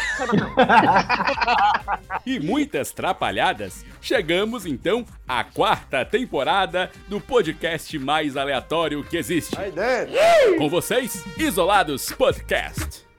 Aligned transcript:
E 2.24 2.38
muitas 2.38 2.92
trapalhadas, 2.92 3.84
chegamos 4.00 4.64
então 4.64 5.04
à 5.26 5.42
quarta 5.42 6.04
temporada 6.04 6.88
do 7.08 7.20
podcast 7.20 7.98
mais 7.98 8.36
aleatório 8.36 9.02
que 9.02 9.16
existe. 9.16 9.56
Com 10.58 10.68
vocês, 10.68 11.24
Isolados 11.36 12.12
Podcast. 12.12 13.11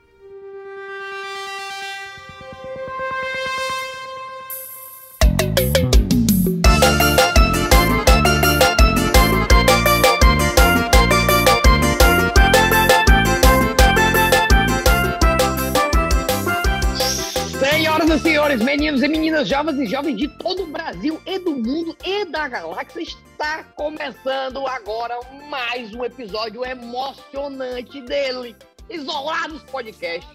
Senhores, 18.57 18.61
meninos 18.63 19.03
e 19.03 19.07
meninas, 19.07 19.47
jovens 19.47 19.79
e 19.79 19.85
jovens 19.85 20.17
de 20.17 20.27
todo 20.27 20.63
o 20.63 20.67
Brasil 20.67 21.19
e 21.25 21.39
do 21.39 21.51
mundo 21.51 21.95
e 22.05 22.25
da 22.25 22.47
galáxia, 22.47 23.01
está 23.01 23.63
começando 23.75 24.65
agora 24.67 25.17
mais 25.49 25.93
um 25.93 26.03
episódio 26.05 26.65
emocionante 26.65 28.01
dele, 28.01 28.55
Isolados 28.89 29.63
Podcast. 29.63 30.27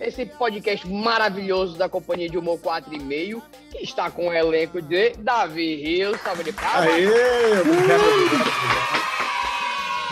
Esse 0.00 0.26
podcast 0.26 0.86
maravilhoso 0.88 1.76
da 1.76 1.88
Companhia 1.88 2.28
de 2.28 2.36
Humor 2.36 2.58
4,5, 2.58 3.42
que 3.70 3.78
está 3.84 4.10
com 4.10 4.28
o 4.28 4.32
elenco 4.32 4.82
de 4.82 5.10
Davi 5.18 5.76
Rios, 5.76 6.20
salve 6.20 6.44
de 6.44 6.52
palmas. 6.52 6.88
Aê! 6.88 7.04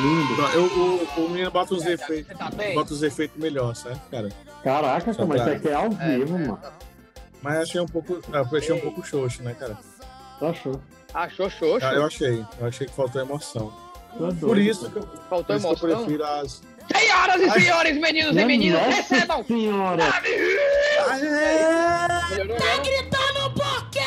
Lindo. 0.01 0.43
Eu, 0.55 0.65
o, 0.65 1.25
o 1.25 1.29
menino 1.29 1.51
bota 1.51 1.75
uns 1.75 1.83
Você 1.85 1.93
efeitos. 1.93 2.37
tá 2.39 2.51
bem? 2.51 2.75
Bota 2.75 2.93
os 2.93 3.03
efeitos 3.03 3.37
melhor, 3.41 3.75
certo, 3.77 4.01
cara? 4.11 4.29
Caraca, 4.65 5.13
Só 5.13 5.27
mas 5.27 5.43
pra- 5.43 5.53
isso 5.55 5.59
aqui 5.59 5.69
é 5.69 5.75
ao 5.75 5.87
É, 5.87 6.17
vivo, 6.19 6.37
é. 6.37 6.39
mano. 6.39 6.61
Mas 7.43 7.59
achei 7.59 7.81
um 7.81 7.87
pouco. 7.87 8.21
Eu 8.33 8.59
achei 8.59 8.75
um 8.75 8.81
pouco 8.81 9.05
xoxo, 9.07 9.43
né, 9.43 9.55
cara? 9.59 9.77
Tá 10.39 10.55
show. 10.55 10.81
Achou 11.13 11.51
xoxo? 11.51 11.85
Ah, 11.87 11.95
Eu 11.95 12.07
achei. 12.07 12.45
Eu 12.61 12.67
achei 12.67 12.87
que 12.87 12.95
faltou 12.95 13.21
emoção. 13.23 13.71
Tá 14.13 14.19
doido. 14.19 14.47
Por 14.47 14.59
isso, 14.59 14.91
que 14.91 14.99
eu- 14.99 15.09
Faltou 15.29 15.57
isso 15.57 15.75
que 15.75 15.85
eu 15.85 15.89
emoção? 15.91 16.05
prefiro 16.05 16.25
as. 16.25 16.63
Senhoras 16.95 17.41
e 17.41 17.51
senhores, 17.51 17.97
meninos 17.99 18.37
e 18.37 18.45
meninas, 18.45 18.83
recebam! 18.95 19.45
senhora! 19.45 20.05
Agora? 20.05 20.21
gritando 22.83 23.51
por 23.55 23.91
quê? 23.91 24.01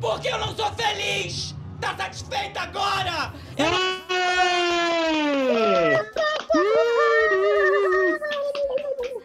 Porque 0.00 0.28
eu 0.28 0.38
não 0.38 0.54
sou 0.56 0.70
feliz! 0.72 1.54
Tá 1.80 1.96
satisfeita 1.96 2.60
agora? 2.60 3.32
Eu 3.56 3.70
não... 3.70 3.96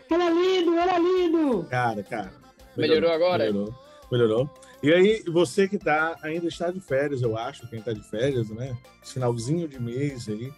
Era 0.09 0.29
lindo, 0.29 0.77
era 0.79 0.97
lindo! 0.99 1.63
Cara, 1.69 2.03
cara. 2.03 2.31
Melhorou 2.77 3.11
agora? 3.11 3.45
Melhorou. 3.45 3.75
Melhorou. 4.11 4.49
E 4.83 4.91
aí, 4.91 5.23
você 5.27 5.67
que 5.67 5.77
tá, 5.77 6.17
ainda 6.21 6.47
está 6.47 6.69
de 6.71 6.79
férias, 6.79 7.21
eu 7.21 7.37
acho, 7.37 7.67
quem 7.67 7.81
tá 7.81 7.93
de 7.93 8.03
férias, 8.03 8.49
né? 8.49 8.75
Finalzinho 9.03 9.67
de 9.67 9.79
mês 9.79 10.27
aí, 10.27 10.51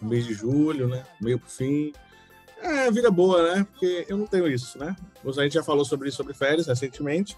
mês 0.00 0.24
de 0.26 0.34
julho, 0.34 0.86
né? 0.88 1.04
Meio 1.20 1.38
pro 1.38 1.50
fim. 1.50 1.92
É, 2.62 2.90
vida 2.90 3.10
boa, 3.10 3.54
né? 3.54 3.66
Porque 3.70 4.04
eu 4.08 4.18
não 4.18 4.26
tenho 4.26 4.46
isso, 4.46 4.78
né? 4.78 4.94
A 5.24 5.42
gente 5.42 5.54
já 5.54 5.62
falou 5.62 5.84
sobre 5.84 6.08
isso, 6.08 6.18
sobre 6.18 6.34
férias, 6.34 6.66
recentemente. 6.66 7.36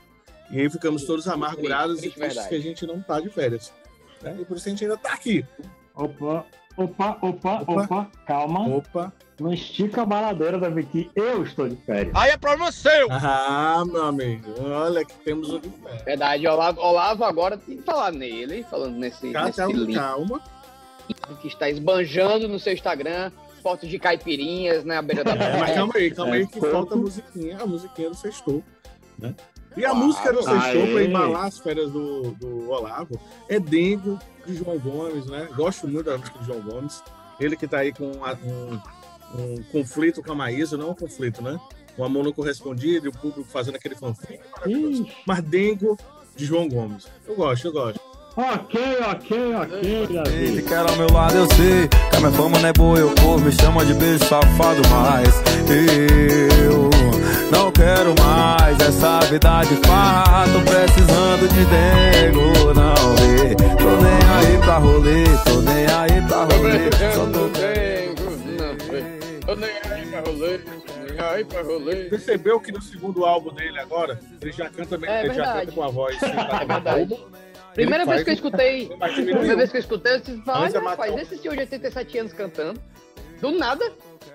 E 0.51 0.61
aí 0.61 0.69
ficamos 0.69 1.05
todos 1.05 1.27
amargurados 1.29 2.01
triste, 2.01 2.17
e 2.17 2.21
tristes 2.21 2.35
verdade. 2.35 2.49
que 2.49 2.55
a 2.55 2.61
gente 2.71 2.87
não 2.87 3.01
tá 3.01 3.21
de 3.21 3.31
férias. 3.31 3.73
Né? 4.21 4.37
E 4.41 4.45
por 4.45 4.57
isso 4.57 4.69
a 4.69 4.71
gente 4.71 4.85
ainda 4.85 4.97
tá 4.97 5.13
aqui. 5.15 5.47
Opa, 5.95 6.45
opa, 6.77 7.19
opa, 7.23 7.63
Opa. 7.63 7.83
opa, 7.85 8.11
calma. 8.27 8.69
Opa! 8.69 9.13
Não 9.43 9.53
estica 9.53 10.03
a 10.03 10.07
baladeira 10.07 10.57
da 10.59 10.69
Vicky, 10.69 11.11
eu 11.17 11.43
estou 11.43 11.69
de 11.69 11.75
férias. 11.77 12.15
Aí 12.15 12.31
é 12.31 12.37
problema 12.37 12.71
seu! 12.71 13.09
Ah, 13.11 13.83
meu 13.85 14.05
amigo, 14.05 14.53
olha 14.61 15.05
que 15.05 15.15
temos 15.25 15.51
um 15.51 15.59
de 15.59 15.69
férias. 15.69 16.03
Verdade, 16.05 16.47
Olavo, 16.47 16.81
Olavo 16.81 17.25
agora 17.25 17.57
tem 17.57 17.77
que 17.77 17.83
falar 17.83 18.13
nele, 18.13 18.65
falando 18.71 18.97
nesse, 18.97 19.33
Calma, 19.33 19.47
nesse 19.49 19.59
calma, 19.59 19.75
link 19.79 19.95
calma. 19.95 20.41
que 21.41 21.49
está 21.49 21.69
esbanjando 21.69 22.47
no 22.47 22.59
seu 22.61 22.73
Instagram, 22.73 23.33
fotos 23.63 23.89
de 23.89 23.99
caipirinhas 23.99 24.85
na 24.85 25.03
beira 25.03 25.25
da 25.25 25.33
É, 25.33 25.59
mas 25.59 25.75
calma 25.75 25.93
aí, 25.97 26.11
calma 26.13 26.35
aí, 26.35 26.47
que 26.47 26.61
Pouco. 26.61 26.71
falta 26.75 26.95
a 26.95 26.97
musiquinha, 26.99 27.59
a 27.61 27.67
musiquinha 27.67 28.11
do 28.11 28.17
Sextou, 28.17 28.63
né? 29.19 29.35
E 29.77 29.85
a 29.85 29.93
música 29.93 30.33
do 30.33 30.43
Sextou, 30.43 30.87
para 30.87 31.03
embalar 31.03 31.47
as 31.47 31.59
férias 31.59 31.91
do, 31.91 32.31
do 32.33 32.71
Olavo, 32.71 33.19
é 33.49 33.59
Dengo, 33.59 34.19
de 34.47 34.55
João 34.55 34.79
Gomes, 34.79 35.27
né? 35.27 35.49
Gosto 35.57 35.89
muito 35.89 36.05
da 36.07 36.17
música 36.19 36.39
de 36.39 36.47
João 36.47 36.61
Gomes. 36.61 37.03
Ele 37.41 37.57
que 37.57 37.67
tá 37.67 37.79
aí 37.79 37.93
com 37.93 38.25
a- 38.25 38.37
um, 38.45 38.79
um 39.35 39.63
conflito 39.71 40.23
com 40.23 40.33
a 40.33 40.35
Maísa, 40.35 40.77
não 40.77 40.91
um 40.91 40.95
conflito, 40.95 41.43
né? 41.43 41.59
O 41.97 42.05
amor 42.05 42.25
não 42.25 42.33
correspondido 42.33 43.07
e 43.07 43.09
o 43.09 43.13
público 43.13 43.45
fazendo 43.45 43.77
aquele 43.77 43.95
fanfic. 43.95 44.41
maravilhoso. 44.57 45.07
Mas 45.27 45.43
Dengo, 45.43 45.99
de 46.37 46.45
João 46.47 46.69
Gomes. 46.69 47.07
Eu 47.29 47.35
gosto, 47.35 47.67
eu 47.67 47.73
gosto. 47.73 48.01
ok, 48.37 48.81
ok, 49.11 49.55
ok, 49.55 50.07
Davi. 50.11 50.35
Ele 50.35 50.63
quer 50.63 50.79
ao 50.79 50.97
meu 50.97 51.13
lado, 51.13 51.37
eu 51.37 51.47
sei 51.55 51.87
Que 51.87 52.17
a 52.17 52.21
minha 52.21 52.33
fama 52.33 52.59
não 52.59 52.69
é 52.69 52.73
boa, 52.73 52.99
eu 52.99 53.15
corro 53.17 53.41
Me 53.41 53.53
chama 53.53 53.85
de 53.85 53.93
beijo 53.93 54.25
safado, 54.25 54.81
mas 54.89 55.43
Eu 55.69 56.89
não 57.51 57.71
quero 57.71 58.15
mais 58.19 58.81
Essa 58.81 59.21
vida 59.27 59.63
de 59.65 59.77
farra 59.87 60.47
Tô 60.51 60.61
precisando 60.63 61.47
de 61.49 61.65
dengo, 61.67 62.73
não 62.73 63.15
vê 63.17 63.55
Tô 63.77 63.91
nem 64.03 64.31
aí 64.31 64.59
pra 64.65 64.79
rolê 64.79 65.25
Tô 65.45 65.61
nem 65.61 65.87
aí 65.87 66.23
pra 66.27 66.45
rolê 66.45 67.13
Só 67.15 67.27
tô 67.27 67.49
rolê. 71.65 72.05
Percebeu 72.05 72.61
que 72.61 72.73
no 72.73 72.81
segundo 72.83 73.25
álbum 73.25 73.53
dele 73.53 73.79
agora, 73.79 74.19
ele 74.41 74.53
já 74.53 74.69
canta, 74.69 74.99
É 75.07 75.25
ele 75.25 75.35
já 75.35 75.53
canta 75.55 75.73
com 75.73 75.83
a 75.83 75.89
voz. 75.89 76.17
É 76.23 76.65
verdade. 76.65 77.19
Primeira 77.75 78.05
vez 78.05 78.17
faz 78.17 78.25
que 78.25 78.31
eu 78.31 78.35
escutei, 78.35 78.87
primeira 79.15 79.57
vez 79.57 79.71
que 79.71 79.77
eu 79.79 79.81
escutei, 79.81 80.13
eu 80.15 80.21
disse, 80.21 80.43
olha, 80.47 80.77
é 80.77 80.79
rapaz, 80.79 81.17
esse 81.17 81.39
senhor 81.39 81.55
de 81.55 81.61
87 81.61 82.19
anos 82.19 82.33
cantando, 82.35 82.79
do 83.41 83.51
nada, 83.51 83.91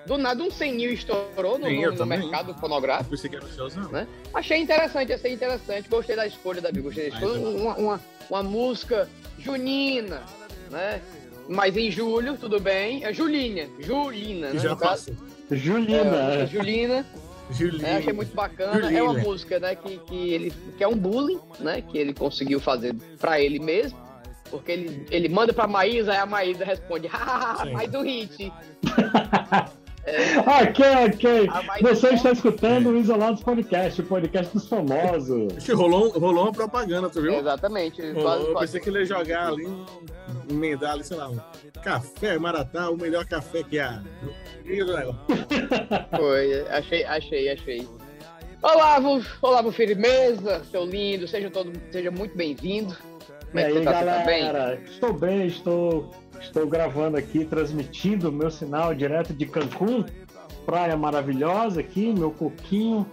do 0.06 0.18
nada 0.18 0.42
um 0.42 0.50
senil 0.50 0.92
estourou 0.92 1.56
no, 1.56 1.66
Sim, 1.66 1.86
no 1.86 1.96
também. 1.96 2.18
mercado 2.18 2.52
fonográfico. 2.54 3.10
Pensei 3.10 3.30
que 3.30 3.36
era 3.36 3.44
o 3.44 3.92
né? 3.92 4.08
Achei 4.34 4.58
interessante, 4.58 5.12
achei 5.12 5.32
interessante. 5.32 5.88
Gostei 5.88 6.16
da 6.16 6.26
escolha, 6.26 6.60
Davi. 6.60 6.80
Gostei 6.80 7.10
da 7.10 7.16
escolha. 7.16 7.34
Ainda 7.36 7.48
Uma, 7.48 7.74
uma, 7.76 8.00
uma 8.28 8.42
música 8.42 9.08
junina, 9.38 10.22
né? 10.70 11.00
Mas 11.48 11.76
em 11.76 11.90
julho, 11.90 12.36
tudo 12.36 12.60
bem. 12.60 13.04
É 13.04 13.12
Julinha. 13.12 13.70
Julina, 13.78 14.48
Que 14.48 14.56
né? 14.56 14.62
já 14.62 14.70
no 14.70 14.76
caso. 14.76 15.12
passou. 15.12 15.27
Julina, 15.50 16.32
É, 16.34 16.42
é. 16.42 16.46
Julina. 16.46 17.06
Julinho. 17.50 17.82
né? 17.82 17.96
Achei 17.96 18.12
muito 18.12 18.34
bacana. 18.34 18.72
É 18.92 19.02
uma 19.02 19.12
Julina. 19.12 19.28
música, 19.28 19.58
né? 19.58 19.74
Que, 19.74 19.96
que, 19.98 20.32
ele, 20.34 20.52
que 20.76 20.84
é 20.84 20.88
um 20.88 20.96
bullying, 20.96 21.40
né? 21.60 21.80
Que 21.80 21.96
ele 21.96 22.12
conseguiu 22.12 22.60
fazer 22.60 22.94
pra 23.18 23.40
ele 23.40 23.58
mesmo. 23.58 23.98
Porque 24.50 24.72
ele, 24.72 25.06
ele 25.10 25.28
manda 25.28 25.52
pra 25.52 25.66
Maísa, 25.66 26.12
aí 26.12 26.18
a 26.18 26.24
Maísa 26.26 26.64
responde, 26.64 27.08
mais 27.72 27.94
um 27.94 28.02
hit. 28.02 28.50
Ok, 30.62 30.84
ok. 31.14 31.48
Ah, 31.52 31.62
Você 31.80 32.06
então- 32.06 32.14
está 32.14 32.32
escutando 32.32 32.90
o 32.90 32.96
Isolados 32.98 33.42
Podcast, 33.42 34.00
o 34.00 34.04
podcast 34.04 34.52
dos 34.54 34.68
famosos. 34.68 35.52
Acho 35.56 35.66
que 35.66 35.72
rolou, 35.72 36.10
rolou 36.10 36.44
uma 36.44 36.52
propaganda, 36.52 37.08
tu 37.10 37.20
viu? 37.22 37.34
Exatamente. 37.34 38.00
Rolou, 38.00 38.22
Quase, 38.22 38.44
eu 38.44 38.52
quase. 38.52 38.66
pensei 38.66 38.80
que 38.80 38.88
ele 38.90 38.98
ia 39.00 39.04
jogar 39.06 39.48
ali, 39.48 39.66
um- 39.66 39.84
emendar 40.50 40.92
ali, 40.92 41.04
sei 41.04 41.16
lá, 41.16 41.28
um 41.28 41.38
café 41.82 42.38
Maratá, 42.38 42.90
o 42.90 42.96
melhor 42.96 43.24
café 43.26 43.62
que 43.62 43.78
há. 43.78 44.02
Foi, 46.16 46.66
achei, 46.68 47.04
achei, 47.04 47.50
achei. 47.50 47.88
Olavo, 48.62 49.22
Olavo 49.40 49.70
Firmeza, 49.72 50.62
seu 50.70 50.84
lindo, 50.84 51.28
seja, 51.28 51.48
todo, 51.50 51.72
seja 51.90 52.10
muito 52.10 52.36
bem-vindo. 52.36 52.94
Como 53.46 53.60
é 53.60 53.62
que 53.64 53.68
aí, 53.68 53.78
você 53.78 53.84
tá? 53.84 53.98
Você 54.00 54.04
tá 54.04 54.18
bem? 54.24 54.44
galera? 54.44 54.80
Estou 54.84 55.12
bem, 55.12 55.46
estou, 55.46 56.10
estou 56.40 56.66
gravando 56.66 57.16
aqui, 57.16 57.44
transmitindo 57.44 58.28
o 58.28 58.32
meu 58.32 58.50
sinal 58.50 58.94
direto 58.94 59.32
de 59.32 59.46
Cancún, 59.46 60.04
praia 60.64 60.96
maravilhosa 60.96 61.80
aqui, 61.80 62.12
meu 62.12 62.30
coquinho, 62.30 63.06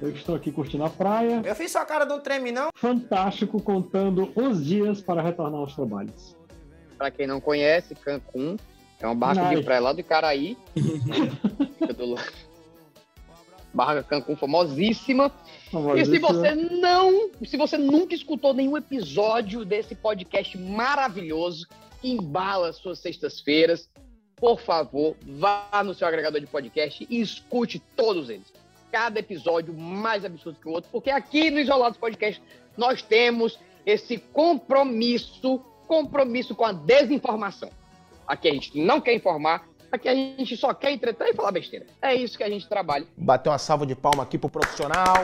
Eu 0.00 0.10
estou 0.10 0.34
aqui 0.34 0.50
curtindo 0.50 0.84
a 0.84 0.88
praia. 0.88 1.42
Eu 1.44 1.54
fiz 1.54 1.72
sua 1.72 1.84
cara 1.84 2.06
não 2.06 2.20
treme, 2.20 2.50
não? 2.50 2.70
Fantástico, 2.74 3.60
contando 3.60 4.32
os 4.34 4.64
dias 4.64 5.02
para 5.02 5.20
retornar 5.20 5.60
aos 5.60 5.74
trabalhos. 5.74 6.34
Para 6.96 7.10
quem 7.10 7.26
não 7.26 7.38
conhece, 7.38 7.94
Cancún 7.94 8.56
é 8.98 9.06
uma 9.06 9.14
barca 9.14 9.54
de 9.54 9.62
praia 9.62 9.80
lá 9.80 9.92
do. 9.92 10.02
Fica 10.02 11.92
do 11.92 12.06
lado. 12.14 12.32
Barra 13.74 14.02
Cancún 14.02 14.36
famosíssima. 14.36 15.30
E 15.96 16.04
se 16.04 16.18
você 16.18 16.54
não, 16.54 17.30
se 17.44 17.56
você 17.56 17.76
nunca 17.76 18.14
escutou 18.14 18.54
nenhum 18.54 18.76
episódio 18.76 19.64
desse 19.64 19.94
podcast 19.94 20.56
maravilhoso 20.56 21.66
que 22.00 22.10
embala 22.10 22.72
suas 22.72 22.98
sextas-feiras, 22.98 23.88
por 24.36 24.60
favor, 24.60 25.16
vá 25.22 25.82
no 25.84 25.94
seu 25.94 26.08
agregador 26.08 26.40
de 26.40 26.46
podcast 26.46 27.06
e 27.08 27.20
escute 27.20 27.78
todos 27.94 28.30
eles. 28.30 28.52
Cada 28.90 29.20
episódio 29.20 29.74
mais 29.74 30.24
absurdo 30.24 30.58
que 30.60 30.68
o 30.68 30.72
outro, 30.72 30.90
porque 30.90 31.10
aqui 31.10 31.50
no 31.50 31.60
Isolados 31.60 31.98
Podcast 31.98 32.42
nós 32.76 33.02
temos 33.02 33.58
esse 33.84 34.18
compromisso, 34.18 35.58
compromisso 35.86 36.54
com 36.54 36.64
a 36.64 36.72
desinformação. 36.72 37.70
Aqui 38.26 38.48
a 38.48 38.52
gente 38.52 38.78
não 38.78 39.00
quer 39.00 39.14
informar, 39.14 39.68
aqui 39.92 40.08
a 40.08 40.14
gente 40.14 40.56
só 40.56 40.72
quer 40.72 40.92
entreter 40.92 41.28
e 41.28 41.34
falar 41.34 41.52
besteira. 41.52 41.86
É 42.00 42.14
isso 42.14 42.36
que 42.36 42.44
a 42.44 42.48
gente 42.48 42.68
trabalha. 42.68 43.06
Bater 43.16 43.50
uma 43.50 43.58
salva 43.58 43.86
de 43.86 43.94
palma 43.94 44.22
aqui 44.22 44.38
pro 44.38 44.48
profissional. 44.48 45.22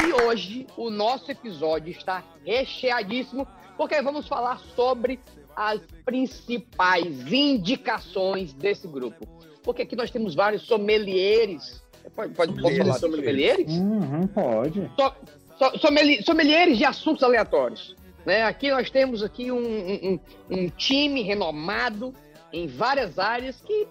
E 0.00 0.22
hoje 0.22 0.66
o 0.76 0.90
nosso 0.90 1.30
episódio 1.30 1.90
está 1.90 2.22
recheadíssimo, 2.44 3.48
porque 3.78 4.02
vamos 4.02 4.28
falar 4.28 4.58
sobre 4.76 5.18
as 5.56 5.80
principais 6.04 7.06
indicações 7.32 8.52
desse 8.52 8.86
grupo. 8.86 9.26
Porque 9.62 9.82
aqui 9.82 9.96
nós 9.96 10.10
temos 10.10 10.34
vários 10.34 10.62
sommeliers. 10.62 11.82
Pode, 12.14 12.34
pode, 12.34 12.52
Sommeliers, 12.54 12.78
falar 12.78 12.94
de 12.94 13.00
sommeliers? 13.00 13.72
Uhum, 13.72 14.26
pode. 14.26 14.90
So- 14.98 15.14
so- 15.58 15.78
sommeli- 15.78 16.22
sommeliers 16.22 16.76
de 16.78 16.84
assuntos 16.84 17.22
aleatórios. 17.22 17.94
Né? 18.26 18.42
Aqui 18.42 18.70
nós 18.70 18.90
temos 18.90 19.22
aqui 19.22 19.50
um, 19.52 19.58
um- 19.58 20.14
um- 20.14 20.20
um 20.56 20.68
time 20.70 21.22
renomado 21.22 22.14
em 22.52 22.66
várias 22.66 23.18
áreas 23.18 23.60
que 23.60 23.86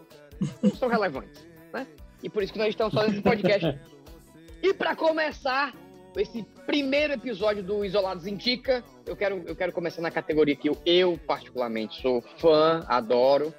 não 0.61 0.75
são 0.75 0.89
relevantes. 0.89 1.45
Né? 1.73 1.85
E 2.23 2.29
por 2.29 2.43
isso 2.43 2.51
que 2.53 2.59
nós 2.59 2.69
estamos 2.69 2.93
fazendo 2.93 3.13
esse 3.13 3.21
podcast. 3.21 3.79
e 4.63 4.73
para 4.73 4.95
começar 4.95 5.73
esse 6.19 6.43
primeiro 6.65 7.13
episódio 7.13 7.63
do 7.63 7.85
Isolados 7.85 8.25
Indica, 8.25 8.83
eu 9.05 9.15
quero, 9.15 9.43
eu 9.45 9.55
quero 9.55 9.71
começar 9.71 10.01
na 10.01 10.11
categoria 10.11 10.55
que 10.55 10.69
eu, 10.69 10.77
eu 10.85 11.19
particularmente 11.25 12.01
sou 12.01 12.21
fã, 12.37 12.83
adoro, 12.87 13.53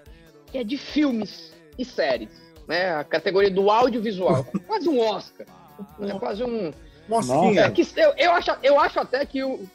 que 0.47 0.59
é 0.59 0.65
de 0.65 0.77
filmes 0.77 1.53
e 1.79 1.85
séries. 1.85 2.31
Né? 2.67 2.95
A 2.95 3.05
categoria 3.05 3.51
do 3.51 3.71
audiovisual. 3.71 4.45
Quase 4.67 4.89
um 4.89 5.01
Oscar. 5.01 5.47
É 6.01 6.19
quase 6.19 6.43
um, 6.43 6.73
Mosquinha. 7.09 7.63
é 7.63 7.71
que 7.71 7.87
eu, 7.97 8.13
eu, 8.17 8.33
acho, 8.33 8.51
eu 8.63 8.81
acho 8.81 9.01
até 9.01 9.25
que 9.25 9.43
o. 9.43 9.67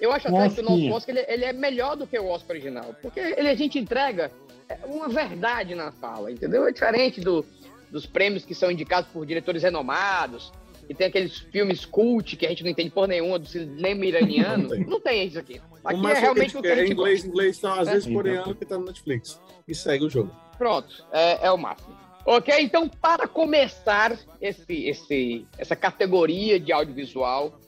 Eu 0.00 0.12
acho 0.12 0.28
até 0.28 0.48
que 0.48 0.60
o 0.60 0.64
nosso 0.64 0.70
Mosquinha. 0.70 0.94
Oscar 0.94 1.16
ele, 1.16 1.26
ele 1.28 1.44
é 1.44 1.52
melhor 1.52 1.96
do 1.96 2.06
que 2.06 2.18
o 2.18 2.26
Oscar 2.28 2.56
original. 2.56 2.94
Porque 3.02 3.20
ele, 3.20 3.48
a 3.48 3.54
gente 3.54 3.78
entrega 3.78 4.30
é, 4.68 4.78
uma 4.86 5.08
verdade 5.08 5.74
na 5.74 5.92
fala, 5.92 6.30
entendeu? 6.30 6.66
É 6.66 6.72
diferente 6.72 7.20
do, 7.20 7.44
dos 7.90 8.06
prêmios 8.06 8.44
que 8.44 8.54
são 8.54 8.70
indicados 8.70 9.10
por 9.12 9.26
diretores 9.26 9.62
renomados, 9.62 10.52
que 10.86 10.94
tem 10.94 11.06
aqueles 11.06 11.38
filmes 11.38 11.84
cult 11.84 12.36
que 12.36 12.44
a 12.46 12.48
gente 12.48 12.62
não 12.64 12.70
entende 12.70 12.90
por 12.90 13.06
nenhuma 13.08 13.38
do 13.38 13.46
cinema 13.46 14.04
iraniano. 14.04 14.62
Não 14.64 14.68
tem. 14.70 14.84
não 14.86 15.00
tem 15.00 15.26
isso 15.26 15.38
aqui. 15.38 15.60
O 15.82 15.88
Aqui 15.88 15.98
é 15.98 16.02
máximo 16.02 16.20
realmente 16.22 16.50
que 16.50 16.56
o 16.56 16.58
a 16.58 16.62
que 16.62 16.68
a 16.68 16.76
gente 16.76 16.88
é 16.88 16.92
inglês, 16.92 17.14
gosta. 17.20 17.28
inglês, 17.28 17.58
então, 17.58 17.72
às 17.74 17.88
É. 17.88 17.92
vezes 17.92 18.12
coreano 18.12 18.54
que 18.54 18.64
tá 18.64 18.78
no 18.78 18.84
Netflix. 18.86 19.40
E 19.66 19.74
segue 19.74 20.04
o 20.04 20.10
jogo. 20.10 20.30
Pronto, 20.58 21.04
é, 21.12 21.46
é 21.46 21.50
o 21.50 21.56
máximo. 21.56 21.96
Ok, 22.24 22.54
então 22.60 22.88
para 22.88 23.26
começar 23.26 24.16
esse, 24.40 24.86
esse, 24.86 25.46
essa 25.58 25.74
categoria 25.74 26.60
de 26.60 26.72
audiovisual, 26.72 27.58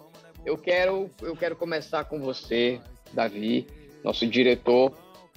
eu 0.46 0.56
quero, 0.56 1.10
eu 1.22 1.34
quero 1.34 1.56
começar 1.56 2.04
com 2.04 2.20
você, 2.20 2.80
Davi, 3.12 3.66
nosso 4.04 4.26
diretor. 4.26 4.92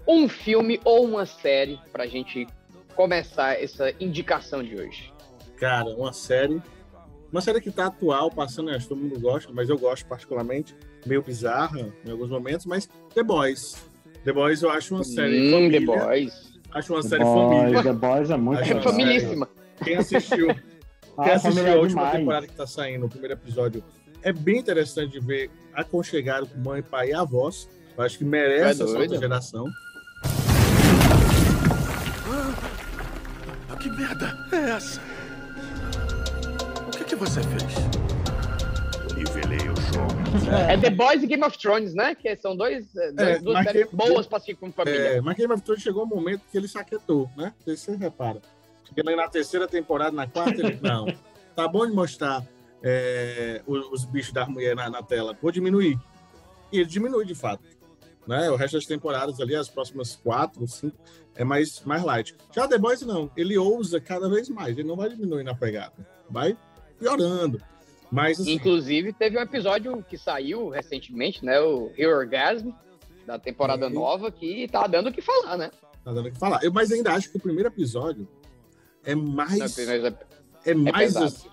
Um 0.08 0.30
filme 0.30 0.80
ou 0.84 1.04
uma 1.06 1.26
série 1.26 1.80
para 1.92 2.04
a 2.04 2.08
gente 2.08 2.48
começar 2.96 3.62
essa 3.62 3.92
indicação 4.00 4.64
de 4.64 4.76
hoje. 4.76 5.12
Cara, 5.58 5.90
uma 5.90 6.14
série. 6.14 6.62
Uma 7.32 7.42
série 7.42 7.60
que 7.60 7.70
tá 7.72 7.88
atual, 7.88 8.32
passando, 8.32 8.70
acho 8.70 8.84
que 8.88 8.90
todo 8.90 9.00
mundo 9.02 9.20
gosta, 9.20 9.52
mas 9.54 9.70
eu 9.70 9.78
gosto 9.78 10.06
particularmente. 10.08 10.76
Meio 11.06 11.22
bizarra 11.22 11.88
em 12.06 12.12
alguns 12.12 12.30
momentos, 12.30 12.66
mas 12.66 12.90
The 13.14 13.24
Boys. 13.24 13.76
The 14.24 14.32
Boys 14.34 14.62
eu 14.62 14.70
acho 14.70 14.96
uma 14.96 15.04
série 15.04 15.48
Hum, 15.48 15.52
família. 15.52 15.80
The 15.80 15.86
Boys. 15.86 16.54
Acho 16.72 16.94
uma 16.94 17.02
The 17.02 17.10
série 17.10 17.24
Boys, 17.24 17.34
família. 17.50 17.84
The 17.84 17.94
Boys 17.94 18.30
é 18.30 18.38
muito 18.38 18.62
Acho 18.62 18.74
É 18.74 18.82
familíssima. 18.82 19.50
Quem 19.84 19.96
assistiu, 19.98 20.48
quem 20.54 20.64
Ah, 21.18 21.34
assistiu 21.34 21.52
família 21.54 21.74
a 21.74 21.82
última 21.82 22.02
demais. 22.02 22.18
temporada 22.20 22.48
que 22.48 22.54
tá 22.56 22.66
saindo, 22.68 23.06
o 23.06 23.10
primeiro 23.10 23.34
episódio, 23.34 23.84
é 24.24 24.32
bem 24.34 24.58
interessante 24.60 25.12
de 25.12 25.20
ver 25.20 25.50
aconchegado 25.74 26.48
com 26.48 26.60
mãe, 26.60 26.82
pai 26.82 27.10
e 27.10 27.14
avós. 27.14 27.70
Eu 27.98 28.04
acho 28.04 28.18
que 28.18 28.24
merece 28.26 28.82
É 28.82 28.86
essa 28.86 28.98
outra 28.98 29.18
geração. 29.18 29.66
Que 33.80 33.90
merda 33.92 34.36
é 34.52 34.72
essa? 34.72 35.00
O 37.08 37.10
que, 37.10 37.16
você 37.16 37.42
fez? 37.42 37.64
Nivelei 39.16 39.70
o 39.70 39.76
jogo. 39.78 40.52
É 40.70 40.78
The 40.78 40.90
Boys 40.90 41.24
e 41.24 41.28
Game 41.28 41.42
of 41.42 41.58
Thrones, 41.58 41.94
né? 41.94 42.14
Que 42.14 42.36
são 42.36 42.54
dois, 42.54 42.94
é, 42.98 43.14
É, 43.18 43.40
duas 43.40 43.64
séries 43.64 43.88
que- 43.88 43.96
boas 43.96 44.28
para 44.28 44.40
assistir 44.40 44.56
com 44.56 44.70
família. 44.74 45.00
É, 45.00 45.22
mas 45.22 45.38
Game 45.38 45.54
of 45.54 45.64
Thrones 45.64 45.82
chegou 45.82 46.04
um 46.04 46.08
momento 46.08 46.42
que 46.52 46.58
ele 46.58 46.68
saquetou, 46.68 47.30
né? 47.38 47.54
Se 47.64 47.78
você 47.78 47.96
repara. 47.96 48.42
Aí 49.08 49.16
na 49.16 49.30
terceira 49.30 49.70
temporada, 49.70 50.12
na 50.12 50.28
quarta, 50.28 50.60
ele. 50.60 50.78
Não. 50.84 51.06
Tá 51.56 51.66
bom 51.66 51.88
de 51.88 51.94
mostrar 51.94 52.46
é, 52.84 53.62
os, 53.66 53.90
os 53.90 54.04
bichos 54.04 54.34
da 54.34 54.46
mulher 54.46 54.76
na, 54.76 54.90
na 54.90 55.02
tela. 55.02 55.34
Vou 55.42 55.50
diminuir. 55.50 55.98
E 56.74 56.80
ele 56.82 56.90
diminui, 56.90 57.26
de 57.26 57.36
fato. 57.36 57.64
Né? 58.28 58.52
O 58.52 58.58
resto 58.58 58.74
das 58.76 58.86
temporadas 58.86 59.40
ali, 59.40 59.56
as 59.56 59.70
próximas 59.70 60.18
quatro, 60.18 60.68
cinco, 60.68 60.98
é 61.36 61.46
mais, 61.46 61.82
mais 61.86 62.04
light. 62.04 62.36
Já 62.54 62.68
The 62.68 62.78
Boys, 62.78 63.02
não. 63.04 63.32
Ele 63.38 63.58
ousa 63.58 64.02
cada 64.02 64.28
vez 64.28 64.50
mais. 64.50 64.78
Ele 64.78 64.86
não 64.86 64.98
vai 64.98 65.08
diminuir 65.08 65.46
na 65.46 65.56
pegada. 65.56 65.94
Vai 66.30 66.58
piorando. 67.00 67.62
Mas, 68.12 68.40
assim, 68.40 68.54
Inclusive, 68.54 69.12
teve 69.14 69.38
um 69.38 69.42
episódio 69.42 70.04
que 70.08 70.18
saiu 70.18 70.70
recentemente, 70.70 71.44
né? 71.44 71.60
O 71.60 71.92
Hero 71.98 72.16
Orgasm, 72.18 72.70
da 73.26 73.38
temporada 73.38 73.88
Sim. 73.90 73.94
nova, 73.96 74.32
que 74.32 74.68
tá 74.70 74.88
dando 74.88 75.10
o 75.10 75.12
que 75.14 75.22
falar, 75.22 75.58
né? 75.58 75.72
tá 76.06 76.14
dando 76.14 76.28
o 76.28 76.32
que 76.32 76.40
falar. 76.40 76.64
Eu, 76.64 76.72
mas 76.72 76.90
ainda 76.92 77.12
acho 77.14 77.30
que 77.30 77.36
o 77.38 77.40
primeiro 77.42 77.68
episódio 77.68 78.26
é 79.04 79.14
mais. 79.14 79.52
Não, 79.52 79.58
mas 79.60 79.78
É 80.66 80.74
mais. 80.74 81.14
pesado. 81.14 81.26
assim, 81.26 81.50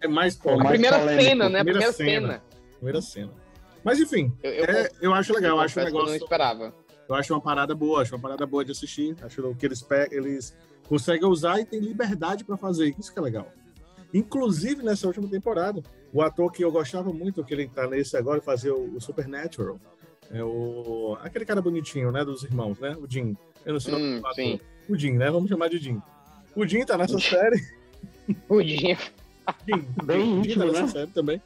é 0.00 0.08
mais 0.08 0.36
Pô, 0.36 0.50
A 0.50 0.56
mais 0.58 0.68
primeira 0.70 0.98
polêmico, 1.00 1.24
cena, 1.28 1.48
né? 1.48 1.60
A 1.60 1.64
primeira 1.64 1.92
primeira 1.92 1.92
cena. 1.92 2.32
cena. 2.34 2.42
primeira 2.76 3.02
cena. 3.02 3.32
Mas 3.82 3.98
enfim, 3.98 4.32
Eu, 4.42 4.50
eu, 4.52 4.64
é, 4.64 4.90
eu 5.00 5.14
acho 5.14 5.32
legal, 5.34 5.56
eu 5.56 5.60
acho 5.60 5.72
um 5.80 5.82
que 5.82 5.88
eu 5.88 5.92
não 5.92 5.98
negócio. 6.00 6.22
esperava. 6.22 6.74
Eu 7.08 7.14
acho 7.16 7.34
uma 7.34 7.40
parada 7.40 7.74
boa, 7.74 8.02
acho 8.02 8.14
uma 8.14 8.20
parada 8.22 8.46
boa 8.46 8.64
de 8.64 8.70
assistir. 8.70 9.16
Acho 9.22 9.54
que 9.56 9.66
eles, 9.66 9.84
eles 10.12 10.56
conseguem 10.86 11.28
usar 11.28 11.58
e 11.58 11.64
tem 11.64 11.80
liberdade 11.80 12.44
para 12.44 12.56
fazer. 12.56 12.94
Isso 12.96 13.12
que 13.12 13.18
é 13.18 13.22
legal. 13.22 13.50
Inclusive, 14.12 14.82
nessa 14.82 15.06
última 15.06 15.28
temporada, 15.28 15.82
o 16.12 16.22
ator 16.22 16.50
que 16.50 16.64
eu 16.64 16.72
gostava 16.72 17.12
muito, 17.12 17.44
que 17.44 17.54
ele 17.54 17.68
tá 17.68 17.86
nesse 17.86 18.16
agora, 18.16 18.40
fazer 18.40 18.70
o, 18.70 18.96
o 18.96 19.00
Supernatural. 19.00 19.78
É 20.32 20.42
o. 20.42 21.16
Aquele 21.22 21.44
cara 21.44 21.60
bonitinho, 21.60 22.12
né? 22.12 22.24
Dos 22.24 22.42
irmãos, 22.44 22.78
né? 22.78 22.96
O 23.00 23.06
Jim. 23.08 23.36
Eu 23.64 23.72
não 23.74 23.80
sei 23.80 23.94
o 23.94 23.98
nome 23.98 24.22
Hum. 24.38 24.58
O 24.88 24.96
Jim, 24.96 25.12
né? 25.12 25.30
Vamos 25.30 25.48
chamar 25.48 25.68
de 25.68 25.78
Jim. 25.78 26.00
O 26.54 26.66
Jim 26.66 26.84
tá 26.84 26.96
nessa 26.96 27.18
série. 27.18 27.60
O 28.48 28.62
Dinho. 28.62 28.96
Jim, 29.66 29.86
Bem 30.04 30.20
Jim 30.20 30.38
íntimo, 30.38 30.66
tá 30.66 30.66
nessa 30.66 30.82
né? 30.82 30.88
série 30.88 31.10
também. 31.10 31.42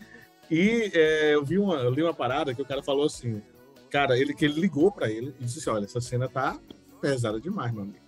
E 0.50 0.90
é, 0.94 1.34
eu 1.34 1.44
vi 1.44 1.58
uma, 1.58 1.76
eu 1.76 1.90
li 1.90 2.02
uma 2.02 2.14
parada 2.14 2.54
que 2.54 2.60
o 2.60 2.64
cara 2.64 2.82
falou 2.82 3.06
assim, 3.06 3.42
cara, 3.90 4.18
ele 4.18 4.34
que 4.34 4.44
ele 4.44 4.60
ligou 4.60 4.92
pra 4.92 5.10
ele 5.10 5.34
e 5.40 5.44
disse 5.44 5.58
assim, 5.58 5.70
olha, 5.70 5.84
essa 5.84 6.00
cena 6.00 6.28
tá 6.28 6.58
pesada 7.00 7.40
demais, 7.40 7.72
meu 7.72 7.82
amigo. 7.82 8.04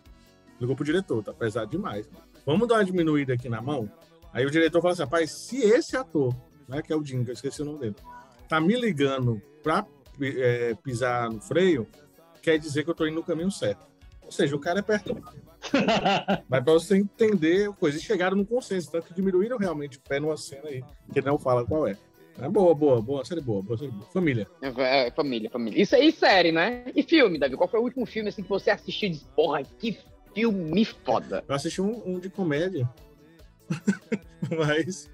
Ligou 0.61 0.77
pro 0.77 0.85
diretor, 0.85 1.23
tá 1.23 1.33
pesado 1.33 1.71
demais. 1.71 2.09
Vamos 2.45 2.69
dar 2.69 2.77
uma 2.77 2.85
diminuída 2.85 3.35
aqui 3.35 3.49
na 3.49 3.61
mão? 3.61 3.91
Aí 4.37 4.45
o 4.45 4.51
diretor 4.51 4.83
falou 4.83 4.93
assim, 4.93 5.03
rapaz, 5.03 5.31
se 5.31 5.63
esse 5.63 5.97
ator, 5.97 6.37
né, 6.69 6.83
que 6.83 6.93
é 6.93 6.97
o 6.97 7.03
eu 7.03 7.33
esqueci 7.33 7.63
o 7.63 7.65
nome 7.65 7.79
dele, 7.79 7.97
tá 8.47 8.61
me 8.61 8.79
ligando 8.79 9.41
pra 9.63 9.87
é, 10.21 10.75
pisar 10.85 11.31
no 11.31 11.41
freio, 11.41 11.89
quer 12.43 12.59
dizer 12.59 12.85
que 12.85 12.91
eu 12.91 12.95
tô 12.95 13.07
indo 13.07 13.15
no 13.15 13.23
caminho 13.23 13.51
certo. 13.51 13.87
Ou 14.23 14.31
seja, 14.31 14.55
o 14.55 14.61
cara 14.61 14.81
é 14.81 14.83
perto. 14.83 15.17
Mas 16.51 16.63
pra 16.63 16.73
você 16.75 16.99
entender 16.99 17.71
a 17.71 17.73
coisa, 17.73 17.97
e 17.97 18.01
chegaram 18.03 18.37
no 18.37 18.45
consenso, 18.45 18.93
tanto 18.93 19.07
que 19.07 19.15
diminuíram 19.15 19.57
realmente 19.57 19.97
o 19.97 20.03
pé 20.03 20.21
numa 20.21 20.37
cena 20.37 20.69
aí, 20.69 20.85
que 21.11 21.19
ele 21.19 21.27
não 21.27 21.39
fala 21.39 21.65
qual 21.65 21.89
é. 21.89 21.97
É 22.39 22.47
boa, 22.47 22.75
boa, 22.75 23.01
boa, 23.01 23.25
série 23.25 23.41
boa, 23.41 23.63
boa, 23.63 23.79
série 23.79 23.91
boa. 23.91 24.05
Família. 24.11 24.47
É, 24.61 25.07
é, 25.07 25.11
família, 25.13 25.49
família. 25.49 25.81
Isso 25.81 25.97
aí, 25.97 26.13
série, 26.13 26.53
né? 26.53 26.85
E 26.95 27.03
filme, 27.03 27.39
Davi? 27.39 27.57
Qual 27.57 27.71
foi 27.71 27.81
o 27.81 27.85
último 27.85 28.05
filme 28.05 28.29
assim, 28.29 28.43
que 28.43 28.51
você 28.51 28.69
assistiu 28.69 29.09
e 29.09 29.13
disse, 29.13 29.25
porra, 29.35 29.63
que 29.63 29.99
filme 30.35 30.85
foda? 30.85 31.43
Eu 31.49 31.55
assisti 31.55 31.81
um, 31.81 32.03
um 32.05 32.19
de 32.19 32.29
comédia, 32.29 32.87
mas, 34.57 35.11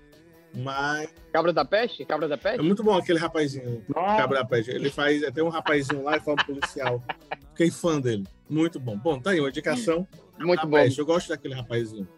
mas 0.55 1.09
Cabra 1.33 1.53
da 1.53 1.65
Peste? 1.65 2.05
Cabra 2.05 2.29
da 2.29 2.35
é 2.35 2.39
Peste? 2.39 2.63
muito 2.63 2.83
bom 2.83 2.97
aquele 2.97 3.19
rapazinho, 3.19 3.83
Nossa, 3.89 4.17
Cabra 4.17 4.39
da 4.41 4.45
Peste. 4.45 4.71
Ele 4.71 4.91
faz, 4.91 5.23
tem 5.33 5.45
um 5.45 5.49
rapazinho 5.49 6.03
lá 6.03 6.17
e 6.17 6.21
fala 6.21 6.37
policial. 6.45 7.03
Fiquei 7.51 7.71
fã 7.71 8.01
dele, 8.01 8.27
muito 8.49 8.81
bom. 8.81 8.97
Bom, 8.97 9.21
tá 9.21 9.31
aí 9.31 9.41
uma 9.41 9.49
indicação. 9.49 10.07
Muito 10.39 10.61
da 10.61 10.67
bom. 10.67 10.77
Peste. 10.77 10.99
Eu 10.99 11.07
gosto 11.07 11.29
daquele 11.29 11.55
rapazinho. 11.55 12.09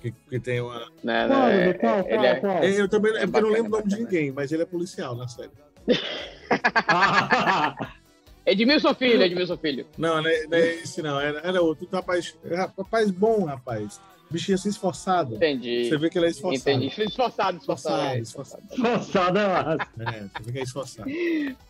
Que, 0.00 0.10
que 0.10 0.40
tem 0.40 0.60
uma. 0.60 0.90
Né, 1.04 1.28
Qual, 1.28 1.46
né, 1.46 1.72
qual, 1.74 1.98
ele 2.00 2.08
qual, 2.08 2.24
é- 2.24 2.40
qual? 2.40 2.58
É, 2.58 2.80
Eu 2.80 2.88
também 2.88 3.16
é 3.16 3.24
porque 3.24 3.38
eu 3.38 3.42
não 3.42 3.50
lembro 3.50 3.68
o 3.68 3.78
nome 3.78 3.88
de 3.88 3.96
ninguém, 4.02 4.32
mas 4.32 4.50
ele 4.50 4.62
é 4.62 4.66
policial 4.66 5.14
na 5.14 5.28
série. 5.28 5.50
Edmilson 8.44 8.94
Filho, 8.94 9.22
Edmilson 9.22 9.56
Filho. 9.56 9.86
Não, 9.96 10.20
não 10.20 10.28
é, 10.28 10.46
não 10.46 10.58
é 10.58 10.66
esse 10.74 11.00
não. 11.02 11.20
Era, 11.20 11.38
era 11.40 11.62
outro 11.62 11.88
rapaz. 11.92 12.36
Rapaz 12.76 13.10
bom, 13.12 13.44
rapaz. 13.44 14.00
Bichinho 14.32 14.54
assim 14.56 14.68
esforçado. 14.70 15.36
Entendi. 15.36 15.88
Você 15.88 15.96
vê 15.98 16.10
que 16.10 16.18
ele 16.18 16.26
é 16.26 16.30
esforçado. 16.30 16.70
Entendi. 16.70 17.02
Esforçado, 17.02 17.58
esforçado. 17.58 18.02
é, 18.02 18.18
Esforçado, 18.18 18.62
Forçada 18.76 19.40
é 19.40 19.46
massa. 19.48 19.88
É, 20.00 20.20
você 20.22 20.42
vê 20.44 20.52
que 20.52 20.58
é 20.58 20.62
esforçado. 20.62 21.10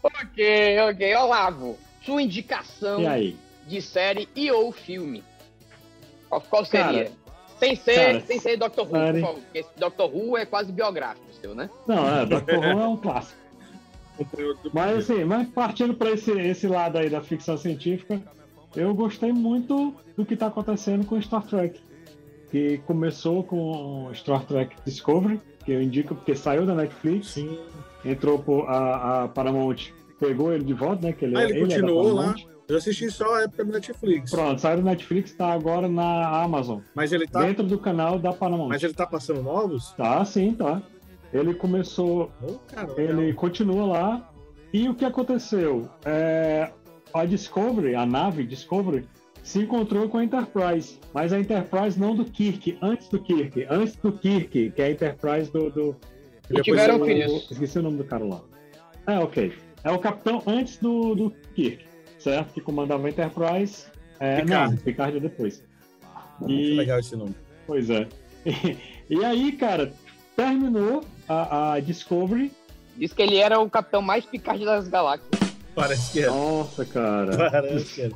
Ok, 0.03 0.79
ok. 0.91 1.15
Olavo, 1.17 1.79
sua 2.05 2.23
indicação 2.23 3.01
E 3.03 3.07
aí? 3.07 3.37
de 3.67 3.81
série 3.83 4.29
e 4.35 4.51
ou 4.51 4.73
filme. 4.73 5.23
Qual, 6.29 6.41
qual 6.41 6.65
seria? 6.65 7.05
Cara, 7.05 7.11
sem 7.59 7.77
ser, 7.77 7.95
cara, 7.95 8.21
sem 8.23 8.39
ser 8.41 8.57
Doctor 8.57 8.85
Who, 8.87 8.91
por 8.91 9.21
favor. 9.21 9.35
Porque 9.43 9.59
esse 9.59 9.71
Doctor 9.77 10.15
Who 10.15 10.37
é 10.37 10.47
quase 10.47 10.73
biográfico 10.73 11.27
seu, 11.41 11.55
né? 11.55 11.69
Não, 11.87 12.09
é, 12.09 12.25
Doctor 12.27 12.59
Who 12.59 12.65
é 12.65 12.87
um 12.89 12.97
clássico. 12.97 13.41
Mas 14.73 14.99
assim, 15.11 15.25
mas 15.25 15.49
partindo 15.49 15.95
para 15.95 16.11
esse, 16.11 16.31
esse 16.33 16.67
lado 16.67 16.99
aí 16.99 17.09
da 17.11 17.21
ficção 17.21 17.57
científica, 17.57 18.21
eu 18.77 18.95
gostei 18.95 19.33
muito 19.33 19.95
do 20.17 20.25
que 20.25 20.35
está 20.35 20.47
acontecendo 20.47 21.05
com 21.07 21.21
Star 21.21 21.43
Trek. 21.47 21.81
Que 22.53 22.79
começou 22.87 23.43
com 23.43 24.11
Star 24.15 24.45
Trek 24.45 24.77
Discovery, 24.85 25.41
que 25.65 25.73
eu 25.73 25.83
indico 25.83 26.15
porque 26.15 26.37
saiu 26.37 26.65
da 26.67 26.75
Netflix, 26.75 27.29
Sim. 27.29 27.59
entrou 28.05 28.39
por 28.39 28.69
a, 28.69 29.25
a 29.25 29.29
Paramount, 29.29 29.77
pegou 30.21 30.53
ele 30.53 30.63
de 30.63 30.75
volta, 30.75 31.07
né? 31.07 31.13
Que 31.15 31.25
ele, 31.25 31.37
Ah, 31.37 31.45
ele 31.45 31.53
é 31.53 31.55
da 31.55 31.61
continuou 31.67 32.13
lá? 32.13 32.35
Eu 32.69 32.77
assisti 32.77 33.11
só 33.11 33.37
a 33.37 33.43
época 33.43 33.65
do 33.65 33.73
Netflix. 33.73 34.31
Pronto, 34.31 34.61
saiu 34.61 34.77
da 34.77 34.83
Netflix, 34.83 35.31
está 35.31 35.53
agora 35.53 35.89
na 35.89 36.43
Amazon, 36.43 36.81
Mas 36.95 37.11
ele 37.13 37.27
tá. 37.27 37.43
dentro 37.43 37.65
do 37.65 37.79
canal 37.79 38.19
da 38.19 38.33
Paramount. 38.33 38.69
Mas 38.69 38.83
ele 38.83 38.95
tá 38.95 39.07
passando 39.07 39.43
novos? 39.43 39.93
Tá, 39.93 40.23
sim, 40.25 40.55
tá. 40.55 40.81
Ele 41.33 41.55
começou 41.55 42.31
Oh, 42.47 42.59
cara, 42.73 42.93
ele 42.99 43.33
continua 43.33 43.87
lá. 43.87 44.31
E 44.75 44.89
o 44.91 44.95
que 44.95 45.05
aconteceu? 45.07 45.89
É, 46.05 46.71
a 47.15 47.25
Discovery, 47.25 47.95
a 47.95 48.05
nave 48.07 48.45
Discovery, 48.45 49.07
se 49.43 49.59
encontrou 49.61 50.09
com 50.09 50.19
a 50.19 50.25
Enterprise. 50.25 50.99
Mas 51.13 51.33
a 51.33 51.39
Enterprise 51.41 51.99
não 51.99 52.15
do 52.15 52.25
Kirk, 52.25 52.79
antes 52.81 53.09
do 53.09 53.19
Kirk. 53.21 53.67
Antes 53.69 53.97
do 53.97 54.13
Kirk, 54.13 54.71
que 54.71 54.83
é 54.83 54.85
a 54.87 54.91
Enterprise 54.91 55.51
do. 55.53 55.71
do 55.71 55.97
E 56.51 56.61
tiveram 56.63 56.99
do- 56.99 57.05
filhos. 57.07 57.51
Esqueci 57.51 57.79
o 57.79 57.83
nome 57.83 57.99
do 57.99 58.05
cara 58.05 58.25
lá. 58.25 58.41
É, 59.07 59.19
ok. 59.19 59.53
É 59.85 59.91
o 59.91 59.99
capitão 59.99 60.43
antes 60.47 60.77
do, 60.79 61.15
do 61.15 61.31
Kirk, 61.55 61.85
certo? 62.19 62.53
Que 62.55 62.61
comandava 62.61 63.07
a 63.07 63.11
Enterprise. 63.11 63.87
É, 64.21 64.41
Picard. 64.43 64.75
Não, 64.77 64.83
Picard 64.83 65.17
é 65.17 65.21
depois. 65.21 65.65
Muito 66.39 66.53
E, 66.55 66.75
legal 66.77 67.01
esse 67.01 67.17
nome. 67.17 67.35
Pois 67.67 67.91
é. 67.91 68.07
E, 69.11 69.25
aí, 69.25 69.53
cara, 69.53 69.93
terminou 70.37 71.05
a, 71.29 71.73
a 71.75 71.81
Discovery. 71.81 72.53
Diz 72.97 73.13
que 73.13 73.23
ele 73.23 73.37
era 73.37 73.59
o 73.61 73.69
capitão 73.69 74.01
mais 74.03 74.25
picante 74.25 74.65
das 74.65 74.87
galáxias. 74.89 75.29
Parece 75.75 76.13
que 76.13 76.21
é. 76.25 76.27
Nossa, 76.29 76.85
cara. 76.85 77.51
Parece 77.51 77.95
que 77.95 78.03
é. 78.03 78.11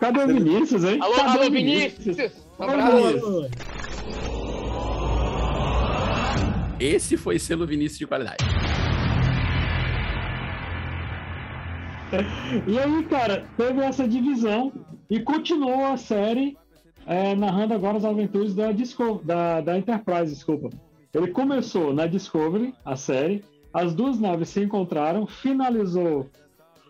Cadê 0.00 0.20
o 0.24 0.26
Vinícius, 0.28 0.84
hein? 0.84 0.98
Alô, 1.00 1.14
Cadê 1.14 1.38
alô, 1.38 1.46
o 1.48 1.50
Vinícius! 1.50 2.16
Um. 2.58 2.66
Vinícius. 2.66 3.50
Esse 6.80 7.16
foi 7.16 7.38
selo 7.38 7.66
Vinícius 7.66 7.98
de 7.98 8.06
qualidade. 8.06 8.36
E 12.66 12.78
aí, 12.78 13.02
cara, 13.04 13.44
teve 13.56 13.80
essa 13.80 14.06
divisão 14.08 14.72
e 15.10 15.20
continuou 15.20 15.84
a 15.86 15.96
série 15.96 16.56
é, 17.06 17.34
narrando 17.34 17.74
agora 17.74 17.96
as 17.98 18.04
aventuras 18.04 18.54
da, 18.54 18.70
Disco- 18.72 19.20
da, 19.24 19.60
da 19.60 19.76
Enterprise, 19.78 20.32
desculpa. 20.34 20.70
Ele 21.12 21.28
começou 21.28 21.92
na 21.92 22.06
Discovery, 22.06 22.74
a 22.84 22.94
série, 22.96 23.42
as 23.74 23.94
duas 23.94 24.18
naves 24.20 24.48
se 24.50 24.62
encontraram, 24.62 25.26
finalizou 25.26 26.30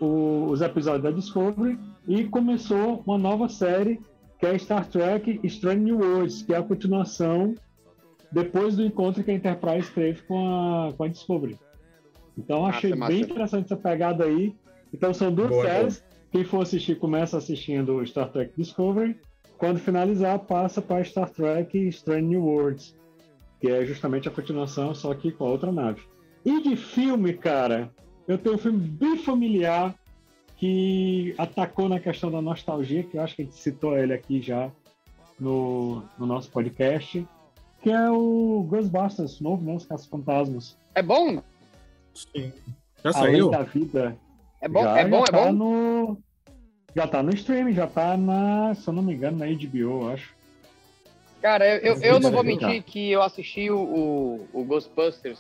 o- 0.01 0.47
os 0.51 0.61
episódios 0.61 1.03
da 1.03 1.11
Discovery 1.11 1.79
e 2.09 2.25
começou 2.25 3.03
uma 3.07 3.19
nova 3.19 3.49
série 3.51 4.01
que 4.39 4.47
é 4.47 4.57
Star 4.57 4.89
Trek 4.89 5.41
Strange 5.45 5.81
New 5.81 5.99
Worlds, 5.99 6.43
que 6.43 6.55
é 6.55 6.57
a 6.57 6.63
continuação 6.63 7.55
depois 8.33 8.77
do 8.77 8.85
encontro 8.85 9.23
que 9.23 9.31
a 9.31 9.35
Enterprise 9.35 9.91
teve 9.91 10.23
com 10.23 10.49
a, 10.49 10.93
com 10.95 11.05
a 11.05 11.09
Discovery. 11.09 11.59
Então 12.37 12.63
Massa, 12.63 12.79
achei 12.79 12.95
massa. 12.95 13.13
bem 13.13 13.23
interessante 13.23 13.67
essa 13.67 13.77
pegada 13.77 14.25
aí. 14.25 14.55
Então 14.93 15.13
são 15.13 15.33
duas 15.33 15.51
Boa, 15.51 15.65
séries. 15.65 16.05
Quem 16.33 16.45
for 16.45 16.63
assistir, 16.63 16.99
começa 16.99 17.37
assistindo 17.37 18.05
Star 18.07 18.31
Trek 18.31 18.53
Discovery. 18.57 19.19
Quando 19.59 19.79
finalizar, 19.79 20.39
passa 20.39 20.81
para 20.81 21.05
Star 21.05 21.29
Trek 21.29 21.77
Strange 21.89 22.27
New 22.27 22.45
Worlds, 22.45 22.97
que 23.61 23.69
é 23.69 23.85
justamente 23.85 24.29
a 24.29 24.31
continuação, 24.31 24.95
só 24.95 25.13
que 25.15 25.33
com 25.33 25.45
a 25.45 25.51
outra 25.51 25.73
nave. 25.73 26.01
E 26.45 26.63
de 26.63 26.77
filme, 26.77 27.35
cara, 27.35 27.91
eu 28.27 28.39
tenho 28.39 28.55
um 28.55 28.59
filme 28.59 28.79
bem 28.79 29.19
familiar 29.19 29.95
que 30.59 31.35
atacou 31.39 31.89
na 31.89 32.01
questão 32.01 32.31
da 32.31 32.43
nostalgia, 32.43 33.05
que 33.05 33.17
eu 33.17 33.23
acho 33.23 33.37
que 33.37 33.43
a 33.43 33.45
gente 33.45 33.57
citou 33.57 33.97
ele 33.97 34.13
aqui 34.13 34.43
já 34.43 34.71
no, 35.39 36.03
no 36.19 36.27
nosso 36.27 36.51
podcast, 36.51 37.25
que 37.81 37.91
é 37.91 38.11
o 38.11 38.67
Ghostbusters 38.69 39.41
novo, 39.41 39.65
né? 39.65 39.75
Os 39.75 39.87
Caça-Fantasmas. 39.87 40.77
É 40.97 41.03
bom? 41.03 41.41
Sim. 42.13 42.53
Já 43.05 43.11
Além 43.15 43.33
saiu? 43.33 43.51
da 43.51 43.63
vida. 43.63 44.17
É 44.61 44.69
bom? 44.69 44.83
já, 44.83 44.99
é 44.99 45.07
bom? 45.07 45.19
já 45.19 45.23
É 45.23 45.31
tá 45.31 45.45
bom? 45.45 45.53
No... 45.53 46.19
Já 46.97 47.07
tá 47.07 47.23
no 47.23 47.33
streaming, 47.33 47.75
já 47.75 47.87
tá 47.87 48.17
na, 48.17 48.75
se 48.75 48.89
eu 48.89 48.93
não 48.93 49.03
me 49.03 49.15
engano, 49.15 49.39
na 49.39 49.47
HBO, 49.47 49.79
eu 49.79 50.11
acho. 50.11 50.35
Cara, 51.41 51.65
eu, 51.69 51.95
eu, 51.95 52.03
eu 52.03 52.21
não 52.21 52.33
vou 52.33 52.43
mentir 52.43 52.83
que 52.83 53.13
eu 53.13 53.23
assisti 53.23 53.71
o, 53.71 53.79
o, 53.79 54.49
o 54.53 54.65
Ghostbusters 54.65 55.39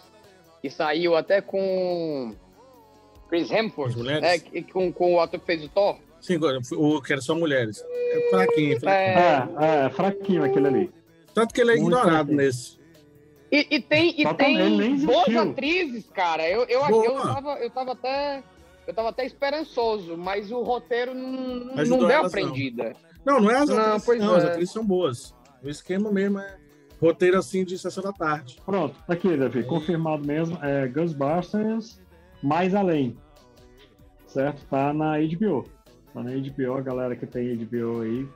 e 0.62 0.70
saiu 0.70 1.16
até 1.16 1.40
com 1.40 2.36
Chris 3.28 3.50
Hemsworth, 3.50 3.90
As 3.90 3.96
mulheres? 3.96 4.24
é, 4.24 4.38
que- 4.38 4.62
com, 4.62 4.92
com 4.92 5.14
o 5.14 5.20
ator 5.20 5.38
que 5.40 5.46
fez 5.46 5.64
o 5.64 5.68
Thor. 5.68 5.96
Sim, 6.20 6.38
o 6.76 7.00
que 7.02 7.12
era 7.12 7.22
só 7.22 7.34
mulheres. 7.34 7.82
É 7.86 8.30
fraquinho, 8.30 8.80
fraquinho. 8.80 8.88
É, 9.18 9.48
É, 9.60 9.86
é, 9.86 9.90
fraquinho 9.90 10.44
aquele 10.44 10.66
ali. 10.66 10.90
Tanto 11.34 11.54
que 11.54 11.60
ele 11.60 11.72
é 11.72 11.76
Muito 11.76 11.86
ignorado 11.96 12.10
fraquinho. 12.16 12.36
nesse. 12.36 12.78
E, 13.52 13.66
e 13.76 13.80
tem, 13.80 14.20
e 14.20 14.34
tem 14.34 14.96
boas 15.06 15.34
atrizes, 15.36 16.06
cara. 16.12 16.48
Eu, 16.48 16.64
eu, 16.64 16.86
Boa. 16.86 17.04
eu, 17.06 17.12
tava, 17.22 17.54
eu 17.60 17.70
tava 17.70 17.92
até. 17.92 18.42
Eu 18.86 18.94
tava 18.94 19.08
até 19.10 19.24
esperançoso, 19.26 20.16
mas 20.16 20.50
o 20.50 20.62
roteiro 20.62 21.14
não, 21.14 21.30
não 21.66 21.78
Ajudou 21.78 21.98
deu 22.08 22.10
elas, 22.10 22.32
não. 22.32 22.40
aprendida. 22.42 22.92
Não, 23.24 23.40
não 23.40 23.50
é 23.50 23.56
as 23.58 23.68
Não, 23.68 23.78
atrizes, 23.78 24.04
pois 24.04 24.20
não. 24.20 24.34
As 24.34 24.44
é. 24.44 24.46
atrizes 24.48 24.72
são 24.72 24.84
boas. 24.84 25.34
O 25.62 25.68
esquema 25.68 26.10
mesmo 26.10 26.38
é 26.38 26.56
roteiro 27.00 27.38
assim 27.38 27.64
de 27.64 27.78
sessão 27.78 28.02
da 28.02 28.12
tarde. 28.12 28.58
Pronto, 28.64 28.96
tá 29.06 29.12
aqui, 29.12 29.36
Davi, 29.36 29.62
confirmado 29.62 30.26
mesmo. 30.26 30.58
É 30.62 30.88
Ghostbusters 30.88 32.00
Mais 32.42 32.74
Além. 32.74 33.16
Certo? 34.26 34.64
Tá 34.66 34.92
na 34.92 35.14
HBO. 35.18 35.64
Tá 36.12 36.22
na 36.22 36.30
HBO, 36.32 36.74
a 36.76 36.80
galera 36.80 37.16
que 37.16 37.26
tem 37.26 37.56
HBO 37.56 38.00
aí 38.02 38.28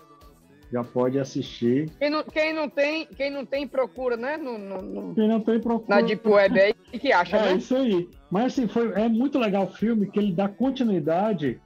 já 0.72 0.82
pode 0.82 1.18
assistir. 1.18 1.90
Quem 1.98 2.08
não, 2.08 2.24
quem 2.24 2.54
não 2.54 2.66
tem, 2.68 3.06
quem 3.06 3.30
não 3.30 3.44
tem 3.44 3.68
procura, 3.68 4.16
né? 4.16 4.38
No, 4.38 4.56
no- 4.58 4.80
no- 4.80 5.14
Quem 5.14 5.28
não 5.28 5.40
tem 5.40 5.60
procura. 5.60 6.00
na 6.00 6.06
Deep 6.06 6.26
Web 6.26 6.58
aí, 6.58 6.74
o 6.94 6.98
que 6.98 7.12
acha, 7.12 7.36
É 7.36 7.50
né? 7.50 7.56
isso 7.58 7.76
aí. 7.76 8.08
Mas 8.30 8.46
assim, 8.46 8.66
foi, 8.66 8.90
é 8.92 9.06
muito 9.08 9.38
legal 9.38 9.64
o 9.64 9.72
filme 9.72 10.10
que 10.10 10.18
ele 10.18 10.32
dá 10.32 10.48
continuidade 10.48 11.60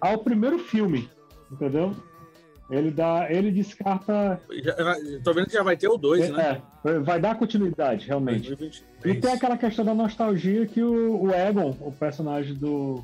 ao 0.00 0.18
primeiro 0.18 0.58
filme, 0.58 1.10
entendeu? 1.52 1.94
Ele 2.70 2.90
dá, 2.90 3.26
ele 3.30 3.50
descarta, 3.50 4.38
Já, 4.62 4.74
tô 5.24 5.32
vendo 5.32 5.46
que 5.46 5.54
já 5.54 5.62
vai 5.62 5.74
ter 5.74 5.88
o 5.88 5.96
2, 5.96 6.30
né? 6.30 6.60
é, 6.84 6.98
vai 6.98 7.18
dar 7.18 7.38
continuidade 7.38 8.06
realmente. 8.06 8.48
2023. 8.54 8.84
E 9.16 9.20
tem 9.20 9.32
aquela 9.32 9.56
questão 9.56 9.84
da 9.84 9.94
nostalgia 9.94 10.66
que 10.66 10.82
o, 10.82 11.22
o 11.22 11.30
Egon, 11.32 11.74
o 11.80 11.90
personagem 11.90 12.54
do, 12.54 13.02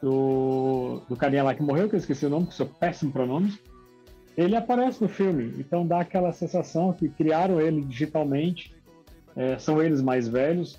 do 0.00 1.02
do 1.08 1.16
carinha 1.16 1.42
lá 1.42 1.54
que 1.54 1.62
morreu, 1.62 1.88
que 1.88 1.96
eu 1.96 1.98
esqueci 1.98 2.26
o 2.26 2.30
nome, 2.30 2.46
que 2.46 2.54
sou 2.54 2.66
péssimo 2.66 3.10
para 3.10 3.26
nomes, 3.26 3.58
ele 4.36 4.54
aparece 4.54 5.02
no 5.02 5.08
filme. 5.08 5.54
Então 5.58 5.84
dá 5.84 6.00
aquela 6.00 6.32
sensação 6.32 6.92
que 6.92 7.08
criaram 7.08 7.60
ele 7.60 7.80
digitalmente, 7.80 8.72
é, 9.34 9.58
são 9.58 9.82
eles 9.82 10.00
mais 10.00 10.28
velhos, 10.28 10.78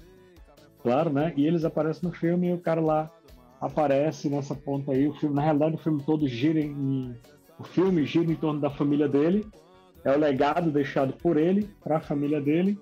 claro, 0.81 1.09
né? 1.09 1.33
E 1.35 1.45
eles 1.45 1.65
aparecem 1.65 2.07
no 2.07 2.15
filme 2.15 2.47
e 2.47 2.53
o 2.53 2.59
cara 2.59 2.79
lá 2.79 3.11
aparece 3.59 4.29
nessa 4.29 4.55
ponta 4.55 4.93
aí. 4.93 5.05
O 5.05 5.13
filme, 5.13 5.35
na 5.35 5.41
realidade, 5.41 5.75
o 5.75 5.79
filme 5.79 6.01
todo 6.01 6.25
gira 6.27 6.61
em, 6.61 7.13
o 7.59 7.63
filme 7.63 8.05
gira 8.05 8.31
em 8.31 8.35
torno 8.35 8.59
da 8.59 8.69
família 8.69 9.07
dele. 9.07 9.45
É 10.03 10.11
o 10.11 10.17
legado 10.17 10.71
deixado 10.71 11.13
por 11.13 11.35
ele 11.35 11.69
para 11.83 11.97
a 11.97 12.01
família 12.01 12.39
dele 12.39 12.79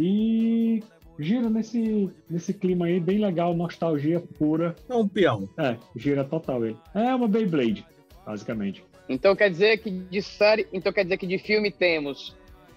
e 0.00 0.82
gira 1.18 1.50
nesse 1.50 2.10
nesse 2.28 2.54
clima 2.54 2.86
aí 2.86 2.98
bem 2.98 3.18
legal, 3.18 3.54
nostalgia 3.54 4.18
pura. 4.38 4.74
É 4.88 4.94
um 4.94 5.06
peão. 5.06 5.46
É, 5.58 5.76
gira 5.94 6.24
total 6.24 6.64
ele. 6.64 6.76
É 6.94 7.14
uma 7.14 7.28
Beyblade, 7.28 7.84
basicamente. 8.24 8.82
Então 9.08 9.36
quer 9.36 9.50
dizer 9.50 9.78
que 9.78 9.90
de 9.90 10.22
série, 10.22 10.66
então 10.72 10.92
quer 10.92 11.02
dizer 11.02 11.18
que 11.18 11.26
de 11.26 11.38
filme 11.38 11.70
temos, 11.70 12.34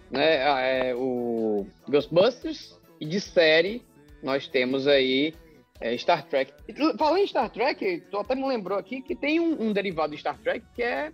né, 0.09 0.89
é, 0.89 0.95
o 0.95 1.65
Ghostbusters 1.87 2.77
e 2.99 3.05
de 3.05 3.19
série 3.19 3.81
nós 4.21 4.47
temos 4.47 4.87
aí 4.87 5.33
é, 5.81 5.97
Star 5.97 6.23
Trek. 6.23 6.53
Falando 6.97 7.17
em 7.17 7.27
Star 7.27 7.49
Trek, 7.49 8.03
tu 8.11 8.17
até 8.19 8.35
me 8.35 8.47
lembrou 8.47 8.77
aqui 8.77 9.01
que 9.01 9.15
tem 9.15 9.39
um, 9.39 9.69
um 9.69 9.73
derivado 9.73 10.13
de 10.13 10.19
Star 10.19 10.37
Trek 10.37 10.63
que 10.75 10.83
é 10.83 11.11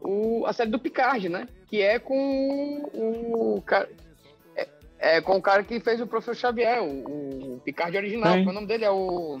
o, 0.00 0.44
a 0.46 0.52
série 0.52 0.70
do 0.70 0.78
Picard, 0.78 1.28
né? 1.28 1.48
Que 1.66 1.80
é 1.80 1.98
com 1.98 2.90
o, 2.92 3.56
o 3.56 3.62
cara. 3.62 3.88
É, 4.54 4.68
é 4.98 5.20
com 5.22 5.36
o 5.36 5.42
cara 5.42 5.64
que 5.64 5.80
fez 5.80 6.00
o 6.00 6.06
Professor 6.06 6.36
Xavier, 6.36 6.82
o, 6.82 7.54
o 7.54 7.60
Picard 7.64 7.96
original. 7.96 8.34
Qual 8.34 8.48
o 8.48 8.52
nome 8.52 8.66
dele? 8.66 8.84
É 8.84 8.90
o. 8.90 9.40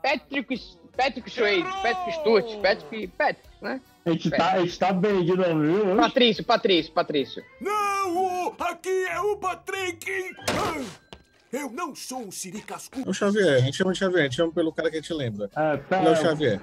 Patrick, 0.00 0.58
Patrick 0.96 1.28
Swayze, 1.28 1.68
Patrick 1.82 2.12
Stewart, 2.20 2.56
Patrick, 2.62 3.06
Patrick, 3.08 3.48
né? 3.60 3.80
A 4.06 4.10
gente 4.12 4.30
tá, 4.30 4.52
a 4.52 4.60
gente 4.60 4.78
tá 4.78 4.92
bem 4.92 5.24
de 5.24 5.36
novo, 5.36 5.60
viu? 5.60 5.86
hoje? 5.88 5.96
Patrício, 5.96 6.44
Patrício, 6.44 6.92
Patrício. 6.92 7.44
Não, 7.60 8.54
aqui 8.60 9.06
é 9.10 9.20
o 9.20 9.36
Patrick! 9.36 10.10
Ah, 10.48 11.09
Eu 11.52 11.70
não 11.70 11.94
sou 11.94 12.20
um 12.20 12.30
siricascu. 12.30 13.00
É 13.04 13.08
o 13.08 13.12
Xavier, 13.12 13.56
a 13.56 13.58
gente 13.60 13.76
chama 13.76 13.92
de 13.92 13.98
Xavier, 13.98 14.20
a 14.20 14.24
gente 14.24 14.36
chama 14.36 14.52
pelo 14.52 14.72
cara 14.72 14.90
que 14.90 14.96
a 14.96 15.00
gente 15.00 15.12
lembra. 15.12 15.50
É, 15.56 15.96
Ele 15.96 16.08
é 16.08 16.10
o 16.12 16.16
Xavier. 16.16 16.60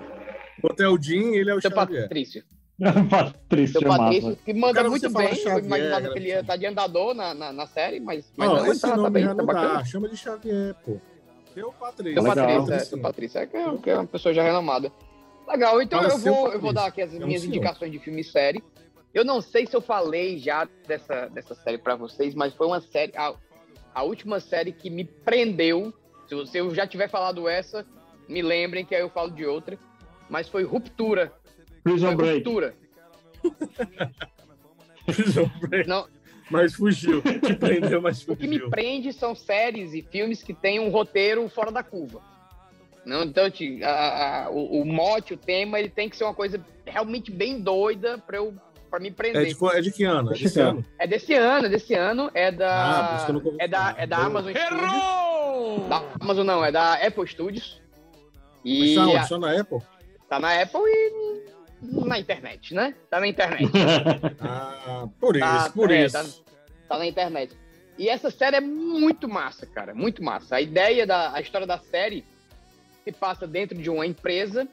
O 0.63 0.67
Hotel 0.67 0.97
Jean, 1.01 1.35
ele 1.35 1.49
é 1.51 1.55
o 1.55 1.61
Seu 1.61 1.69
Xavier. 1.71 2.03
Patrício. 2.03 2.43
Patrício 3.09 3.79
Seu 3.79 3.89
Patrício, 3.89 4.35
que 4.45 4.53
manda 4.53 4.75
Cara, 4.75 4.89
muito 4.89 5.09
bem. 5.09 5.35
Xavier, 5.35 5.53
eu 5.57 5.65
imaginava 5.65 6.01
cara. 6.01 6.13
que 6.13 6.19
ele 6.19 6.27
ia 6.29 6.39
estar 6.39 6.55
de 6.55 6.65
andador 6.65 7.13
na, 7.13 7.33
na, 7.33 7.51
na 7.51 7.65
série, 7.67 7.99
mas, 7.99 8.31
mas 8.37 8.47
Não, 8.47 8.55
não, 8.55 8.71
esse 8.71 8.81
tá, 8.81 8.89
tá 8.89 8.97
nome 8.97 9.09
bem, 9.09 9.23
já 9.23 9.35
tá 9.35 9.43
não 9.43 9.45
dá, 9.53 9.83
chama 9.83 10.09
de 10.09 10.17
Xavier, 10.17 10.75
pô. 10.85 10.97
Seu 11.53 11.71
Patrício. 11.73 12.21
Seu 12.21 12.29
Legal. 12.29 12.47
Patrício, 12.47 12.73
é, 12.73 12.79
seu 12.79 12.99
Patrício, 12.99 13.39
é 13.39 13.45
que 13.47 13.57
é, 13.57 13.77
que 13.77 13.89
é 13.89 13.95
uma 13.95 14.07
pessoa 14.07 14.33
já 14.33 14.43
renomada. 14.43 14.91
Legal, 15.47 15.81
então 15.81 15.99
Fala 16.01 16.13
eu 16.13 16.17
vou, 16.19 16.51
eu 16.53 16.59
vou 16.59 16.73
dar 16.73 16.85
aqui 16.85 17.01
as 17.01 17.13
é 17.13 17.17
um 17.17 17.25
minhas 17.25 17.41
senhor. 17.41 17.55
indicações 17.55 17.91
de 17.91 17.99
filme 17.99 18.21
e 18.21 18.23
série. 18.23 18.63
Eu 19.13 19.25
não 19.25 19.41
sei 19.41 19.65
se 19.65 19.75
eu 19.75 19.81
falei 19.81 20.37
já 20.37 20.67
dessa, 20.87 21.27
dessa 21.29 21.55
série 21.55 21.77
pra 21.79 21.95
vocês, 21.95 22.35
mas 22.35 22.53
foi 22.53 22.67
uma 22.67 22.79
série, 22.79 23.11
a, 23.17 23.33
a 23.97 24.03
última 24.03 24.39
série 24.39 24.71
que 24.71 24.91
me 24.91 25.03
prendeu. 25.03 25.91
Se, 26.27 26.35
eu- 26.35 26.45
se 26.45 26.57
eu 26.59 26.73
já 26.75 26.85
tiver 26.85 27.09
falado 27.09 27.47
essa, 27.49 27.83
me 28.29 28.43
lembrem 28.43 28.85
que 28.85 28.93
aí 28.93 29.01
eu 29.01 29.09
falo 29.09 29.31
de 29.31 29.43
outra. 29.43 29.77
Mas 30.29 30.47
foi 30.47 30.63
Ruptura. 30.63 31.33
Prison 31.83 32.07
Foi 32.07 32.15
Break. 32.15 32.37
Ruptura. 32.37 32.75
Prison 35.05 35.49
Break. 35.61 35.87
Não, 35.89 36.07
Mas 36.51 36.73
fugiu. 36.75 37.21
Te 37.21 37.55
prendeu, 37.55 38.01
mas 38.01 38.25
O 38.27 38.35
que 38.35 38.47
me 38.47 38.55
fugiu. 38.57 38.69
prende 38.69 39.11
são 39.13 39.33
séries 39.33 39.93
e 39.93 40.01
filmes 40.03 40.43
que 40.43 40.53
têm 40.53 40.79
um 40.79 40.89
roteiro 40.89 41.47
fora 41.49 41.71
da 41.71 41.81
curva. 41.83 42.21
Não, 43.05 43.23
então, 43.23 43.49
te- 43.49 43.81
a- 43.83 44.45
a- 44.45 44.49
o, 44.51 44.81
o 44.81 44.85
mote, 44.85 45.33
o 45.33 45.37
tema, 45.37 45.79
ele 45.79 45.89
tem 45.89 46.09
que 46.09 46.15
ser 46.17 46.25
uma 46.25 46.33
coisa 46.35 46.63
realmente 46.85 47.31
bem 47.31 47.59
doida 47.61 48.17
pra, 48.17 48.37
eu, 48.37 48.53
pra 48.89 48.99
me 48.99 49.09
É 49.09 49.11
prender. 49.11 49.45
de, 49.45 49.65
é 49.77 49.81
de 49.81 49.91
que 49.91 50.03
ano? 50.03 50.29
É 50.29 50.33
desse 50.33 50.45
Esse 50.45 50.59
ano. 50.61 50.85
É 50.99 51.07
desse 51.07 51.33
ano, 51.33 51.65
é 51.65 51.69
desse 51.69 51.93
ano, 51.95 52.31
é 52.33 52.47
Ah, 52.47 52.51
por 52.51 52.57
da. 52.57 53.13
isso 53.17 53.25
que 53.25 53.31
eu 53.31 53.33
nunca 53.35 53.47
ouvi 53.47 53.57
é 53.61 53.67
da, 53.67 53.95
é 53.97 54.07
da. 54.07 54.17
Amazon 54.17 54.51
Studios. 54.53 54.81
Errou! 54.81 55.87
Da 55.89 56.03
Amazon 56.19 56.45
não, 56.45 56.65
é 56.65 56.71
da 56.71 56.93
Apple 56.95 57.27
Studios. 57.27 57.81
Mas 58.65 58.73
E 58.73 58.95
tá 58.95 59.01
onde? 59.03 59.15
a- 59.17 59.23
Só 59.23 59.37
na 59.37 59.59
Apple? 59.59 59.79
tá 60.29 60.39
na 60.39 60.61
Apple 60.61 60.81
e 60.81 62.05
na 62.05 62.19
internet, 62.19 62.73
né? 62.73 62.95
Tá 63.09 63.19
na 63.19 63.27
internet. 63.27 63.71
Ah, 64.41 65.07
por 65.19 65.35
isso, 65.35 65.45
Tá, 65.45 65.69
por 65.73 65.91
é, 65.91 66.05
isso. 66.05 66.43
tá 66.89 66.97
na 66.97 67.05
internet. 67.05 67.55
E 67.97 68.09
essa 68.09 68.29
série 68.29 68.55
é 68.57 68.61
muito 68.61 69.27
massa, 69.27 69.65
cara, 69.65 69.93
muito 69.95 70.23
massa. 70.23 70.55
A 70.57 70.61
ideia 70.61 71.05
da 71.07 71.33
a 71.33 71.41
história 71.41 71.65
da 71.65 71.77
série 71.79 72.23
se 73.03 73.11
passa 73.11 73.47
dentro 73.47 73.77
de 73.77 73.89
uma 73.89 74.05
empresa 74.05 74.67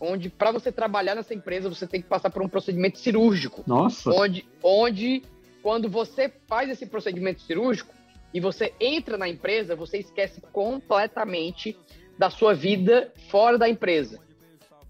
onde 0.00 0.28
para 0.28 0.50
você 0.52 0.70
trabalhar 0.70 1.14
nessa 1.14 1.34
empresa 1.34 1.68
você 1.68 1.86
tem 1.86 2.00
que 2.00 2.08
passar 2.08 2.30
por 2.30 2.42
um 2.42 2.48
procedimento 2.48 2.98
cirúrgico, 2.98 3.64
Nossa. 3.66 4.10
onde 4.10 4.46
onde 4.62 5.22
quando 5.62 5.88
você 5.88 6.32
faz 6.46 6.70
esse 6.70 6.86
procedimento 6.86 7.40
cirúrgico 7.42 7.92
e 8.32 8.40
você 8.40 8.72
entra 8.80 9.16
na 9.18 9.28
empresa, 9.28 9.74
você 9.74 9.98
esquece 9.98 10.40
completamente 10.52 11.76
da 12.18 12.30
sua 12.30 12.54
vida 12.54 13.12
fora 13.28 13.58
da 13.58 13.68
empresa. 13.68 14.20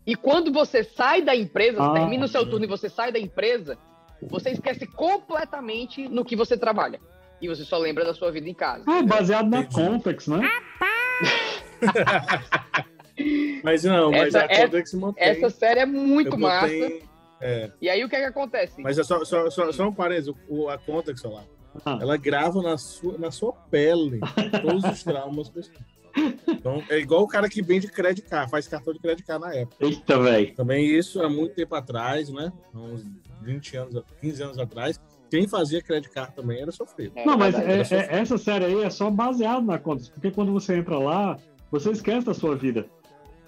E 0.07 0.15
quando 0.15 0.53
você 0.53 0.83
sai 0.85 1.23
da 1.23 1.35
empresa, 1.37 1.79
você 1.79 1.89
Ah. 1.91 1.93
termina 1.93 2.25
o 2.25 2.29
seu 2.29 2.49
turno 2.49 2.65
e 2.65 2.69
você 2.69 2.89
sai 2.89 3.13
da 3.13 3.19
empresa, 3.19 3.77
você 4.23 4.51
esquece 4.51 4.87
completamente 4.87 6.09
no 6.09 6.25
que 6.25 6.35
você 6.35 6.57
trabalha. 6.57 7.01
E 7.41 7.47
você 7.49 7.65
só 7.65 7.79
lembra 7.79 8.05
da 8.05 8.13
sua 8.15 8.33
vida 8.33 8.49
em 8.49 8.55
casa. 8.55 8.85
Ah, 8.87 9.03
baseado 9.03 9.49
na 9.49 9.61
Entendi. 9.61 9.75
Contex, 9.75 10.27
né? 10.27 10.41
Mas 13.63 13.85
não, 13.85 14.11
mas 14.11 14.35
Essa- 14.35 14.45
a 14.45 14.49
Codex 14.63 14.95
mantém. 14.95 15.25
Essa 15.25 15.51
série 15.51 15.81
é 15.81 15.87
muito 15.87 16.35
Eu 16.35 16.39
massa. 16.39 16.67
botei- 16.67 17.03
É, 17.41 17.71
E 17.81 17.89
aí 17.89 18.05
o 18.05 18.09
que 18.09 18.17
é 18.17 18.21
que 18.21 18.25
acontece? 18.27 18.81
mas 18.83 18.99
é 18.99 19.05
só, 19.05 19.25
só, 19.25 19.49
só, 19.49 19.71
só 19.71 19.89
um 19.89 19.93
parênteses, 19.93 20.35
o, 20.49 20.69
a 20.69 20.77
Contex 20.77 21.23
lá, 21.23 21.45
Ah. 21.85 21.99
ela 22.01 22.17
grava 22.17 22.61
na 22.63 22.77
sua, 22.77 23.17
na 23.17 23.31
sua 23.31 23.53
pele 23.53 24.19
todos 24.63 24.83
os 24.85 25.05
traumas. 25.05 25.53
Então, 26.49 26.83
é 26.89 26.99
igual 26.99 27.23
o 27.23 27.29
cara 27.29 27.49
que 27.49 27.63
vende 27.63 27.87
Credit 27.87 28.27
Card, 28.29 28.51
faz 28.51 28.67
cartão 28.67 28.93
de 28.93 28.99
Credit 28.99 29.25
Card 29.25 29.45
na 29.45 29.55
época. 29.55 29.77
Eita, 29.87 30.19
velho. 30.21 30.55
Também 30.55 30.85
isso 30.87 31.23
há 31.23 31.29
muito 31.31 31.55
tempo 31.55 31.75
atrás, 31.77 32.29
né? 32.29 32.53
Uns 32.75 33.05
20 33.43 33.77
anos, 33.77 34.03
15 34.21 34.43
anos 34.43 34.59
atrás. 34.59 35.01
Quem 35.31 35.47
fazia 35.47 35.81
Credit 35.83 36.11
Card 36.13 36.35
também 36.35 36.61
era 36.61 36.73
sofrido. 36.73 37.13
É 37.15 37.25
Não, 37.25 37.37
mas 37.39 37.55
é- 37.55 37.83
é- 37.83 38.19
essa 38.21 38.37
série 38.39 38.65
aí 38.65 38.83
é 38.83 38.91
só 38.91 39.11
baseada 39.11 39.61
na 39.61 39.79
Contex, 39.79 40.09
porque 40.09 40.31
quando 40.33 40.53
você 40.53 40.77
entra 40.77 40.99
lá, 40.99 41.37
você 41.71 41.91
esquece 41.91 42.27
da 42.27 42.35
sua 42.35 42.57
vida. 42.57 42.87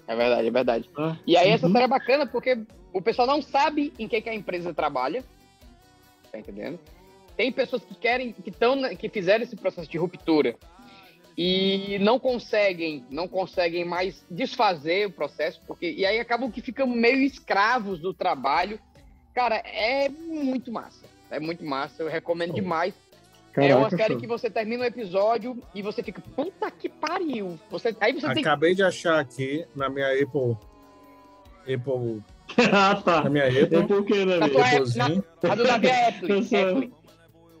É 0.07 0.15
verdade, 0.15 0.47
é 0.47 0.51
verdade. 0.51 0.89
tá? 0.89 1.17
E 1.25 1.37
aí 1.37 1.49
essa 1.49 1.67
Uhum. 1.67 1.71
série 1.73 1.85
é 1.85 1.87
bacana 1.87 2.25
porque 2.25 2.57
o 2.93 3.01
pessoal 3.01 3.27
não 3.27 3.41
sabe 3.41 3.93
em 3.97 4.07
que, 4.07 4.21
que 4.21 4.29
a 4.29 4.35
empresa 4.35 4.73
trabalha. 4.73 5.23
Tá 6.31 6.39
entendendo? 6.39 6.79
Tem 7.37 7.51
pessoas 7.51 7.83
que 7.83 7.95
querem, 7.95 8.33
que 8.33 8.49
estão, 8.49 8.81
que 8.95 9.09
fizeram 9.09 9.43
esse 9.43 9.55
processo 9.55 9.89
de 9.89 9.97
ruptura 9.97 10.55
e 11.37 11.97
não 11.99 12.19
conseguem, 12.19 13.05
não 13.09 13.27
conseguem 13.27 13.85
mais 13.85 14.23
desfazer 14.29 15.07
o 15.07 15.11
processo, 15.11 15.61
porque 15.65 15.89
e 15.89 16.05
aí 16.05 16.19
acabam 16.19 16.51
que 16.51 16.61
ficam 16.61 16.85
meio 16.87 17.19
escravos 17.21 17.99
do 17.99 18.13
trabalho. 18.13 18.79
Cara, 19.33 19.55
é 19.65 20.09
muito 20.09 20.71
massa. 20.71 21.05
É 21.29 21.39
muito 21.39 21.63
massa, 21.63 22.03
eu 22.03 22.09
recomendo 22.09 22.51
Oh. 22.51 22.55
demais. 22.55 22.93
É 23.55 23.75
uma 23.75 23.89
Caraca, 23.89 23.97
série 23.97 24.15
que 24.19 24.27
você 24.27 24.49
termina 24.49 24.83
o 24.83 24.87
episódio 24.87 25.57
e 25.75 25.81
você 25.81 26.01
fica, 26.01 26.21
puta 26.35 26.69
que 26.71 26.87
pariu. 26.87 27.59
Você, 27.69 27.95
aí 27.99 28.13
você 28.13 28.33
tem 28.33 28.41
Acabei 28.43 28.73
de 28.75 28.83
achar 28.83 29.19
aqui 29.19 29.65
na 29.75 29.89
minha 29.89 30.07
Apple. 30.07 30.57
Apple. 31.61 32.23
ah, 32.71 32.95
tá. 32.95 33.23
Na 33.23 33.29
minha 33.29 33.45
É 33.45 33.63
Apple. 33.63 33.87
porque, 33.87 34.25
né, 34.25 34.37
Na 34.37 34.49
tua 34.49 34.61
Apple, 34.63 34.77
Applezinho. 34.77 35.23
a 35.43 35.55
do 35.55 35.63
Davi 35.63 35.87
é 35.87 36.07
Apple. 36.09 36.33
Apple. 36.55 36.93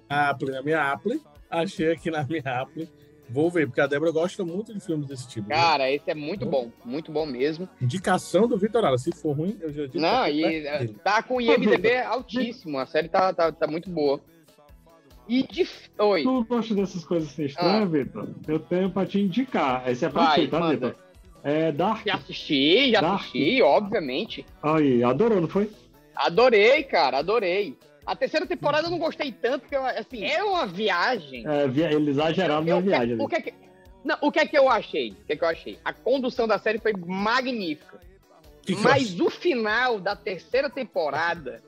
Apple, 0.09 0.51
na 0.51 0.61
minha 0.61 0.91
Apple. 0.91 1.21
Achei 1.49 1.91
aqui 1.91 2.09
na 2.09 2.23
minha 2.23 2.41
Apple. 2.61 2.89
Vou 3.29 3.49
ver, 3.49 3.65
porque 3.65 3.79
a 3.79 3.87
Débora 3.87 4.11
gosta 4.11 4.43
muito 4.43 4.73
de 4.73 4.81
filmes 4.81 5.07
desse 5.07 5.25
tipo. 5.27 5.47
viu? 5.47 5.55
Cara, 5.55 5.89
esse 5.89 6.11
é 6.11 6.13
muito 6.13 6.45
bom, 6.45 6.69
muito 6.83 7.13
bom 7.13 7.25
mesmo. 7.25 7.67
Indicação 7.81 8.45
do 8.45 8.57
Vitor 8.57 8.83
Ala. 8.83 8.97
Se 8.97 9.09
for 9.15 9.31
ruim, 9.31 9.57
eu 9.61 9.71
já 9.71 9.85
digo. 9.85 9.99
Não, 10.01 10.09
tá 10.23 10.29
e 10.29 10.87
tá 11.01 11.23
com 11.23 11.39
IMDB 11.39 11.99
altíssimo, 11.99 12.77
a 12.77 12.85
série 12.85 13.07
tá, 13.07 13.33
tá, 13.33 13.49
tá 13.51 13.67
muito 13.67 13.89
boa. 13.89 14.19
E 15.31 15.43
de... 15.43 15.65
Oi, 15.97 16.23
Tu 16.23 16.43
gosta 16.43 16.75
dessas 16.75 17.05
coisas 17.05 17.29
assim 17.29 17.45
estranhas, 17.45 17.89
Vitor? 17.89 18.27
Eu 18.45 18.59
tenho 18.59 18.89
pra 18.89 19.05
te 19.05 19.17
indicar. 19.17 19.89
Esse 19.89 20.03
é 20.03 20.09
pra 20.09 20.25
Vai, 20.25 20.41
ti, 20.41 20.47
tá, 20.49 20.59
manda. 20.59 20.73
Vitor? 20.89 20.95
É 21.41 21.71
Dark. 21.71 22.05
já 22.05 22.15
assisti, 22.15 22.91
já 22.91 22.99
Dark. 22.99 23.21
assisti, 23.21 23.61
obviamente. 23.61 24.45
Aí, 24.61 25.01
adorou, 25.01 25.39
não 25.39 25.47
foi? 25.47 25.71
Adorei, 26.13 26.83
cara, 26.83 27.19
adorei. 27.19 27.77
A 28.05 28.13
terceira 28.13 28.45
temporada 28.45 28.87
eu 28.87 28.91
não 28.91 28.99
gostei 28.99 29.31
tanto, 29.31 29.61
porque, 29.61 29.75
assim, 29.77 30.21
é 30.21 30.43
uma 30.43 30.65
viagem. 30.67 31.47
É, 31.47 31.65
via- 31.65 31.93
eles 31.93 32.09
exageraram 32.09 32.65
na 32.65 32.79
viagem. 32.81 33.15
o, 33.15 33.21
ali. 33.21 33.27
que 33.29 33.35
é 33.35 33.41
que... 33.41 33.53
Não, 34.03 34.17
o 34.19 34.31
que 34.33 34.39
é 34.39 34.45
que 34.45 34.57
eu 34.57 34.67
achei? 34.67 35.11
O 35.11 35.25
que 35.25 35.31
é 35.31 35.35
que 35.37 35.43
eu 35.45 35.47
achei? 35.47 35.79
A 35.85 35.93
condução 35.93 36.45
da 36.45 36.57
série 36.59 36.77
foi 36.77 36.91
magnífica. 36.93 38.01
Que 38.63 38.75
que 38.75 38.81
Mas 38.81 39.17
o 39.17 39.29
final 39.29 39.97
da 39.97 40.13
terceira 40.13 40.69
temporada, 40.69 41.63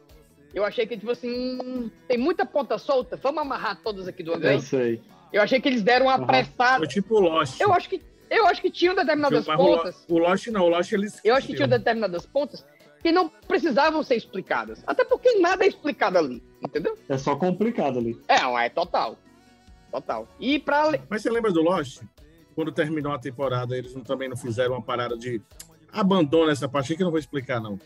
eu 0.53 0.63
achei 0.63 0.85
que, 0.85 0.97
tipo 0.97 1.11
assim, 1.11 1.91
tem 2.07 2.17
muita 2.17 2.45
ponta 2.45 2.77
solta, 2.77 3.17
vamos 3.17 3.41
amarrar 3.41 3.79
todas 3.83 4.07
aqui 4.07 4.23
de 4.23 4.29
uma 4.29 4.37
Eu 4.37 4.41
vez. 4.41 4.63
sei. 4.65 5.01
Eu 5.31 5.41
achei 5.41 5.59
que 5.59 5.67
eles 5.67 5.81
deram 5.81 6.05
uma 6.07 6.13
Aham. 6.15 6.23
apressada. 6.23 6.77
Foi 6.77 6.87
tipo 6.87 7.19
Lost. 7.19 7.59
Eu 7.59 7.73
acho 7.73 7.89
que, 7.89 8.01
eu 8.29 8.45
acho 8.47 8.61
que 8.61 8.69
tinham 8.69 8.93
determinadas 8.95 9.47
o 9.47 9.55
pontas. 9.57 10.05
O 10.07 10.17
Lost 10.19 10.47
não, 10.47 10.61
o 10.65 10.69
Lost 10.69 10.91
eles. 10.91 11.19
Eu 11.23 11.35
acho 11.35 11.47
que 11.47 11.55
tinham 11.55 11.67
determinadas 11.67 12.25
pontas 12.25 12.63
que 13.01 13.11
não 13.11 13.27
precisavam 13.47 14.01
ser 14.03 14.15
explicadas. 14.15 14.83
Até 14.87 15.03
porque 15.03 15.39
nada 15.39 15.65
é 15.65 15.67
explicado 15.67 16.17
ali, 16.19 16.41
entendeu? 16.61 16.97
É 17.09 17.17
só 17.17 17.35
complicado 17.35 17.97
ali. 17.99 18.17
É, 18.27 18.65
é 18.65 18.69
total. 18.69 19.17
Total. 19.91 20.27
E 20.39 20.59
pra. 20.59 20.91
Mas 21.09 21.21
você 21.21 21.29
lembra 21.29 21.51
do 21.51 21.61
Lost? 21.61 22.01
Quando 22.55 22.71
terminou 22.71 23.11
a 23.11 23.17
temporada, 23.19 23.75
eles 23.75 23.95
não- 23.95 24.03
também 24.03 24.29
não 24.29 24.37
fizeram 24.37 24.73
uma 24.73 24.81
parada 24.81 25.17
de 25.17 25.41
abandona 25.91 26.51
essa 26.51 26.67
parte 26.69 26.87
aqui 26.87 26.97
que 26.97 27.01
eu 27.03 27.05
não 27.05 27.11
vou 27.11 27.19
explicar, 27.19 27.59
não. 27.59 27.79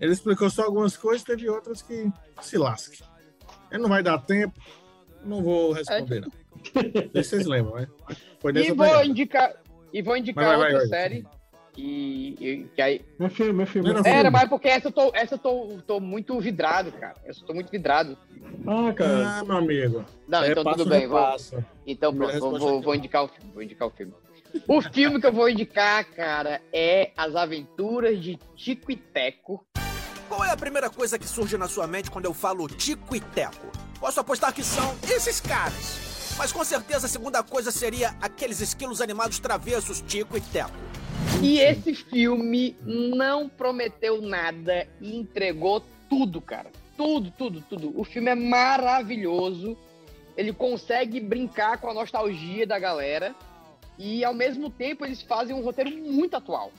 Ele 0.00 0.12
explicou 0.12 0.48
só 0.48 0.64
algumas 0.64 0.96
coisas, 0.96 1.24
teve 1.24 1.48
outras 1.48 1.82
que 1.82 2.10
se 2.40 2.56
lasque. 2.56 3.02
Ele 3.70 3.82
não 3.82 3.88
vai 3.88 4.02
dar 4.02 4.18
tempo, 4.18 4.58
não 5.24 5.42
vou 5.42 5.72
responder, 5.72 6.20
não. 6.20 6.30
Vocês 7.14 7.46
lembram, 7.46 7.74
né? 7.76 7.88
Foi 8.40 8.52
E 8.52 8.72
vou 8.72 8.86
pegada. 8.86 9.04
indicar. 9.04 9.54
E 9.92 10.02
vou 10.02 10.16
indicar 10.16 10.44
Vai, 10.44 10.56
vai, 10.56 10.72
vai, 10.72 10.72
outra 10.74 10.88
vai. 10.88 10.98
série. 10.98 11.26
E, 11.76 12.34
e- 12.40 12.68
que 12.74 12.82
aí. 12.82 13.00
Filme, 13.30 13.62
é 13.62 13.66
filme. 13.66 13.88
Não, 13.88 13.94
não, 13.96 14.00
Era, 14.04 14.14
filme. 14.22 14.30
mas 14.30 14.48
porque 14.48 14.66
essa 14.68 14.88
eu 14.88 14.92
tô, 14.92 15.10
essa 15.14 15.34
eu 15.34 15.38
tô, 15.38 15.78
tô 15.86 16.00
muito 16.00 16.38
vidrado, 16.40 16.90
cara. 16.92 17.14
Essa 17.24 17.40
eu 17.40 17.46
tô 17.46 17.54
muito 17.54 17.70
vidrado. 17.70 18.18
Ah, 18.66 18.92
cara. 18.92 19.28
Ah, 19.38 19.44
meu 19.44 19.56
amigo. 19.58 20.04
Não, 20.26 20.42
É, 20.42 20.50
então 20.50 20.64
tudo 20.64 20.86
bem. 20.86 21.06
Vou, 21.06 21.36
então 21.86 22.12
pronto, 22.14 22.38
vou, 22.40 22.58
vou, 22.58 22.82
vou 22.82 22.94
indicar 22.96 23.24
o 23.24 23.28
filme. 23.28 23.50
Vou 23.52 23.62
indicar 23.62 23.86
o 23.88 23.90
filme. 23.92 24.12
O 24.66 24.80
filme 24.82 25.20
que 25.20 25.26
eu 25.26 25.32
vou 25.32 25.48
indicar, 25.48 26.04
cara, 26.06 26.60
é 26.72 27.12
As 27.16 27.36
Aventuras 27.36 28.20
de 28.20 28.36
Tico 28.56 28.90
e 28.90 28.96
Teco. 28.96 29.64
Qual 30.28 30.44
é 30.44 30.50
a 30.50 30.56
primeira 30.56 30.90
coisa 30.90 31.18
que 31.18 31.26
surge 31.26 31.56
na 31.56 31.66
sua 31.66 31.86
mente 31.86 32.10
quando 32.10 32.26
eu 32.26 32.34
falo 32.34 32.68
Tico 32.68 33.16
e 33.16 33.20
Teco? 33.20 33.72
Posso 33.98 34.20
apostar 34.20 34.52
que 34.52 34.62
são 34.62 34.94
esses 35.04 35.40
caras. 35.40 36.34
Mas 36.36 36.52
com 36.52 36.62
certeza 36.62 37.06
a 37.06 37.08
segunda 37.08 37.42
coisa 37.42 37.70
seria 37.70 38.14
aqueles 38.20 38.60
esquilos 38.60 39.00
animados 39.00 39.38
travessos 39.38 40.02
Tico 40.02 40.36
e 40.36 40.40
Teco. 40.42 40.70
E 41.42 41.60
esse 41.60 41.94
filme 41.94 42.76
não 42.82 43.48
prometeu 43.48 44.20
nada 44.20 44.86
e 45.00 45.16
entregou 45.16 45.82
tudo, 46.10 46.42
cara. 46.42 46.70
Tudo, 46.94 47.30
tudo, 47.30 47.62
tudo. 47.62 47.98
O 47.98 48.04
filme 48.04 48.30
é 48.30 48.34
maravilhoso. 48.34 49.78
Ele 50.36 50.52
consegue 50.52 51.20
brincar 51.20 51.78
com 51.78 51.88
a 51.88 51.94
nostalgia 51.94 52.66
da 52.66 52.78
galera. 52.78 53.34
E 53.98 54.22
ao 54.22 54.34
mesmo 54.34 54.68
tempo 54.68 55.06
eles 55.06 55.22
fazem 55.22 55.56
um 55.56 55.64
roteiro 55.64 55.90
muito 55.90 56.36
atual. 56.36 56.70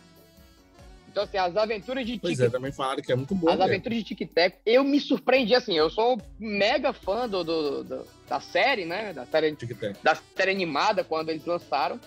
Então, 1.20 1.24
assim, 1.24 1.38
as 1.38 1.58
aventuras 1.58 2.06
de 2.06 2.20
Pois 2.20 2.40
é, 2.40 2.50
também 2.50 2.72
falaram 2.72 3.02
que 3.02 3.12
é 3.12 3.16
muito 3.16 3.36
bom. 3.36 3.50
As 3.50 3.60
né? 3.60 3.66
aventuras 3.66 3.98
de 3.98 4.04
Tic 4.04 4.32
Tac, 4.34 4.58
eu 4.66 4.84
me 4.84 5.00
surpreendi, 5.00 5.54
assim, 5.54 5.78
eu 5.78 5.90
sou 5.90 6.18
mega 6.40 6.94
fã 6.94 7.28
do, 7.28 7.44
do- 7.44 7.84
do- 7.84 8.08
da 8.28 8.40
série, 8.40 8.86
né? 8.86 9.12
Da 9.12 9.26
série, 9.26 9.58
da 10.02 10.16
série 10.16 10.52
animada, 10.52 11.04
quando 11.04 11.30
eles 11.30 11.46
lançaram. 11.46 12.00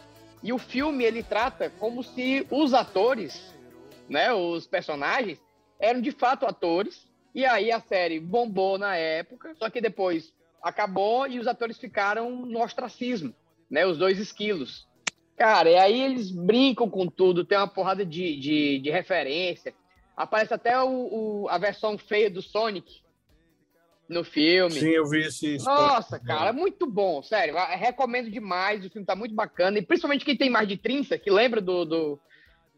E 0.42 0.52
o 0.52 0.58
filme, 0.58 1.04
ele 1.04 1.22
trata 1.22 1.70
como 1.78 2.02
se 2.02 2.46
os 2.50 2.72
atores, 2.72 3.54
né? 4.08 4.32
Os 4.32 4.66
personagens, 4.66 5.38
eram 5.78 6.00
de 6.00 6.10
fato 6.10 6.46
atores. 6.46 7.06
E 7.34 7.44
aí 7.46 7.70
a 7.72 7.80
série 7.80 8.20
bombou 8.20 8.76
na 8.78 8.96
época, 8.96 9.54
só 9.58 9.68
que 9.70 9.80
depois 9.80 10.32
acabou 10.62 11.26
e 11.26 11.38
os 11.38 11.46
atores 11.46 11.78
ficaram 11.78 12.30
no 12.30 12.62
ostracismo, 12.62 13.34
né? 13.70 13.86
Os 13.86 13.98
dois 13.98 14.18
esquilos. 14.18 14.86
Cara, 15.42 15.68
e 15.68 15.76
aí 15.76 16.00
eles 16.00 16.30
brincam 16.30 16.88
com 16.88 17.04
tudo, 17.08 17.44
tem 17.44 17.58
uma 17.58 17.66
porrada 17.66 18.06
de, 18.06 18.38
de, 18.38 18.78
de 18.78 18.90
referência. 18.92 19.74
Aparece 20.16 20.54
até 20.54 20.80
o, 20.80 20.86
o- 21.42 21.48
a 21.48 21.58
versão 21.58 21.98
feia 21.98 22.30
do 22.30 22.40
Sonic 22.40 23.00
no 24.08 24.22
filme. 24.22 24.70
Sim, 24.70 24.90
eu 24.90 25.04
vi 25.08 25.22
esse. 25.22 25.56
Nossa, 25.64 26.20
cara, 26.20 26.50
é 26.50 26.52
muito 26.52 26.86
bom, 26.86 27.24
sério. 27.24 27.56
Recomendo 27.76 28.30
demais, 28.30 28.86
o 28.86 28.90
filme 28.90 29.04
tá 29.04 29.16
muito 29.16 29.34
bacana. 29.34 29.76
E 29.80 29.82
principalmente 29.82 30.24
quem 30.24 30.36
tem 30.36 30.48
mais 30.48 30.68
de 30.68 30.76
30, 30.76 31.18
que 31.18 31.28
lembra 31.28 31.60
do, 31.60 31.84
do, 31.84 32.20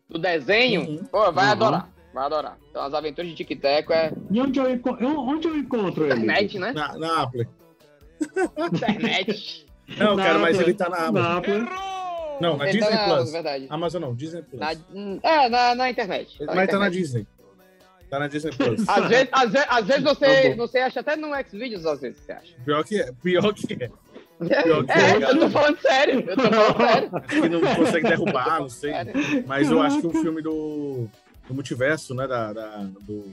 do 0.09 0.19
desenho, 0.19 1.05
pô, 1.11 1.31
vai 1.33 1.45
Uhum. 1.45 1.53
adorar. 1.53 1.93
Vai 2.15 2.25
adorar. 2.25 2.59
Então, 2.71 2.83
as 2.83 2.95
aventuras 2.95 3.31
de 3.31 3.37
Tic 3.37 3.61
Teco 3.61 3.93
é 3.93 4.11
E 4.31 4.41
onde 4.41 4.59
eu, 4.59 4.71
enco- 4.71 4.97
eu- 4.99 5.19
onde 5.21 5.47
eu 5.49 5.55
encontro 5.55 6.05
ele? 6.07 6.15
internet, 6.15 6.59
né? 6.59 6.73
Na, 6.73 6.97
na 6.97 7.23
Apple. 7.25 7.47
Internet. 8.73 9.67
Não, 9.99 10.17
cara, 10.17 10.39
mas 10.39 10.57
Apple. 10.57 10.71
ele 10.71 10.79
tá 10.79 10.89
na 10.89 11.13
Na 11.13 11.37
Amazon. 11.37 11.37
Apple. 11.37 11.94
Não, 12.41 12.57
na 12.57 12.69
Ele 12.69 12.79
tá 12.81 12.87
Disney 12.91 13.07
na- 13.07 13.15
Plus. 13.17 13.33
verdade. 13.33 13.67
Amazon 13.71 14.03
não, 14.03 14.15
Disney 14.15 14.43
Plus. 14.43 14.61
Na, 14.61 14.73
é, 15.23 15.49
na, 15.49 15.75
na 15.75 15.91
internet. 15.91 16.39
Tá 16.39 16.45
Mas 16.47 16.55
tá 16.55 16.79
na 16.79 16.89
internet. 16.89 16.93
Disney. 16.93 17.27
Tá 18.11 18.19
na 18.19 18.29
Disney 18.29 18.53
Plus. 18.53 18.89
Às 18.89 19.09
vezes, 19.09 19.29
às 19.33 19.51
vezes, 19.53 19.67
às 19.71 19.87
vezes 19.87 20.05
Tá 20.05 20.15
você, 20.15 20.49
bom. 20.51 20.57
você 20.57 20.79
acha 20.79 21.01
até 21.01 21.17
no 21.17 21.29
Xvideos, 21.49 21.87
às 21.87 22.01
vezes 22.01 22.19
você 22.19 22.33
acha. 22.33 22.55
Pior 22.65 22.85
que 22.85 23.01
é. 23.01 23.13
Pior 23.23 23.53
que 23.55 23.73
é. 23.75 23.91
Pior 24.63 24.85
que 24.85 24.93
É, 24.93 25.21
cara. 25.21 25.33
eu 25.33 25.39
tô 25.41 25.51
falando 25.51 25.79
sério. 25.81 26.21
Eu 26.29 26.37
tô 26.37 26.43
falando 26.43 26.77
sério. 26.77 27.11
Acho 27.15 27.27
que 27.43 27.49
não 27.49 27.61
consegue 27.77 28.09
derrubar, 28.09 28.61
não 28.61 28.69
sei. 28.69 28.93
Mas 29.47 29.71
eu 29.71 29.81
acho 29.81 30.01
que 30.01 30.07
o 30.09 30.13
filme 30.13 30.43
do, 30.43 31.07
do 31.49 31.55
multiverso, 31.55 32.15
né? 32.15 32.27
Da, 32.27 32.53
da- 32.53 32.87
do, 33.01 33.33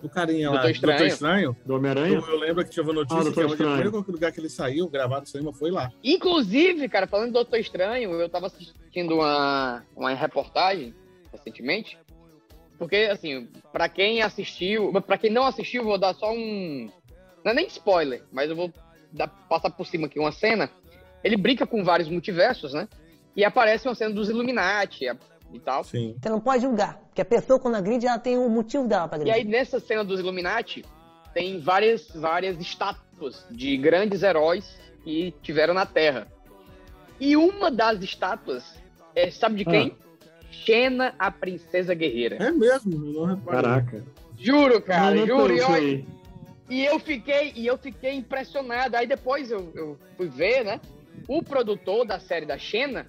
do 0.00 0.08
carinha 0.08 0.48
lá, 0.50 0.56
Doutor 0.56 0.70
Estranho. 0.70 0.98
Doutor 0.98 1.12
Estranho. 1.12 1.56
Do 1.66 1.74
Homem-Aranha? 1.76 2.14
Eu, 2.16 2.26
eu 2.28 2.38
lembro 2.38 2.64
que 2.64 2.70
tinha 2.70 2.82
uma 2.82 2.92
Ah, 2.92 2.94
notícia 2.94 3.22
Doutor 3.24 3.46
que 3.46 3.52
o 3.52 3.56
primeiro 3.56 4.04
lugar 4.12 4.32
que 4.32 4.40
ele 4.40 4.48
saiu, 4.48 4.88
gravado 4.88 5.22
no 5.22 5.26
cinema, 5.26 5.52
foi 5.52 5.70
lá. 5.70 5.90
Inclusive, 6.04 6.88
cara, 6.88 7.06
falando 7.06 7.28
do 7.28 7.32
Doutor 7.34 7.58
Estranho, 7.58 8.12
eu 8.12 8.28
tava 8.28 8.46
assistindo 8.46 9.14
uma, 9.14 9.82
uma 9.96 10.14
reportagem 10.14 10.94
recentemente. 11.32 11.98
Porque, 12.78 13.08
assim, 13.10 13.48
pra 13.72 13.88
quem 13.88 14.22
assistiu, 14.22 14.92
pra 15.02 15.18
quem 15.18 15.30
não 15.30 15.44
assistiu, 15.44 15.82
vou 15.82 15.98
dar 15.98 16.14
só 16.14 16.32
um. 16.32 16.88
Não 17.44 17.50
é 17.50 17.54
nem 17.54 17.66
spoiler, 17.66 18.22
mas 18.32 18.50
eu 18.50 18.54
vou 18.56 18.72
dar- 19.12 19.26
passar 19.48 19.70
por 19.70 19.84
cima 19.86 20.06
aqui 20.06 20.18
uma 20.18 20.30
cena. 20.30 20.70
Ele 21.24 21.36
brinca 21.36 21.66
com 21.66 21.82
vários 21.82 22.08
multiversos, 22.08 22.72
né? 22.72 22.86
E 23.34 23.44
aparece 23.44 23.88
uma 23.88 23.94
cena 23.96 24.14
dos 24.14 24.28
Illuminati 24.28 25.08
a- 25.08 25.16
e 25.52 25.58
tal. 25.58 25.84
Sim. 25.84 26.16
Você 26.20 26.28
não 26.28 26.40
pode 26.40 26.62
julgar, 26.62 26.98
porque 27.08 27.22
a 27.22 27.24
pessoa 27.24 27.58
quando 27.58 27.76
agride, 27.76 28.06
ela 28.06 28.18
tem 28.18 28.36
o 28.38 28.48
motivo 28.48 28.86
dela 28.86 29.08
pra 29.08 29.18
E 29.18 29.22
agredir. 29.22 29.40
aí, 29.40 29.44
nessa 29.44 29.80
cena 29.80 30.04
dos 30.04 30.20
Illuminati, 30.20 30.84
tem 31.34 31.60
várias, 31.60 32.08
várias 32.14 32.58
estátuas 32.60 33.46
de 33.50 33.76
grandes 33.76 34.22
heróis 34.22 34.78
que 35.04 35.34
tiveram 35.42 35.74
na 35.74 35.86
Terra. 35.86 36.26
E 37.20 37.36
uma 37.36 37.70
das 37.70 38.02
estátuas, 38.02 38.64
é, 39.14 39.30
sabe 39.30 39.56
de 39.56 39.64
quem? 39.64 39.96
Xena, 40.50 41.14
a 41.18 41.30
princesa 41.30 41.94
guerreira. 41.94 42.36
É 42.36 42.50
mesmo. 42.50 43.36
Caraca. 43.44 44.04
Juro, 44.36 44.80
cara, 44.80 45.14
Não, 45.14 45.26
não 45.26 45.56
juro. 45.56 45.78
E, 45.84 46.06
e 46.70 46.84
eu 46.84 46.98
fiquei, 47.00 47.52
e 47.56 47.66
eu 47.66 47.76
fiquei 47.76 48.14
impressionado. 48.14 48.96
Aí 48.96 49.06
depois 49.06 49.50
eu, 49.50 49.70
eu 49.74 49.98
fui 50.16 50.28
ver, 50.28 50.64
né? 50.64 50.80
O 51.26 51.42
produtor 51.42 52.06
da 52.06 52.18
série 52.20 52.46
da 52.46 52.56
Xena 52.56 53.06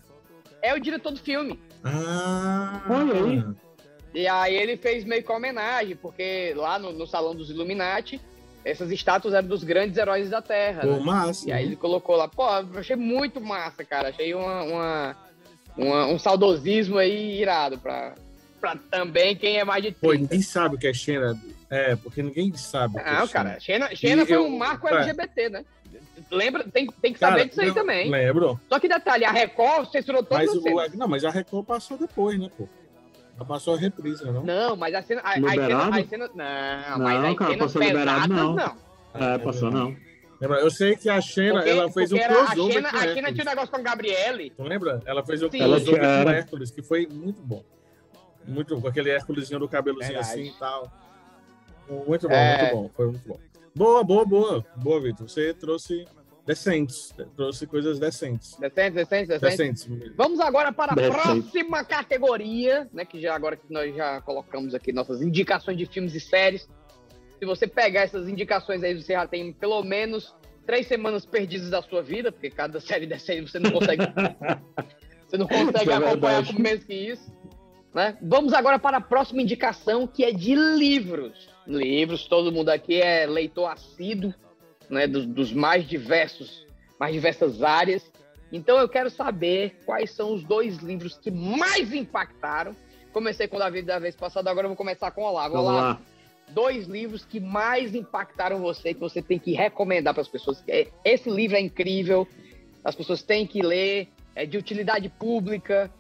é 0.62 0.73
o 0.73 0.80
diretor 0.80 1.12
do 1.12 1.19
filme. 1.19 1.60
Ah, 1.84 2.82
Olha 2.89 3.13
aí. 3.13 3.44
E 4.13 4.28
aí 4.28 4.56
ele 4.56 4.76
fez 4.76 5.06
meio 5.06 5.24
que 5.24 5.30
uma 5.32 5.38
homenagem, 5.38 5.96
porque 5.96 6.54
lá 6.56 6.80
no, 6.80 6.92
no 6.92 7.06
Salão 7.06 7.36
dos 7.36 7.50
Illuminati, 7.50 8.20
essas 8.65 8.92
estátuas 8.92 9.34
eram 9.34 9.48
dos 9.48 9.63
grandes 9.63 9.98
heróis 9.98 10.30
da 10.30 10.42
Terra. 10.42 10.82
Pô, 10.82 10.88
né? 10.94 11.00
massa. 11.00 11.48
E 11.48 11.52
aí 11.52 11.65
ele 11.65 11.76
colocou 11.76 12.15
lá, 12.15 12.28
pô, 12.28 12.44
eu 12.74 12.80
achei 12.80 12.96
muito 12.96 13.39
massa, 13.39 13.84
cara. 13.86 14.10
Achei 14.10 14.34
uma, 14.34 14.63
uma- 14.63 15.18
uma- 15.78 16.06
um 16.08 16.18
saudosismo 16.20 16.98
aí 16.98 17.39
irado 17.39 17.78
pra, 17.78 18.15
pra 18.60 18.76
também 18.89 19.36
quem 19.36 19.58
é 19.60 19.63
mais 19.63 19.84
de 19.84 19.92
30. 19.92 20.00
Pô, 20.08 20.13
ninguém 20.13 20.42
sabe 20.42 20.76
o 20.76 20.80
que 20.80 20.88
é 20.88 20.94
Xena. 20.94 21.39
É, 21.70 21.96
porque 21.96 22.24
ninguém 22.24 22.52
sabe. 22.56 22.96
o 22.98 23.04
que 23.04 23.08
é 23.08 23.13
Não, 23.13 23.28
Xena. 23.28 23.44
cara, 23.46 23.60
Xena, 23.60 23.96
Xena 23.96 24.26
foi 24.26 24.36
eu- 24.38 24.46
um 24.48 24.58
marco 24.58 24.88
é. 24.88 24.96
LGBT, 24.96 25.50
né? 25.50 25.65
Lembra? 26.32 26.63
Tem, 26.63 26.86
tem 26.88 27.13
que 27.13 27.20
saber 27.20 27.38
Cara, 27.38 27.46
disso 27.48 27.62
aí 27.62 27.68
não, 27.68 27.74
também. 27.76 28.10
Lembro. 28.10 28.60
Só 28.70 28.80
que 28.80 28.88
detalhe, 28.88 29.26
a 29.26 29.32
Record 29.32 29.89
censurou 29.92 30.24
todas 30.24 30.46
Mas 30.48 30.50
as 30.50 30.94
o, 30.94 30.98
não, 30.98 31.08
mas 31.08 31.26
a 31.26 31.30
Record 31.32 31.65
passou 31.65 31.98
depois, 31.98 32.39
né, 32.39 32.50
pô? 32.56 32.68
Ela 33.36 33.46
passou 33.46 33.76
a 33.76 33.78
reprise, 33.78 34.24
né, 34.26 34.32
não? 34.32 34.44
Não, 34.44 34.76
mas 34.76 34.94
a 34.94 35.02
cena. 35.02 35.22
A, 35.24 35.30
a 35.32 35.34
cena, 35.36 35.98
a 35.98 36.04
cena 36.06 36.30
não, 36.36 36.98
Não, 36.98 37.00
mas 37.06 37.24
as 37.24 37.36
cara, 37.38 37.52
cenas 37.52 37.58
passou 37.58 37.82
liberado, 37.82 38.34
não. 38.34 38.54
não. 38.54 38.76
É, 39.13 39.38
passou 39.39 39.72
não. 39.72 39.96
Lembra? 40.42 40.60
Eu 40.60 40.70
sei 40.72 40.96
que 40.96 41.10
a 41.10 41.20
Xena, 41.20 41.56
Porque, 41.56 41.70
ela 41.70 41.92
fez 41.92 42.12
um 42.13 42.18
porque 42.18 42.32
era- 42.32 42.42
a 42.44 42.46
crossover 42.46 42.74
Xena, 42.74 42.89
com 42.92 42.98
a 42.98 43.02
Xena 43.13 43.34
tinha 43.34 43.44
um 43.44 43.50
negócio 43.50 43.70
com 43.72 43.76
a 43.78 43.82
Gabriele. 43.82 44.50
Tu 44.56 44.63
lembra? 44.63 45.02
Ela 45.06 45.26
fez 45.26 45.42
um 45.44 45.50
Sim. 45.52 45.58
crossover 45.60 46.00
com 46.00 46.06
era. 46.06 46.32
Hércules, 46.32 46.72
que 46.72 46.82
foi 46.82 47.08
muito 47.08 47.42
bom. 47.42 47.63
Muito 48.48 48.76
bom, 48.76 48.82
com 48.82 48.88
aquele 48.88 49.10
Hérculesinho 49.10 49.60
do 49.60 49.68
cabelozinho 49.68 50.13
Verdade. 50.13 50.32
assim 50.42 50.50
e 50.56 50.60
tal. 50.60 50.92
Muito 52.08 52.28
bom, 52.28 52.34
É. 52.36 52.58
muito 52.62 52.76
bom. 52.76 52.89
Foi 52.96 53.06
muito 53.08 53.28
bom. 53.28 53.39
Boa, 53.76 54.04
boa, 54.04 54.26
boa. 54.26 54.65
Boa, 54.78 55.02
Vitor. 55.02 55.28
Você 55.30 55.54
trouxe 55.54 56.06
decentes. 56.50 57.14
Trouxe 57.36 57.68
coisas 57.68 58.00
decentes. 58.00 58.56
Decente, 58.56 58.96
decente, 58.96 59.28
decente. 59.28 59.58
Decentes. 59.58 59.88
Vamos 60.18 60.40
agora 60.40 60.72
para 60.72 60.94
a 60.94 60.96
Decente. 60.96 61.16
próxima 61.16 61.84
categoria, 61.84 62.90
né? 62.92 63.06
Que 63.06 63.22
já 63.22 63.36
agora 63.36 63.56
que 63.56 63.72
nós 63.72 63.96
já 63.96 64.20
colocamos 64.22 64.74
aqui 64.74 64.92
nossas 64.92 65.22
indicações 65.22 65.78
de 65.78 65.86
filmes 65.86 66.16
e 66.16 66.20
séries. 66.20 66.68
Se 67.38 67.46
você 67.46 67.68
pegar 67.68 68.02
essas 68.02 68.28
indicações 68.28 68.84
aí, 68.84 69.00
você 69.00 69.14
já 69.14 69.28
tem 69.28 69.54
pelo 69.54 69.84
menos 69.84 70.36
três 70.66 70.88
semanas 70.88 71.24
perdidas 71.24 71.70
da 71.70 71.84
sua 71.84 72.02
vida, 72.02 72.32
porque 72.32 72.50
cada 72.50 72.80
série 72.82 73.06
dessa 73.06 73.32
aí 73.32 73.42
você 73.42 73.60
não 73.60 73.70
consegue. 73.72 74.02
você 75.28 75.38
não 75.38 75.48
consegue 75.48 75.84
Isso 75.84 75.92
é 75.92 75.96
acompanhar 75.96 76.46
por 76.48 76.60
menos 76.60 76.84
que 76.84 76.94
isso. 76.96 77.32
Né? 77.94 78.18
Vamos 78.24 78.54
agora 78.54 78.80
para 78.80 78.98
a 78.98 79.02
próxima 79.02 79.44
indicação, 79.44 80.08
que 80.08 80.24
é 80.24 80.32
de 80.32 80.56
livros. 80.56 81.48
Livros, 81.68 82.26
todo 82.26 82.52
mundo 82.52 82.70
aqui 82.70 83.00
é 83.00 83.28
leitor 83.28 83.68
assíduo, 83.72 84.34
né, 84.89 85.08
dos, 85.08 85.25
dos 85.25 85.54
mais 85.54 85.88
diversos, 85.88 86.65
mais 86.99 87.13
diversas 87.13 87.62
áreas. 87.62 88.10
Então 88.52 88.80
eu 88.80 88.89
quero 88.89 89.10
saber 89.10 89.80
quais 89.86 90.12
são 90.12 90.34
os 90.34 90.43
dois 90.43 90.78
livros 90.78 91.17
que 91.17 91.30
mais 91.30 91.93
impactaram. 91.93 92.75
Comecei 93.13 93.47
com 93.47 93.58
o 93.58 93.60
Davi 93.60 93.82
da 93.82 93.99
vez 93.99 94.15
passada, 94.15 94.49
agora 94.49 94.65
eu 94.65 94.69
vou 94.69 94.78
começar 94.78 95.12
com 95.12 95.21
o 95.21 95.25
Olavo. 95.25 95.58
Olavo, 95.58 95.78
lá. 95.78 96.02
dois 96.49 96.88
livros 96.88 97.23
que 97.25 97.39
mais 97.39 97.93
impactaram 97.93 98.60
você, 98.60 98.93
que 98.93 98.99
você 98.99 99.21
tem 99.21 99.38
que 99.38 99.54
recomendar 99.54 100.13
para 100.13 100.21
as 100.21 100.28
pessoas. 100.28 100.63
É, 100.67 100.88
Esse 101.06 101.30
livro 101.30 101.58
é 101.58 101.62
incrível, 101.62 102.28
as 102.84 102.95
pessoas 102.95 103.21
têm 103.21 103.45
que 103.45 103.62
ler, 103.62 104.08
é 104.36 104.45
de 104.45 104.58
utilidade 104.58 105.10
pública. 105.10 105.91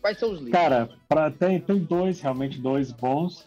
Quais 0.00 0.18
são 0.18 0.30
os 0.30 0.38
livros? 0.38 0.52
Cara, 0.52 0.88
pra, 1.08 1.30
tem, 1.30 1.60
tem 1.60 1.78
dois, 1.78 2.20
realmente 2.20 2.58
dois 2.60 2.92
bons, 2.92 3.46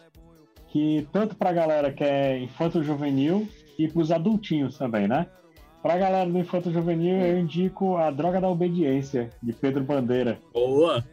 que 0.68 1.08
tanto 1.12 1.34
pra 1.34 1.52
galera 1.52 1.92
que 1.92 2.04
é 2.04 2.38
infanto-juvenil 2.38 3.48
e 3.84 3.88
pros 3.88 4.10
adultinhos 4.10 4.76
também, 4.78 5.06
né? 5.08 5.26
Pra 5.82 5.98
galera 5.98 6.30
do 6.30 6.38
infanto-juvenil, 6.38 7.16
eu 7.16 7.38
indico 7.38 7.96
A 7.96 8.10
Droga 8.10 8.40
da 8.40 8.48
Obediência, 8.48 9.30
de 9.42 9.52
Pedro 9.52 9.82
Bandeira. 9.82 10.38
Boa. 10.54 11.04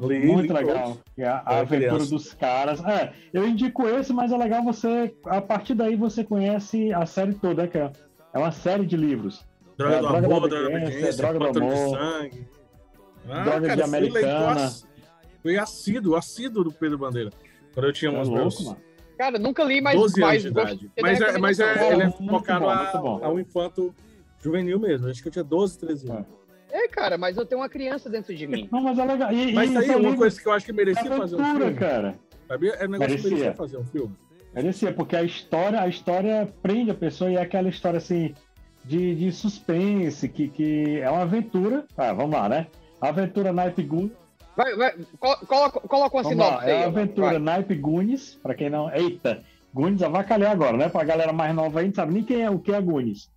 Li, 0.00 0.26
Muito 0.26 0.52
li 0.52 0.58
legal. 0.60 0.96
É 1.16 1.24
a, 1.26 1.36
a 1.36 1.40
Para 1.42 1.58
aventura 1.60 1.90
criança. 1.90 2.10
dos 2.10 2.32
caras. 2.34 2.84
É, 2.84 3.12
eu 3.32 3.46
indico 3.46 3.86
esse, 3.86 4.12
mas 4.12 4.32
é 4.32 4.36
legal 4.36 4.62
você. 4.64 5.14
A 5.26 5.40
partir 5.42 5.74
daí 5.74 5.94
você 5.94 6.24
conhece 6.24 6.92
a 6.92 7.04
série 7.06 7.34
toda, 7.34 7.68
que 7.68 7.76
é, 7.78 7.92
é 8.32 8.38
uma 8.38 8.50
série 8.50 8.86
de 8.86 8.96
livros. 8.96 9.44
Droga 9.76 9.96
É, 9.96 10.00
do 10.00 10.06
Droga 10.08 10.20
da 10.20 10.26
amor, 10.36 10.48
droga 10.48 10.68
da 10.70 10.76
Obediência, 10.78 11.12
Droga 11.16 11.38
do 11.38 11.44
pântano 11.44 11.66
de 11.68 11.72
amor. 11.74 11.98
sangue. 11.98 12.48
Ah, 13.28 13.42
Droga 13.44 13.60
de 13.60 13.66
cara, 13.66 13.86
leitor 13.86 13.88
Americana. 13.88 14.72
Fui 15.42 15.58
assíduo, 15.58 16.16
assíduo 16.16 16.64
do 16.64 16.72
Pedro 16.72 16.96
Bandeira. 16.98 17.30
Quando 17.74 17.86
eu 17.86 17.92
tinha 17.92 18.10
É 18.10 18.18
uns 18.18 18.28
louco, 18.28 18.42
meus 18.42 18.64
mano. 18.64 18.76
Cara, 19.16 19.38
nunca 19.38 19.62
li, 19.64 19.80
mas 19.80 19.94
12 19.98 20.22
anos 20.22 20.32
mas 20.34 20.42
de 20.42 20.48
idade. 20.48 20.90
da 20.96 21.02
Mas, 21.02 21.20
é, 21.20 21.38
mas 21.38 21.60
é, 21.60 21.64
recomendação. 21.74 21.92
ele 21.92 22.02
é 22.02 22.10
focado 22.30 22.60
bom, 22.64 22.70
a- 22.70 22.96
bom. 22.98 23.20
ao 23.24 23.38
infanto 23.40 23.94
juvenil 24.42 24.78
mesmo. 24.80 25.08
Acho 25.08 25.22
que 25.22 25.28
eu 25.28 25.32
tinha 25.32 25.44
12, 25.44 25.78
13 25.78 26.10
anos. 26.10 26.26
É, 26.70 26.88
cara, 26.88 27.16
mas 27.16 27.36
eu 27.36 27.46
tenho 27.46 27.60
uma 27.60 27.68
criança 27.68 28.10
dentro 28.10 28.34
de 28.34 28.46
mim. 28.48 28.68
Não, 28.72 28.80
mas 28.82 28.98
é 28.98 29.04
legal. 29.04 29.32
E, 29.32 29.52
Mas 29.52 29.70
e 29.70 29.74
tá 29.74 29.80
aí 29.80 29.86
são 29.86 30.00
uma 30.00 30.16
coisa 30.16 30.40
que 30.40 30.48
eu 30.48 30.52
acho 30.52 30.66
que 30.66 30.72
de 30.72 30.76
merecia 30.76 31.04
fazer 31.04 31.36
um 31.36 31.40
aventura, 31.40 31.64
filme. 31.66 31.78
cara. 31.80 32.14
Sabia? 32.48 32.70
É 32.72 32.86
um 32.86 32.90
negócio 32.90 32.98
que 32.98 32.98
Merecia. 33.22 33.30
merecia 33.30 33.54
fazer 33.54 33.76
um 33.78 33.84
filme. 33.84 34.14
Merecia, 34.52 34.92
porque 34.92 35.16
a 35.16 35.22
história, 35.22 35.80
a 35.80 35.88
história 35.88 36.52
prende 36.62 36.90
a 36.90 36.94
pessoa 36.94 37.30
e 37.30 37.36
é 37.36 37.40
aquela 37.40 37.68
história 37.68 37.98
assim 37.98 38.34
de, 38.84 39.14
de 39.14 39.30
suspense, 39.32 40.28
que, 40.28 40.48
que 40.48 40.98
é 41.00 41.08
uma 41.10 41.22
aventura. 41.22 41.84
Ah, 41.96 42.12
vamos 42.12 42.32
lá, 42.36 42.48
né? 42.48 42.66
Aventura 43.00 43.52
Night 43.52 43.80
Goonies. 43.82 44.12
Vai, 44.56 44.76
vai, 44.76 44.94
colo- 45.18 45.38
coloca, 45.46 45.80
coloca 45.80 46.16
uma 46.16 46.22
Vamos 46.22 46.38
lá, 46.38 46.46
sinopse 46.46 46.70
é 46.70 46.84
a 46.84 46.86
aventura 46.86 47.26
vai. 47.30 47.38
Night 47.38 47.74
Goonies, 47.74 48.34
pra 48.42 48.54
quem 48.54 48.70
não. 48.70 48.92
Eita! 48.94 49.42
Goonies 49.72 50.02
avacalhar 50.02 50.52
agora, 50.52 50.76
né? 50.76 50.88
Pra 50.88 51.02
galera 51.02 51.32
mais 51.32 51.54
nova 51.54 51.80
aí, 51.80 51.86
não 51.88 51.94
sabe 51.94 52.12
nem 52.14 52.22
quem 52.22 52.42
é 52.42 52.50
o 52.50 52.58
que 52.60 52.72
é 52.72 52.80
Goonies. 52.80 53.28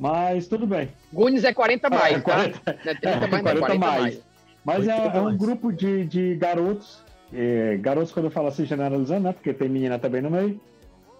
Mas 0.00 0.46
tudo 0.48 0.66
bem. 0.66 0.88
Goonies 1.12 1.44
é 1.44 1.52
40 1.52 1.90
mais, 1.90 2.16
É, 2.16 2.20
tá? 2.20 2.22
40 2.22 2.60
Não 2.84 2.90
é 2.92 2.94
30 2.94 3.26
mais, 3.28 3.30
não 3.30 3.36
é 3.36 3.42
40 3.42 3.60
40 3.60 3.78
mais. 3.86 4.02
mais. 4.02 4.20
Mas 4.64 4.88
é, 4.88 4.94
80 4.96 5.16
é 5.16 5.20
um 5.20 5.36
grupo 5.36 5.72
de, 5.72 6.04
de 6.06 6.34
garotos, 6.36 7.02
é, 7.32 7.76
garotos 7.76 8.12
quando 8.12 8.26
eu 8.26 8.30
falo 8.30 8.48
assim 8.48 8.64
generalizando, 8.64 9.22
né? 9.24 9.32
Porque 9.32 9.52
tem 9.52 9.68
menina 9.68 9.98
também 9.98 10.22
no 10.22 10.30
meio, 10.30 10.58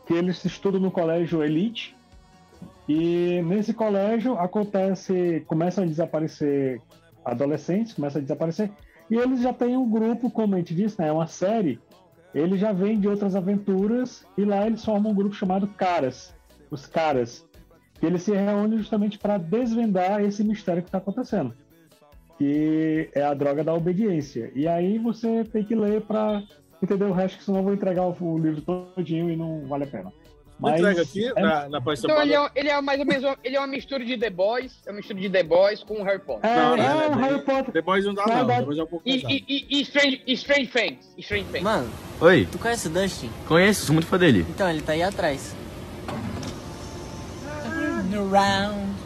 que 0.07 0.14
eles 0.14 0.42
estudam 0.44 0.81
no 0.81 0.90
colégio 0.90 1.42
Elite. 1.44 1.94
E 2.88 3.42
nesse 3.44 3.75
colégio 3.75 4.38
acontece, 4.38 5.44
começam 5.46 5.85
a 5.85 5.87
desaparecer 5.87 6.81
adolescentes, 7.25 7.92
começam 7.92 8.20
a 8.20 8.22
desaparecer, 8.22 8.70
e 9.10 9.16
eles 9.16 9.40
já 9.40 9.52
têm 9.52 9.76
um 9.76 9.88
grupo, 9.88 10.30
como 10.30 10.54
a 10.54 10.58
gente 10.58 10.74
disse, 10.74 11.00
né? 11.00 11.08
É 11.08 11.12
uma 11.12 11.26
série. 11.26 11.78
Ele 12.34 12.58
já 12.58 12.72
vem 12.72 13.00
de 13.00 13.08
outras 13.08 13.34
aventuras 13.34 14.26
e 14.36 14.44
lá 14.44 14.66
eles 14.66 14.84
formam 14.84 15.12
um 15.12 15.14
grupo 15.14 15.34
chamado 15.34 15.66
Caras, 15.68 16.34
os 16.70 16.86
Caras. 16.86 17.46
Que 17.98 18.04
eles 18.04 18.22
se 18.22 18.32
reúnem 18.32 18.78
justamente 18.78 19.18
para 19.18 19.38
desvendar 19.38 20.22
esse 20.22 20.44
mistério 20.44 20.82
que 20.82 20.88
está 20.88 20.98
acontecendo 20.98 21.54
que 22.38 23.08
é 23.14 23.22
a 23.22 23.34
droga 23.34 23.64
da 23.64 23.74
obediência. 23.74 24.50
E 24.54 24.68
aí 24.68 24.98
você 24.98 25.44
tem 25.44 25.64
que 25.64 25.74
ler 25.74 26.02
para 26.02 26.42
entender 26.82 27.04
o 27.04 27.12
resto, 27.12 27.38
que 27.38 27.44
senão 27.44 27.60
eu 27.60 27.64
vou 27.64 27.74
entregar 27.74 28.06
o, 28.06 28.14
o 28.20 28.38
livro 28.38 28.60
todinho 28.60 29.30
e 29.30 29.36
não 29.36 29.66
vale 29.66 29.84
a 29.84 29.86
pena. 29.86 30.12
Não 30.58 30.70
entrega 30.74 31.02
aqui 31.02 31.30
na, 31.34 31.68
na 31.68 31.80
Paz 31.82 32.00
São 32.00 32.08
Então 32.10 32.22
ele 32.22 32.34
é, 32.34 32.50
ele 32.54 32.68
é 32.70 32.80
mais 32.80 32.98
ou 32.98 33.04
menos 33.06 33.24
uma- 33.24 33.36
ele 33.44 33.56
é 33.56 33.60
uma 33.60 33.66
mistura 33.66 34.02
de 34.04 34.16
The 34.16 34.30
Boys, 34.30 34.72
é 34.86 34.90
uma 34.90 34.96
mistura 34.96 35.20
de 35.20 35.28
The 35.28 35.42
Boys 35.42 35.82
com 35.84 36.02
Harry 36.02 36.18
Potter. 36.18 36.50
É, 36.50 36.56
Não, 36.56 36.74
é, 36.74 36.76
não, 36.78 36.96
o 37.06 37.10
não, 37.10 37.18
Harry 37.18 37.42
Potter. 37.42 37.72
The 37.72 37.82
Boys 37.82 38.04
não 38.06 38.14
dá, 38.14 38.26
Na 38.26 38.36
não. 38.36 38.46
The 38.46 38.62
Boys 38.62 38.78
é 38.78 38.82
um 38.82 38.86
pouco 38.86 39.06
E, 39.06 39.16
e, 39.16 39.44
e, 39.46 39.66
e 39.78 39.80
Strange, 39.82 40.22
e 40.26 40.32
Strange 40.32 40.66
Things. 40.68 41.14
Strange 41.18 41.44
Things. 41.52 41.62
Mano, 41.62 41.90
Oi, 42.20 42.48
tu 42.50 42.58
conhece 42.58 42.86
o 42.88 42.90
Dustin? 42.90 43.30
conheço, 43.46 43.84
sou 43.84 43.92
muito 43.92 44.08
fã 44.08 44.16
dele. 44.16 44.46
Então, 44.48 44.68
ele 44.70 44.80
tá 44.80 44.92
aí 44.92 45.02
atrás. 45.02 45.54
Around. 48.14 48.96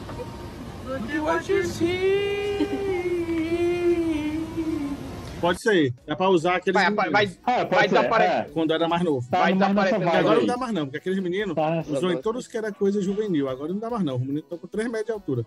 Pode 5.40 5.61
ser. 5.61 5.94
É 6.07 6.14
pra 6.14 6.29
usar 6.29 6.57
aqueles 6.57 6.74
Vai, 6.81 6.90
meninos. 6.90 7.12
vai, 7.12 7.24
É, 7.55 7.64
pode 7.64 7.74
vai 7.74 7.88
ser, 7.88 7.94
desaparecer. 7.96 8.37
é. 8.37 8.42
Quando 8.53 8.72
era 8.74 8.88
mais 8.88 9.03
novo. 9.03 9.31
Tá 9.31 9.38
Vai 9.40 9.53
desaparecer. 9.53 10.03
Agora 10.09 10.35
aí. 10.35 10.40
não 10.40 10.46
dá 10.46 10.57
mais 10.57 10.72
não, 10.72 10.85
porque 10.87 10.98
aqueles 10.98 11.18
meninos 11.20 11.55
Tá 11.55 11.85
usou 11.88 12.11
em 12.12 12.20
todos 12.20 12.46
que 12.46 12.57
era 12.57 12.70
coisa 12.72 13.00
juvenil. 13.00 13.48
Agora 13.48 13.72
não 13.72 13.81
dá 13.81 13.88
mais 13.90 14.05
não. 14.05 14.14
Os 14.16 14.20
meninos 14.20 14.42
estão 14.44 14.59
com 14.59 14.66
3 14.66 14.87
metros 14.88 15.07
de 15.07 15.12
altura. 15.12 15.46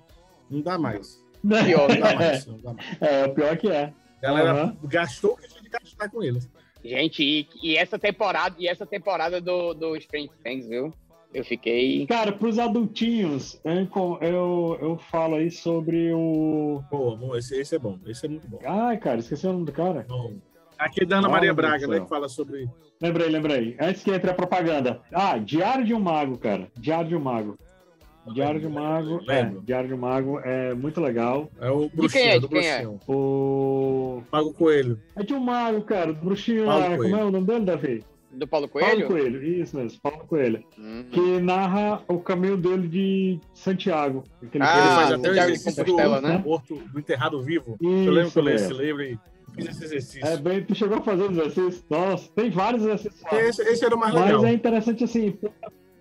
Não 0.50 0.62
dá 0.62 0.78
mais. 0.78 1.22
Pior, 1.66 1.90
Não 1.90 2.00
dá 2.00 2.10
né? 2.10 2.16
mais. 2.16 2.46
Não 2.48 2.58
dá 2.58 2.74
mais. 2.74 2.98
É, 3.02 3.26
o 3.26 3.34
pior 3.34 3.58
que 3.58 3.70
é. 3.70 3.94
A 4.18 4.22
galera 4.22 4.52
Aham. 4.52 4.78
gastou 4.86 5.34
o 5.34 5.38
que 5.38 5.48
tinha 5.50 5.62
de 5.62 5.70
gastar 5.70 6.10
com 6.10 6.24
eles. 6.24 6.50
Gente, 6.84 7.24
e, 7.24 7.48
e 7.62 7.78
essa 7.78 7.98
temporada, 8.00 8.56
e 8.60 8.68
essa 8.68 8.86
temporada 8.86 9.40
do, 9.40 9.74
do 9.74 9.96
Strange 9.98 10.32
Things, 10.44 10.68
viu? 10.68 10.94
Eu 11.34 11.44
fiquei. 11.44 12.06
Cara, 12.06 12.32
pros 12.32 12.60
adultinhos, 12.60 13.60
eu, 13.64 14.18
eu, 14.22 14.78
eu 14.80 14.98
falo 14.98 15.36
aí 15.36 15.50
sobre 15.50 16.14
o. 16.14 16.84
Pô, 16.90 17.16
bom, 17.16 17.36
esse, 17.36 17.60
esse 17.60 17.76
é 17.76 17.80
bom. 17.80 17.98
Esse 18.06 18.26
é 18.28 18.30
muito 18.30 18.48
bom. 18.48 18.60
Ai, 18.64 18.98
cara, 18.98 19.20
esqueci 19.20 19.48
o 19.48 19.54
nome 19.54 19.66
do 19.66 19.72
cara. 19.72 20.06
Bom. 20.08 20.34
Aquele 20.78 21.06
da 21.06 21.18
Ana 21.18 21.30
Maria 21.30 21.54
Braga, 21.54 21.88
né? 21.88 22.02
Que 22.02 22.10
fala 22.10 22.30
sobre. 22.30 22.70
Lembrei, 23.02 23.30
lembrei. 23.30 23.76
Antes 23.80 24.04
que 24.04 24.12
entre 24.12 24.30
a 24.30 24.34
propaganda. 24.34 25.02
Ah, 25.12 25.38
Diário 25.38 25.86
de 25.86 25.94
um 25.94 26.00
Mago, 26.00 26.38
cara. 26.38 26.68
Diário 26.78 27.10
de 27.10 27.16
um 27.16 27.20
Mago. 27.20 27.58
Diário 28.34 28.60
de 28.60 28.68
um 28.68 28.70
Mago. 28.70 29.20
É. 29.30 29.52
Diário 29.64 29.88
de 29.90 29.94
um 29.94 29.98
Mago 29.98 30.40
é 30.40 30.74
muito 30.74 31.02
legal. 31.02 31.50
É 31.60 31.70
o 31.70 31.86
é? 31.86 31.90
bruxinho, 31.90 32.34
De 32.34 32.40
do 32.40 32.50
quem 32.50 32.68
é? 32.68 32.82
bruxinho. 32.82 33.00
O. 33.08 34.24
Pago 34.30 34.54
Coelho. 34.54 35.00
É 35.16 35.24
de 35.24 35.34
um 35.34 35.40
mago, 35.40 35.82
cara, 35.82 36.14
do 36.14 36.24
bruxinho 36.24 36.66
lá. 36.66 36.96
Como 36.96 37.16
é 37.16 37.24
o 37.24 37.32
nome 37.32 37.46
dele, 37.46 37.66
Davi? 37.66 38.04
Do 38.34 38.48
Paulo 38.48 38.68
Paulo 38.68 38.86
Coelho? 38.88 39.08
Coelho, 39.08 39.44
isso 39.44 39.78
mesmo, 39.78 40.00
Paulo 40.02 40.26
Coelho. 40.26 40.64
Hum. 40.78 41.06
Que 41.12 41.40
narra 41.40 42.02
o 42.08 42.20
caminho 42.20 42.58
dele 42.58 42.88
de 42.88 43.40
Santiago. 43.54 44.24
Aquele 44.42 44.64
Ah, 44.64 44.80
Ele 44.80 44.96
faz 44.96 45.12
até 45.12 45.30
o 45.30 45.34
exercício 45.34 45.84
do, 45.86 45.92
Compostela, 45.92 46.22
né? 46.22 46.42
morto, 46.44 46.76
do 46.76 47.00
enterrado 47.00 47.42
vivo. 47.44 47.78
Isso 47.80 47.90
eu 47.90 48.12
lembro 48.12 48.32
que 48.32 48.40
eu 48.40 48.44
li 48.44 48.54
esse 48.54 48.74
livro 48.74 49.04
e 49.04 49.20
fiz 49.56 49.68
esse 49.70 49.84
exercício. 49.84 50.26
É 50.26 50.38
bem, 50.38 50.64
tu 50.64 50.74
chegou 50.74 50.98
a 50.98 51.02
fazer 51.02 51.24
os 51.24 51.38
exercícios? 51.38 51.86
Nossa, 51.90 52.30
tem 52.36 52.50
vários 52.50 52.82
exercícios. 52.84 53.22
Esse, 53.32 53.62
esse 53.62 53.86
era 53.86 53.96
o 53.96 54.00
mais 54.00 54.14
Mas 54.14 54.26
legal. 54.26 54.46
é 54.46 54.54
interessante 54.54 55.04
assim, 55.04 55.32
pela, 55.32 55.54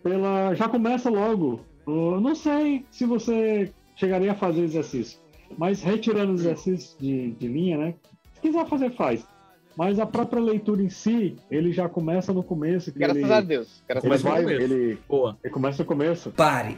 pela- 0.02 0.54
já 0.54 0.68
começa 0.68 1.10
logo. 1.10 1.60
Eu 1.86 2.20
não 2.20 2.34
sei 2.34 2.86
se 2.90 3.04
você 3.04 3.70
chegaria 3.96 4.32
a 4.32 4.36
fazer 4.36 4.62
exercício, 4.62 5.18
mas 5.58 5.82
retirando 5.82 6.32
os 6.32 6.40
exercícios 6.40 6.96
de, 6.98 7.32
de 7.32 7.46
linha, 7.48 7.76
né? 7.76 7.94
Se 8.34 8.40
quiser 8.40 8.66
fazer, 8.66 8.90
faz. 8.92 9.26
Mas 9.76 9.98
a 9.98 10.06
própria 10.06 10.40
leitura 10.40 10.82
em 10.82 10.88
si, 10.90 11.36
ele 11.50 11.72
já 11.72 11.88
começa 11.88 12.32
no 12.32 12.42
começo. 12.42 12.92
Que 12.92 12.98
Graças 12.98 13.22
ele, 13.22 13.32
a 13.32 13.40
Deus. 13.40 13.82
Graças 13.88 14.04
Ele 14.04 14.14
a 14.14 14.16
Deus. 14.16 14.44
Vai, 14.44 14.54
ele, 14.54 14.98
Boa. 15.08 15.36
ele 15.42 15.52
começa 15.52 15.82
no 15.82 15.86
começo. 15.86 16.30
Pare. 16.30 16.76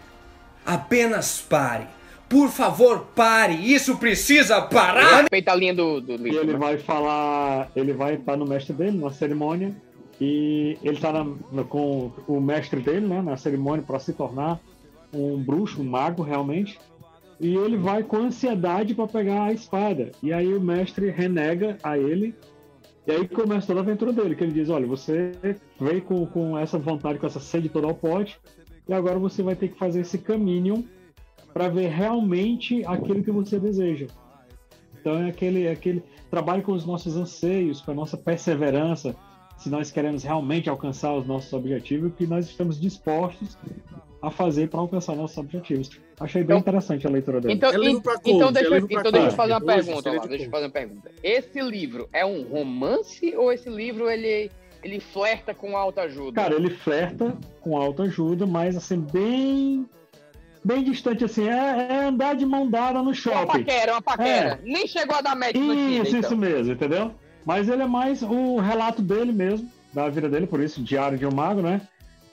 Apenas 0.65 1.41
pare. 1.41 1.87
Por 2.29 2.49
favor, 2.49 3.07
pare. 3.15 3.55
Isso 3.55 3.97
precisa 3.99 4.63
parar. 4.63 5.21
Respeita 5.23 5.53
a 5.53 5.55
linha 5.55 5.75
do, 5.75 6.01
do 6.01 6.13
E 6.13 6.17
livro. 6.17 6.41
ele 6.41 6.53
né? 6.53 6.59
vai 6.59 6.79
falar, 6.79 7.71
ele 7.77 7.93
vai 7.93 8.15
estar 8.15 8.37
no 8.37 8.47
mestre 8.47 8.73
dele, 8.73 8.97
na 8.99 9.11
cerimônia, 9.11 9.75
e 10.21 10.79
ele 10.83 10.95
está 10.97 11.13
com 11.69 12.11
o 12.27 12.41
mestre 12.41 12.81
dele, 12.81 13.07
né, 13.07 13.21
na 13.21 13.37
cerimônia 13.37 13.85
para 13.87 13.99
se 13.99 14.13
tornar 14.13 14.59
um 15.13 15.37
bruxo, 15.43 15.81
um 15.83 15.85
mago 15.85 16.23
realmente. 16.23 16.79
E 17.41 17.55
ele 17.55 17.77
vai 17.77 18.03
com 18.03 18.17
ansiedade 18.19 18.95
para 18.95 19.07
pegar 19.07 19.45
a 19.45 19.53
espada. 19.53 20.13
E 20.23 20.33
aí 20.33 20.55
o 20.55 20.61
mestre 20.61 21.11
renega 21.11 21.77
a 21.83 21.99
ele. 21.99 22.35
E 23.07 23.13
aí 23.13 23.29
começa 23.29 23.67
toda 23.67 23.81
a 23.81 23.83
aventura 23.83 24.13
dele, 24.13 24.35
que 24.35 24.43
ele 24.43 24.53
diz, 24.53 24.71
olha, 24.71 24.87
você 24.87 25.33
veio 25.79 26.03
com, 26.03 26.27
com 26.27 26.59
essa 26.59 26.79
vontade, 26.79 27.19
com 27.19 27.27
essa 27.27 27.41
sede 27.41 27.69
toda 27.69 27.87
ao 27.87 27.95
pote, 27.95 28.41
e 28.89 28.95
agora 28.95 29.19
você 29.19 29.43
vai 29.43 29.55
ter 29.55 29.69
que 29.69 29.79
fazer 29.79 30.01
esse 30.01 30.19
caminho 30.19 30.89
para 31.53 31.69
ver 31.69 31.89
realmente 31.89 32.85
aquilo 32.87 33.23
que 33.23 33.31
você 33.31 33.59
deseja. 33.59 34.07
Então 34.99 35.19
é 35.19 35.29
aquele, 35.29 35.65
é 35.65 35.73
aquele 35.73 36.03
trabalho 36.31 36.63
com 36.63 36.73
os 36.73 36.87
nossos 36.87 37.15
anseios, 37.17 37.83
com 37.83 37.91
a 37.91 37.95
nossa 37.95 38.17
perseverança, 38.17 39.15
se 39.59 39.69
nós 39.69 39.91
queremos 39.91 40.25
realmente 40.25 40.69
alcançar 40.69 41.15
os 41.15 41.27
nossos 41.27 41.53
objetivos, 41.53 42.11
o 42.11 42.15
que 42.15 42.27
nós 42.27 42.47
estamos 42.47 42.81
dispostos 42.81 43.57
a 44.21 44.31
fazer 44.31 44.69
para 44.69 44.81
alcançar 44.81 45.15
nossos 45.15 45.37
objetivos. 45.39 45.91
Achei 46.21 46.43
bem 46.43 46.57
Então- 46.57 46.59
interessante 46.59 47.07
a 47.07 47.11
leitura 47.11 47.41
dele. 47.41 47.55
Então, 47.55 47.71
É 47.71 47.73
então, 47.73 47.83
deixa, 47.83 47.99
é 47.99 48.01
pra 48.01 48.15
então 48.31 48.53
deixa 49.13 49.27
eu 49.27 49.31
fazer 49.33 49.53
uma 49.53 49.59
Hoje, 49.59 49.67
pergunta 49.87 50.13
lá, 50.13 50.27
deixa 50.27 50.45
eu 50.45 50.51
fazer 50.51 50.65
uma 50.67 50.71
pergunta. 50.71 51.11
Esse 51.23 51.61
livro 51.61 52.09
é 52.13 52.25
um 52.25 52.43
romance 52.45 53.35
ou 53.37 53.53
esse 53.53 53.69
livro 53.69 54.09
ele, 54.09 54.51
ele 54.83 55.01
flerta 55.01 55.53
com 55.53 55.77
autoajuda? 55.77 56.41
Cara, 56.41 56.55
ele 56.55 56.71
flerta 56.71 57.37
com 57.61 57.77
autoajuda, 57.77 58.47
mas 58.47 58.77
assim, 58.77 58.99
bem. 59.01 59.87
Bem 60.67 60.83
distante, 60.83 61.23
assim, 61.23 61.47
é, 61.47 61.89
é 61.91 62.05
andar 62.07 62.35
de 62.35 62.47
mão 62.47 62.67
dada 62.71 62.95
no 63.01 63.07
uma 63.07 63.15
shopping. 63.15 63.59
paquera, 63.65 63.93
uma 63.93 64.01
paquera. 64.01 64.59
Nem 64.65 64.87
chegou 64.87 65.15
a 65.17 65.21
dar 65.21 65.37
match 65.37 65.55
no 65.57 65.75
Tinder, 65.75 66.01
Isso, 66.03 66.17
então. 66.17 66.21
isso 66.21 66.37
mesmo, 66.39 66.73
entendeu? 66.73 67.11
Mas 67.45 67.69
ele 67.69 67.83
é 67.83 67.87
mais 67.87 68.23
o 68.23 68.57
relato 68.61 69.03
dele 69.03 69.31
mesmo, 69.31 69.71
da 69.93 70.09
vida 70.09 70.27
dele, 70.27 70.47
por 70.47 70.61
isso, 70.61 70.83
Diário 70.83 71.19
de 71.19 71.27
um 71.27 71.31
Mago, 71.35 71.61
né? 71.61 71.83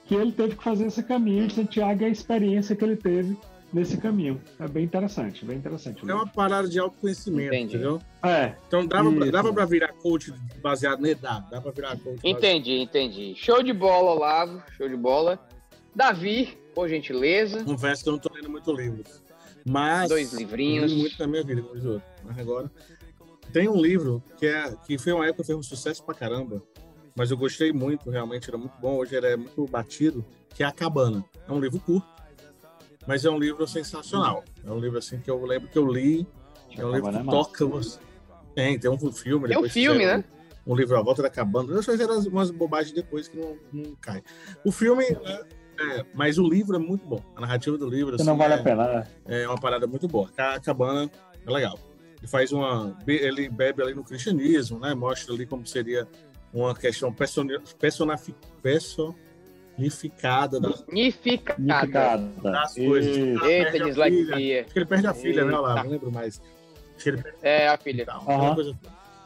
Que 0.06 0.16
ele 0.16 0.32
teve 0.32 0.56
que 0.56 0.64
fazer 0.64 0.86
esse 0.88 1.04
caminho 1.04 1.46
de 1.48 1.56
Santiago 1.56 2.04
e 2.04 2.06
a 2.06 2.10
experiência 2.10 2.74
que 2.74 2.86
ele 2.86 2.96
teve 2.96 3.36
nesse 3.74 3.98
caminho. 3.98 4.42
É 4.60 4.68
bem 4.68 4.84
interessante, 4.84 5.46
bem 5.46 5.58
interessante. 5.58 6.10
É 6.10 6.14
uma 6.14 6.28
parada 6.28 6.68
de 6.68 6.80
autoconhecimento, 6.80 7.54
Entendi. 7.54 7.76
entendeu? 7.76 8.02
É, 8.24 8.56
Então 8.68 8.86
dava, 8.86 9.12
pra, 9.12 9.26
dava 9.32 9.54
pra 9.54 9.66
virar 9.66 9.94
coach 9.94 10.34
baseado 10.62 11.02
nele? 11.02 11.16
Dá, 11.16 11.40
dá 11.40 11.62
pra 11.62 11.72
virar 11.72 11.90
coach. 11.98 12.04
baseado- 12.22 12.26
Entendi, 12.26 12.74
entendi. 12.80 13.34
Show 13.36 13.62
de 13.64 13.74
bola, 13.74 14.12
Olavo. 14.12 14.62
Show 14.78 14.88
de 14.90 14.96
bola. 14.98 15.40
Davi, 15.96 16.58
por 16.74 16.88
gentileza. 16.88 17.64
Confesso 17.64 18.04
que 18.04 18.10
eu 18.10 18.14
não 18.14 18.20
tô 18.20 18.34
lendo 18.34 18.50
muito 18.50 18.72
livros. 18.72 19.22
Mas. 19.66 20.10
Dois 20.10 20.34
livrinhos. 20.34 20.92
muito 20.94 21.18
na 21.20 21.28
minha 21.28 21.44
vida. 21.44 21.64
Mas 22.24 22.38
agora. 22.40 22.72
Tem 23.52 23.68
um 23.68 23.76
livro 23.82 24.24
que, 24.38 24.46
é, 24.46 24.74
que 24.88 24.98
foi 24.98 25.12
uma 25.12 25.26
época 25.26 25.44
que 25.44 25.48
fez 25.48 25.58
um 25.60 25.64
sucesso 25.64 26.04
pra 26.04 26.16
caramba. 26.16 26.62
Mas 27.14 27.30
eu 27.30 27.36
gostei 27.38 27.74
muito, 27.74 28.10
realmente 28.10 28.48
era 28.50 28.58
muito 28.58 28.74
bom. 28.80 28.96
Hoje 28.98 29.14
ele 29.16 29.28
é 29.28 29.36
muito 29.36 29.66
batido, 29.66 30.24
que 30.56 30.64
é 30.64 30.66
A 30.66 30.72
Cabana. 30.72 31.24
É 31.48 31.52
um 31.52 31.60
livro 31.60 31.78
curto, 31.82 32.08
mas 33.08 33.26
é 33.26 33.30
um 33.30 33.38
livro 33.40 33.68
sensacional. 33.68 34.44
É 34.66 34.70
um 34.72 34.80
livro 34.80 34.98
assim 34.98 35.20
que 35.20 35.30
eu 35.30 35.44
lembro 35.46 35.68
que 35.70 35.78
eu 35.78 35.86
li. 35.92 36.28
É 36.78 36.86
um 36.86 36.92
livro 36.94 37.10
que 37.12 37.18
é 37.18 37.24
massa. 37.24 37.38
toca 37.38 37.66
você. 37.66 38.00
Tem, 38.56 38.78
tem 38.80 38.90
um 38.92 38.98
filme. 39.12 39.48
Tem 39.48 39.58
um 39.58 39.62
depois 39.62 39.72
filme, 39.72 40.06
né? 40.06 40.24
um 40.66 40.76
livro 40.76 40.98
A 40.98 41.02
Volta 41.02 41.22
da 41.22 41.30
Cabana. 41.30 41.72
Eu 41.74 41.82
só 41.84 41.92
fizeram 41.92 42.14
umas- 42.16 42.26
umas 42.28 42.52
bobagens 42.52 42.94
depois 42.94 43.28
que 43.28 43.38
não, 43.38 43.58
não 43.74 43.96
cai. 43.96 44.22
O 44.66 44.72
filme, 44.72 45.04
é, 45.06 45.46
é, 45.80 46.06
mas 46.14 46.38
o 46.38 46.48
livro 46.48 46.76
é 46.76 46.80
muito 46.80 47.06
bom. 47.06 47.22
A 47.36 47.42
narrativa 47.42 47.78
do 47.78 47.90
livro 47.90 48.16
Que 48.18 48.24
não 48.24 48.34
assim, 48.34 48.40
vale 48.40 48.54
é, 48.54 48.58
a 48.58 48.64
pena. 48.64 48.88
né? 48.94 49.08
é 49.26 49.48
uma 49.48 49.58
parada 49.60 49.88
muito 49.88 50.08
boa. 50.08 50.30
A 50.38 50.60
cabana 50.60 51.10
é 51.46 51.52
legal. 51.52 51.78
Ele 52.20 52.28
faz 52.28 52.52
uma. 52.52 52.96
Ele 53.08 53.50
bebe 53.50 53.82
ali 53.82 53.96
no 53.96 54.04
cristianismo, 54.04 54.80
né? 54.80 54.94
Mostra 54.94 55.34
ali 55.34 55.46
como 55.48 55.66
seria 55.66 56.08
uma 56.54 56.76
questão 56.76 57.12
personi- 57.12 57.58
personafi- 57.80 58.36
personificada 59.82 60.60
das, 60.60 60.82
Unificada. 60.88 62.18
das 62.42 62.74
coisas. 62.76 63.18
Ah, 63.42 63.48
Eita, 63.48 63.72
perde 63.72 63.82
a 63.82 63.86
dislexia. 63.86 64.36
filha. 64.36 64.62
Acho 64.62 64.74
que 64.74 64.80
ele 64.80 64.86
perde 64.86 65.08
a 65.08 65.14
filha, 65.14 65.46
né, 65.46 65.58
lá? 65.58 65.70
Eita. 65.72 65.84
Não 65.84 65.92
lembro 65.92 66.12
mais. 66.12 66.42
É, 67.42 67.68
a 67.68 67.78
filha. 67.78 68.06
Aham. 68.10 68.22
aquela 68.36 68.56
coisa. 68.56 68.80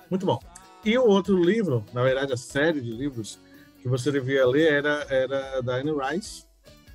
Muito 0.10 0.26
bom. 0.26 0.40
E 0.84 0.98
o 0.98 1.06
outro 1.06 1.42
livro, 1.44 1.84
na 1.94 2.04
verdade, 2.04 2.32
a 2.32 2.38
série 2.38 2.80
de 2.80 2.92
livros 2.92 3.40
que 3.82 3.88
você 3.90 4.12
devia 4.12 4.46
ler 4.48 4.74
era, 4.74 5.06
era 5.10 5.62
da 5.62 5.76
Anne 5.76 5.92
Rice, 5.92 6.46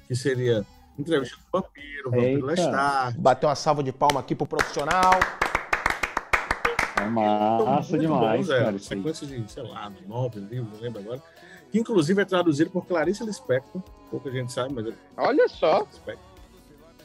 que 0.07 0.15
seria 0.15 0.65
Entrevista 0.99 1.37
com 1.51 1.59
o 1.59 1.61
Vampiro, 1.63 2.11
Vampiro 2.11 2.51
Eita. 2.51 2.63
Lestar. 2.63 3.19
Bateu 3.19 3.49
uma 3.49 3.55
salva 3.55 3.83
de 3.83 3.93
palma 3.93 4.21
aqui 4.21 4.35
pro 4.35 4.47
profissional. 4.47 5.13
É 7.01 7.05
massa 7.07 7.91
Muito 7.91 8.03
demais, 8.03 8.47
bons, 8.47 8.51
é. 8.51 8.59
cara. 8.59 8.71
aí. 8.73 8.79
Sequência 8.79 9.27
de, 9.27 9.51
sei 9.51 9.63
lá, 9.63 9.91
nove 10.07 10.39
livros, 10.41 10.73
não 10.75 10.81
lembro 10.81 11.01
agora. 11.01 11.23
Que 11.71 11.79
inclusive 11.79 12.21
é 12.21 12.25
traduzido 12.25 12.71
por 12.71 12.87
Clarice 12.87 13.25
Lispector. 13.25 13.81
Pouca 14.11 14.31
gente 14.31 14.53
sabe, 14.53 14.75
mas 14.75 14.87
é 14.87 14.93
Olha 15.17 15.49
só. 15.49 15.87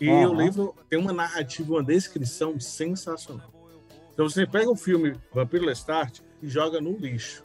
E 0.02 0.10
Aham. 0.10 0.30
o 0.30 0.34
livro 0.34 0.76
tem 0.90 1.00
uma 1.00 1.14
narrativa, 1.14 1.74
uma 1.74 1.84
descrição 1.84 2.60
sensacional. 2.60 3.50
Então 4.14 4.28
você 4.28 4.46
pega 4.48 4.70
o 4.70 4.76
filme 4.76 5.16
Vampiro 5.34 5.66
Lestat 5.66 6.22
e 6.42 6.48
joga 6.48 6.82
no 6.82 6.98
lixo. 6.98 7.44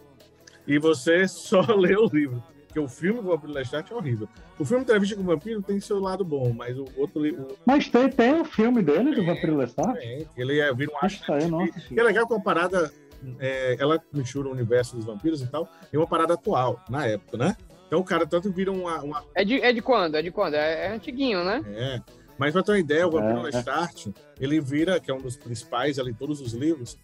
E 0.66 0.78
você 0.78 1.26
só 1.28 1.60
lê 1.74 1.96
o 1.96 2.06
livro. 2.06 2.42
Porque 2.66 2.78
o 2.78 2.88
filme 2.88 3.20
Vampiro 3.20 3.52
Lestat 3.52 3.92
é 3.92 3.96
horrível. 3.96 4.28
O 4.56 4.64
filme 4.64 4.84
Entrevista 4.84 5.16
com 5.16 5.22
o 5.22 5.24
Vampiro 5.24 5.60
tem 5.60 5.80
seu 5.80 5.98
lado 5.98 6.24
bom, 6.24 6.52
mas 6.52 6.78
o 6.78 6.86
outro 6.96 7.20
livro. 7.20 7.48
Mas 7.66 7.88
tem, 7.88 8.08
tem 8.08 8.34
um 8.34 8.44
filme 8.44 8.80
dele, 8.80 9.12
do 9.12 9.26
Vampiro 9.26 9.56
Lestat? 9.56 9.98
É, 9.98 10.24
ele 10.36 10.60
é, 10.60 10.72
vira 10.72 10.92
um 10.92 11.06
Isso 11.06 11.32
aí, 11.32 11.50
não 11.50 11.62
assisti. 11.62 11.94
E 11.94 11.98
é 11.98 12.02
legal 12.02 12.26
que 12.28 12.32
uma 12.32 12.42
parada, 12.42 12.92
é, 13.38 13.76
ela 13.78 14.00
mistura 14.12 14.48
o 14.48 14.52
universo 14.52 14.96
dos 14.96 15.04
vampiros 15.04 15.40
e 15.42 15.46
tal, 15.46 15.68
e 15.92 15.96
uma 15.96 16.06
parada 16.06 16.34
atual, 16.34 16.82
na 16.88 17.06
época, 17.06 17.36
né? 17.36 17.56
Então 17.86 17.98
o 17.98 18.04
cara 18.04 18.26
tanto 18.26 18.52
vira 18.52 18.70
uma. 18.70 19.02
uma 19.02 19.24
É 19.34 19.44
de, 19.44 19.60
é 19.60 19.72
de 19.72 19.82
quando? 19.82 20.16
É 20.16 20.22
de 20.22 20.30
quando? 20.30 20.54
É, 20.54 20.86
é 20.86 20.92
antiguinho, 20.92 21.44
né? 21.44 21.62
é. 21.74 22.00
Mas 22.38 22.52
pra 22.52 22.62
ter 22.62 22.72
uma 22.72 22.78
ideia, 22.78 23.06
o 23.06 23.10
Vampiro 23.10 23.36
É, 23.36 23.40
é. 23.40 23.42
Lestat, 23.42 24.14
ele 24.40 24.60
vira, 24.62 24.98
que 24.98 25.10
é 25.10 25.14
um 25.14 25.20
dos 25.20 25.36
principais 25.36 25.98
ali, 25.98 26.14
todos 26.14 26.40
os 26.40 26.54
livros, 26.54 26.96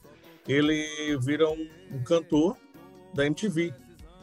ele 0.49 0.87
vira 1.21 1.47
um, 1.47 1.69
um 1.93 2.03
cantor 2.03 2.57
da 3.13 3.27
MTV. 3.27 3.75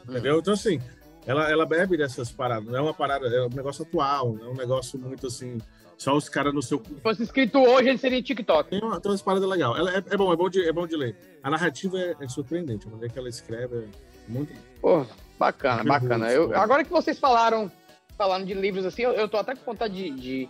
Entendeu? 0.10 0.40
Então, 0.40 0.54
assim, 0.54 0.82
ela, 1.26 1.50
ela 1.50 1.66
bebe 1.66 1.98
dessas 1.98 2.32
paradas. 2.32 2.66
Não 2.66 2.78
é 2.78 2.82
uma 2.82 2.94
parada, 2.94 3.28
é 3.28 3.46
um 3.46 3.50
negócio 3.50 3.84
atual, 3.84 4.34
não 4.34 4.48
é 4.48 4.50
um 4.50 4.56
negócio 4.56 5.00
muito 5.00 5.28
assim. 5.28 5.58
Só 5.98 6.16
os 6.16 6.28
caras 6.28 6.54
no 6.54 6.62
seu 6.62 6.82
Se 6.84 7.02
fosse 7.02 7.24
escrito 7.24 7.60
hoje, 7.60 7.90
ele 7.90 7.98
seria 7.98 8.22
TikTok. 8.22 8.70
Tem 8.70 8.82
uma, 8.82 9.00
tem 9.00 9.12
umas 9.12 9.22
paradas 9.22 9.48
legais. 9.48 9.78
Ela 9.78 9.96
é, 9.96 9.98
é 9.98 10.18
bom, 10.18 10.34
é 10.34 10.36
bom, 10.36 10.50
de, 10.50 10.68
é 10.68 10.72
bom 10.72 10.86
de 10.86 10.96
ler. 10.96 11.16
A 11.42 11.50
narrativa 11.50 11.98
é, 11.98 12.16
é 12.20 12.28
surpreendente. 12.28 12.88
A 12.88 12.90
maneira 12.90 13.14
que 13.14 13.20
ela 13.20 13.30
escreve 13.30 13.78
é 13.78 13.88
muito. 14.28 14.54
Pô, 14.82 15.06
bacana, 15.40 15.78
Muito 15.78 15.88
bacana. 15.88 16.32
Eu, 16.32 16.56
agora 16.56 16.84
que 16.84 16.92
vocês 16.92 17.20
falaram, 17.20 17.72
falando 18.18 18.46
de 18.46 18.54
livros 18.54 18.86
assim, 18.86 19.04
eu, 19.04 19.12
eu 19.12 19.30
tô 19.30 19.38
até 19.38 19.56
com 19.56 19.64
vontade 19.64 19.94
de, 19.94 20.10
de, 20.10 20.50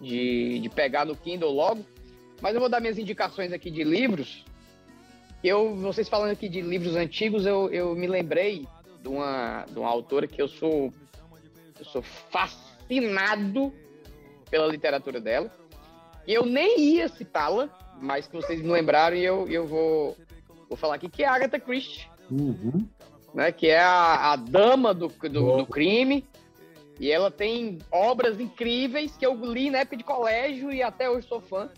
de, 0.00 0.58
de 0.60 0.68
pegar 0.68 1.04
no 1.04 1.14
Kindle 1.14 1.52
logo, 1.52 1.84
mas 2.40 2.54
eu 2.54 2.60
vou 2.60 2.68
dar 2.68 2.80
minhas 2.80 2.98
indicações 2.98 3.52
aqui 3.52 3.70
de 3.70 3.84
livros. 3.84 4.44
Eu, 5.42 5.74
vocês 5.76 6.08
falando 6.08 6.32
aqui 6.32 6.48
de 6.48 6.60
livros 6.60 6.96
antigos, 6.96 7.46
eu, 7.46 7.70
eu 7.70 7.94
me 7.94 8.06
lembrei 8.06 8.66
de 9.00 9.08
uma, 9.08 9.64
de 9.68 9.78
uma 9.78 9.88
autora 9.88 10.26
que 10.26 10.40
eu 10.40 10.48
sou, 10.48 10.92
eu 11.78 11.84
sou 11.84 12.02
fascinado 12.02 13.72
pela 14.50 14.66
literatura 14.66 15.20
dela. 15.20 15.50
E 16.26 16.34
eu 16.34 16.44
nem 16.44 16.80
ia 16.80 17.08
citá-la, 17.08 17.68
mas 18.00 18.26
que 18.26 18.36
vocês 18.36 18.60
me 18.60 18.68
lembraram 18.68 19.16
e 19.16 19.24
eu, 19.24 19.48
eu 19.48 19.66
vou, 19.66 20.16
vou 20.68 20.76
falar 20.76 20.96
aqui, 20.96 21.08
que 21.08 21.22
é 21.22 21.26
a 21.26 21.34
Agatha 21.34 21.58
Christie 21.58 22.10
Uhum. 22.30 22.86
né, 23.34 23.50
que 23.50 23.66
é 23.66 23.80
a, 23.80 24.32
a 24.32 24.36
dama 24.36 24.94
do, 24.94 25.08
do, 25.08 25.56
do 25.58 25.66
crime. 25.66 26.24
E 26.98 27.10
ela 27.10 27.30
tem 27.30 27.78
obras 27.90 28.38
incríveis 28.38 29.16
que 29.16 29.24
eu 29.24 29.34
li 29.34 29.70
na 29.70 29.78
época 29.78 29.96
de 29.96 30.04
colégio 30.04 30.70
e 30.70 30.82
até 30.82 31.08
hoje 31.08 31.26
sou 31.26 31.40
fã. 31.40 31.68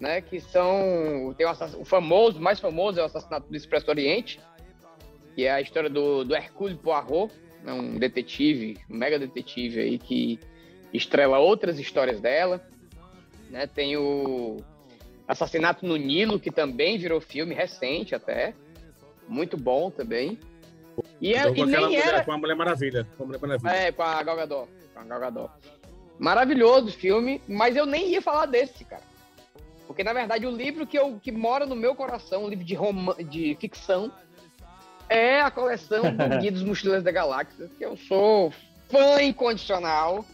Né, 0.00 0.20
que 0.20 0.40
são. 0.40 1.32
Tem 1.36 1.46
o, 1.46 1.80
o 1.80 1.84
famoso, 1.84 2.38
o 2.38 2.42
mais 2.42 2.58
famoso 2.58 2.98
é 2.98 3.02
o 3.02 3.06
Assassinato 3.06 3.48
do 3.48 3.56
Expresso 3.56 3.88
Oriente, 3.88 4.40
que 5.34 5.44
é 5.44 5.52
a 5.52 5.60
história 5.60 5.88
do, 5.88 6.24
do 6.24 6.34
Hercule 6.34 6.76
Poirot, 6.76 7.32
né, 7.62 7.72
um 7.72 7.98
detetive, 7.98 8.78
um 8.90 8.96
mega 8.96 9.18
detetive 9.18 9.80
aí 9.80 9.98
que 9.98 10.38
estrela 10.92 11.38
outras 11.38 11.78
histórias 11.78 12.20
dela. 12.20 12.60
Né, 13.50 13.66
tem 13.66 13.96
o 13.96 14.58
Assassinato 15.26 15.86
no 15.86 15.96
Nilo, 15.96 16.40
que 16.40 16.50
também 16.50 16.98
virou 16.98 17.20
filme 17.20 17.54
recente 17.54 18.14
até. 18.14 18.54
Muito 19.28 19.56
bom 19.56 19.90
também. 19.90 20.38
E, 21.20 21.34
é, 21.34 21.40
Então, 21.40 21.52
e 21.52 21.56
com 21.56 21.62
aquela 21.62 21.88
nem 21.88 21.98
mulher, 21.98 22.08
era. 22.08 22.24
com 22.24 22.32
a 22.32 22.38
Mulher 22.38 22.54
Maravilha. 22.54 23.06
Com 23.16 23.22
a 23.22 23.26
Mulher 23.26 23.40
Maravilha. 23.40 23.70
É, 23.70 23.92
com 23.92 24.02
a 24.02 24.22
Gal 24.22 24.36
Gadot. 24.36 24.68
Com 24.92 25.00
a 25.00 25.04
Gal 25.04 25.20
Gadot. 25.20 25.52
Maravilhoso 26.18 26.92
filme, 26.92 27.40
mas 27.48 27.76
eu 27.76 27.86
nem 27.86 28.10
ia 28.10 28.22
falar 28.22 28.46
desse, 28.46 28.84
cara. 28.84 29.02
Porque, 29.86 30.04
na 30.04 30.12
verdade, 30.12 30.46
o 30.46 30.50
livro 30.50 30.86
que, 30.86 30.98
eu, 30.98 31.18
que 31.22 31.32
mora 31.32 31.66
no 31.66 31.74
meu 31.74 31.94
coração, 31.94 32.44
um 32.44 32.48
livro 32.48 32.64
de, 32.64 32.74
roman 32.74 33.14
de 33.16 33.56
ficção, 33.60 34.12
é 35.12 35.42
a 35.42 35.50
coleção 35.50 36.02
do 36.02 36.28
Guia 36.40 36.50
dos 36.50 36.62
Mochileiros 36.62 37.04
da 37.04 37.12
Galáxia, 37.12 37.70
que 37.76 37.84
eu 37.84 37.96
sou 37.96 38.52
fã 38.88 39.22
incondicional. 39.22 40.24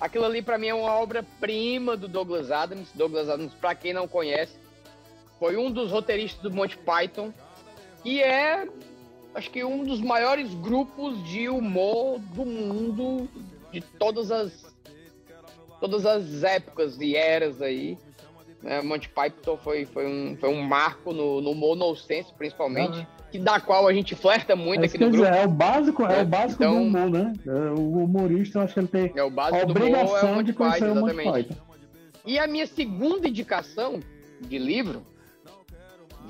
Aquilo 0.00 0.24
ali, 0.24 0.42
pra 0.42 0.58
mim, 0.58 0.68
é 0.68 0.74
uma 0.74 0.92
obra-prima 0.94 1.96
do 1.96 2.08
Douglas 2.08 2.50
Adams. 2.50 2.88
Douglas 2.94 3.30
Adams, 3.30 3.54
pra 3.54 3.74
quem 3.74 3.92
não 3.92 4.08
conhece, 4.08 4.58
foi 5.38 5.56
um 5.56 5.70
dos 5.70 5.92
roteiristas 5.92 6.42
do 6.42 6.50
Monty 6.50 6.76
Python, 6.78 7.32
e 8.04 8.20
é 8.20 8.68
acho 9.34 9.50
que 9.50 9.62
um 9.62 9.84
dos 9.84 10.00
maiores 10.00 10.52
grupos 10.54 11.22
de 11.24 11.48
humor 11.48 12.18
do 12.18 12.44
mundo 12.44 13.28
de 13.70 13.80
todas 13.80 14.30
as 14.30 14.74
todas 15.78 16.06
as 16.06 16.42
épocas 16.42 16.98
e 17.00 17.14
eras 17.14 17.60
aí. 17.60 17.98
Né? 18.62 18.80
Monty 18.80 19.10
Python 19.10 19.58
foi, 19.58 19.84
foi, 19.84 20.06
um, 20.06 20.36
foi 20.36 20.48
um 20.48 20.62
marco 20.62 21.12
no, 21.12 21.40
no 21.42 21.50
humor 21.50 21.76
nonsense, 21.76 22.32
principalmente, 22.32 23.06
que 23.30 23.38
da 23.38 23.60
qual 23.60 23.86
a 23.88 23.92
gente 23.92 24.14
flerta 24.14 24.54
muito 24.54 24.82
É 24.82 24.86
aqui 24.86 24.98
no 24.98 25.10
grupo. 25.10 25.24
dizer, 25.24 25.36
é 25.36 25.44
o 25.44 25.48
básico, 25.48 26.06
é, 26.06 26.18
É, 26.18 26.22
o 26.22 26.26
básico 26.26 26.62
então- 26.62 26.74
do 26.76 26.82
humor, 26.82 27.10
né? 27.10 27.32
É, 27.46 27.50
O 27.70 28.04
humorista, 28.04 28.58
eu 28.58 28.62
acho 28.62 28.74
que 28.74 28.80
ele 28.80 28.88
tem 28.88 29.12
É 29.16 29.22
o 29.22 29.26
a 29.26 29.30
básico 29.30 29.66
do 29.66 29.72
humor, 29.72 29.82
é 29.82 29.88
obrigação 30.02 30.42
de 30.42 30.52
conhecer 30.52 30.80
Python, 30.80 30.92
o 30.92 31.00
Monty. 31.00 31.32
Python. 31.32 31.54
E 32.24 32.38
a 32.38 32.46
minha 32.46 32.66
segunda 32.66 33.28
indicação 33.28 34.00
de 34.40 34.58
livro 34.58 35.02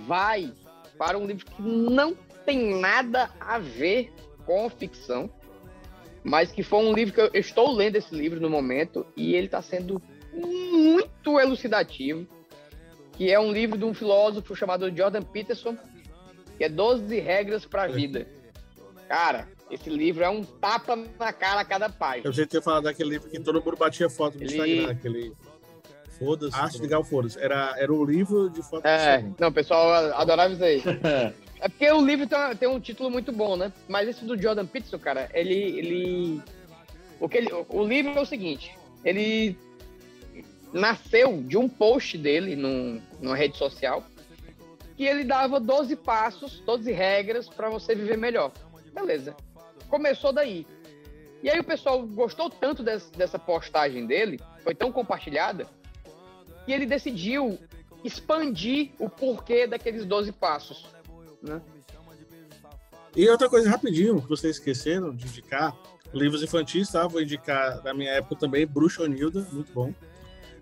vai 0.06 0.52
para 0.98 1.18
um 1.18 1.26
livro 1.26 1.44
que 1.46 1.62
não 1.62 2.14
tem 2.44 2.78
nada 2.80 3.30
a 3.40 3.58
ver 3.58 4.12
com 4.44 4.68
ficção, 4.70 5.28
mas 6.22 6.50
que 6.52 6.62
foi 6.62 6.84
um 6.84 6.92
livro 6.92 7.14
que 7.14 7.20
eu 7.20 7.30
eu 7.32 7.40
estou 7.40 7.72
lendo 7.72 7.96
esse 7.96 8.14
livro 8.14 8.40
no 8.40 8.48
momento 8.48 9.04
e 9.16 9.34
ele 9.34 9.46
está 9.46 9.60
sendo 9.60 10.00
muito 10.32 11.38
elucidativo, 11.40 12.26
que 13.12 13.30
é 13.32 13.40
um 13.40 13.50
livro 13.52 13.78
de 13.78 13.84
um 13.84 13.94
filósofo 13.94 14.54
chamado 14.54 14.94
Jordan 14.94 15.22
Peterson, 15.22 15.76
que 16.56 16.64
é 16.64 16.68
12 16.68 17.18
regras 17.20 17.64
para 17.64 17.84
a 17.84 17.88
vida. 17.88 18.26
Cara, 19.08 19.48
esse 19.70 19.90
livro 19.90 20.24
é 20.24 20.28
um 20.28 20.42
tapa 20.42 20.96
na 20.96 21.32
cara 21.32 21.60
a 21.60 21.64
cada 21.64 21.88
página. 21.88 22.26
Eu 22.26 22.32
sei 22.32 22.46
ter 22.46 22.62
falado 22.62 22.84
daquele 22.84 23.10
livro 23.10 23.28
que 23.28 23.38
todo 23.40 23.62
mundo 23.62 23.76
batia 23.76 24.08
foto 24.08 24.38
no 24.38 24.44
Ele- 24.44 24.56
Instagram. 24.56 24.92
Aquele. 24.92 25.32
Foda-se. 26.18 26.56
Arte 26.56 26.80
de 26.80 26.88
Gal 26.88 27.04
Foda-se. 27.04 27.38
Era, 27.38 27.74
era 27.76 27.92
o 27.92 28.04
livro 28.04 28.48
de 28.48 28.62
foto 28.62 28.86
É, 28.86 29.22
não, 29.38 29.48
o 29.48 29.52
pessoal 29.52 29.92
adorava 30.14 30.52
isso 30.52 30.64
aí. 30.64 30.82
É 31.58 31.68
porque 31.70 31.90
o 31.90 32.04
livro 32.04 32.26
tem, 32.26 32.38
tem 32.56 32.68
um 32.68 32.78
título 32.78 33.10
muito 33.10 33.32
bom, 33.32 33.56
né? 33.56 33.72
Mas 33.88 34.06
esse 34.08 34.26
do 34.26 34.40
Jordan 34.40 34.66
Peterson, 34.66 34.98
cara, 34.98 35.30
ele. 35.32 35.54
ele... 35.54 36.42
O, 37.18 37.30
que 37.30 37.38
ele... 37.38 37.48
o 37.70 37.82
livro 37.82 38.12
é 38.12 38.20
o 38.20 38.26
seguinte: 38.26 38.76
ele 39.02 39.56
nasceu 40.70 41.42
de 41.42 41.56
um 41.56 41.66
post 41.66 42.18
dele 42.18 42.54
num, 42.54 43.00
numa 43.20 43.34
rede 43.34 43.56
social 43.56 44.04
que 44.96 45.04
ele 45.04 45.24
dava 45.24 45.60
12 45.60 45.94
passos, 45.96 46.60
12 46.60 46.90
regras 46.90 47.48
para 47.48 47.68
você 47.68 47.94
viver 47.94 48.16
melhor. 48.16 48.50
Beleza. 48.94 49.36
Começou 49.88 50.32
daí. 50.32 50.66
E 51.42 51.50
aí 51.50 51.60
o 51.60 51.64
pessoal 51.64 52.02
gostou 52.06 52.48
tanto 52.48 52.82
des- 52.82 53.10
dessa 53.10 53.38
postagem 53.38 54.06
dele, 54.06 54.40
foi 54.64 54.74
tão 54.74 54.90
compartilhada, 54.90 55.66
que 56.64 56.72
ele 56.72 56.86
decidiu 56.86 57.58
expandir 58.02 58.92
o 58.98 59.08
porquê 59.08 59.66
daqueles 59.66 60.04
12 60.06 60.32
passos. 60.32 60.86
Né? 61.42 61.60
E 63.14 63.28
outra 63.28 63.48
coisa, 63.48 63.68
rapidinho, 63.68 64.20
que 64.20 64.28
vocês 64.28 64.56
esqueceram 64.56 65.14
de 65.14 65.26
indicar, 65.26 65.76
livros 66.12 66.42
infantis, 66.42 66.90
tá? 66.90 67.06
Vou 67.06 67.20
indicar 67.20 67.80
da 67.82 67.92
minha 67.92 68.10
época 68.10 68.36
também, 68.36 68.66
Bruxa 68.66 69.02
Onilda, 69.02 69.46
muito 69.52 69.72
bom. 69.72 69.92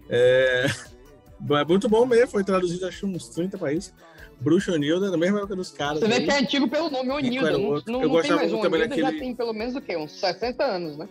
É... 0.09 0.67
é 1.51 1.65
muito 1.65 1.89
bom 1.89 2.05
mesmo, 2.07 2.29
foi 2.29 2.45
traduzido 2.45 2.87
acho 2.87 3.07
uns 3.07 3.29
30 3.29 3.59
países. 3.59 3.95
Bruxo 4.41 4.73
Onildo 4.73 5.07
é 5.07 5.11
da 5.11 5.17
mesma 5.17 5.39
época 5.39 5.57
dos 5.57 5.71
caras. 5.71 6.01
Você 6.01 6.09
vê 6.09 6.15
aí. 6.15 6.25
que 6.25 6.31
é 6.31 6.39
antigo 6.39 6.69
pelo 6.69 6.91
nome, 6.91 7.09
E 7.09 7.13
Onildo. 7.13 7.39
qual 7.39 7.47
era 7.49 7.59
o 7.59 7.63
Não, 7.63 7.69
não, 7.71 7.77
Eu 7.79 7.85
não 7.87 8.01
tem 8.01 8.09
gostava 8.11 8.37
mais 8.41 8.49
um 8.53 8.55
muito 8.57 8.63
também 8.65 8.81
Onildo, 8.83 8.97
já 9.01 9.03
daquele- 9.07 9.21
tem 9.25 9.35
pelo 9.35 9.53
menos 9.53 9.77
o 9.77 9.81
quê? 9.81 9.97
Uns 9.97 10.13
60 10.13 10.65
anos, 10.65 10.97
né? 10.99 11.09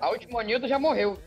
A 0.00 0.10
última 0.10 0.38
Onildo 0.40 0.66
já 0.68 0.78
morreu. 0.78 1.18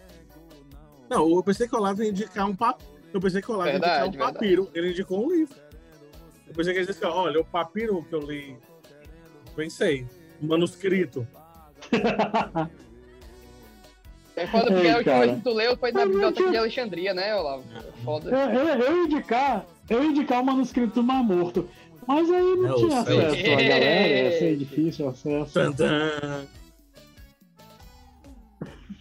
Não, 1.09 1.29
eu 1.29 1.43
pensei 1.43 1.67
que 1.67 1.75
o 1.75 1.79
Olavo 1.79 2.03
ia 2.03 2.09
indicar 2.09 2.47
um 2.47 2.55
papo. 2.55 2.83
Eu 3.13 3.19
pensei 3.19 3.41
que 3.41 3.49
o 3.49 3.55
Olavo 3.55 3.69
ia 3.69 3.75
indicar 3.77 4.01
Verdade, 4.01 4.17
um 4.17 4.19
papiro. 4.19 4.69
Ele 4.73 4.89
indicou 4.91 5.25
um 5.25 5.31
livro. 5.31 5.55
Eu 6.47 6.53
pensei 6.53 6.73
que 6.73 6.79
ele 6.79 6.87
disse, 6.87 7.03
olha, 7.05 7.39
o 7.39 7.45
papiro 7.45 8.03
que 8.03 8.13
eu 8.13 8.19
li. 8.19 8.57
Pensei. 9.55 10.05
Manuscrito. 10.41 11.27
É 14.35 14.47
foda 14.47 14.67
porque 14.71 14.87
Ei, 14.87 14.91
a 14.91 14.97
última 14.97 15.13
cara. 15.13 15.25
vez 15.25 15.37
que 15.37 15.43
tu 15.43 15.53
leu 15.53 15.75
foi 15.77 15.91
na 15.91 16.05
biblioteca 16.05 16.49
de 16.49 16.55
Alexandria, 16.57 17.13
né, 17.13 17.35
Olavo? 17.35 17.63
Foda. 18.05 18.29
Eu, 18.29 18.37
eu, 18.37 18.67
eu 18.67 18.97
ia 18.97 19.03
indicar, 19.03 19.65
eu 19.89 20.03
ia 20.03 20.09
indicar 20.09 20.41
o 20.41 20.45
manuscrito 20.45 20.95
do 20.95 21.03
Mar 21.03 21.23
Morto. 21.23 21.67
Mas 22.07 22.29
aí 22.31 22.55
não 22.55 22.71
É, 22.71 22.75
tinha 22.75 23.03
sei. 23.03 23.19
acesso 23.25 23.51
a 23.51 23.55
galera, 23.55 24.07
ia 24.07 24.39
ser 24.39 24.57
difícil 24.57 25.05
o 25.05 25.09
acesso. 25.09 25.53
Tantã. 25.53 26.47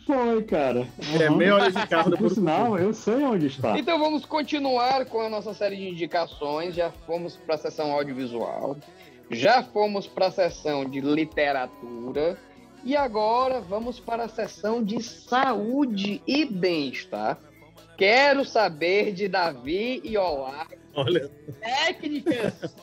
Foi, 0.07 0.43
cara. 0.45 0.87
É 1.21 1.27
Aham. 1.27 1.37
meia 1.37 1.55
hora 1.55 1.71
de 1.71 1.87
carro 1.87 2.11
do 2.11 2.17
Por 2.17 2.31
sinal, 2.31 2.79
eu 2.79 2.95
sei 2.95 3.23
onde 3.25 3.47
está. 3.49 3.79
Então 3.79 3.99
vamos 3.99 4.25
continuar 4.25 5.05
com 5.07 5.21
a 5.21 5.29
nossa 5.29 5.53
série 5.53 5.77
de 5.77 5.89
indicações. 5.89 6.75
Já 6.75 6.91
fomos 7.07 7.37
para 7.37 7.57
a 7.57 7.59
sessão 7.59 7.93
audiovisual, 7.93 8.77
já 9.31 9.63
fomos 9.63 10.07
para 10.07 10.29
a 10.29 10.31
sessão 10.31 10.87
de 10.87 11.01
literatura 11.03 12.39
e 12.85 12.97
agora 12.97 13.61
vamos 13.61 14.01
para 14.01 14.25
a 14.25 14.29
sessão 14.29 14.83
de 14.83 15.03
saúde 15.03 16.23
e 16.27 16.47
bem-estar. 16.47 17.39
Quero 17.99 18.45
saber 18.47 19.13
de 19.13 19.29
Davi 19.29 20.01
e 20.05 20.17
Olá 20.17 20.67
Olha, 20.99 21.31
técnicas, 21.61 22.77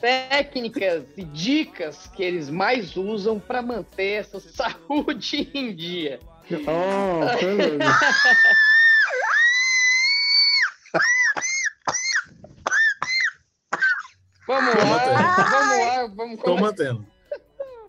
técnicas 0.00 1.04
e 1.16 1.24
dicas 1.24 2.06
que 2.08 2.22
eles 2.22 2.50
mais 2.50 2.96
usam 2.96 3.38
para 3.38 3.62
manter 3.62 4.20
essa 4.20 4.40
saúde 4.40 5.50
em 5.54 5.74
dia. 5.74 6.18
Oh. 6.66 7.20
Vamos 14.46 14.74
lá, 14.74 15.44
vamos 15.50 15.78
lá, 15.78 16.06
vamos 16.14 16.36
tô 16.38 16.44
começar. 16.44 16.62
mantendo. 16.62 17.06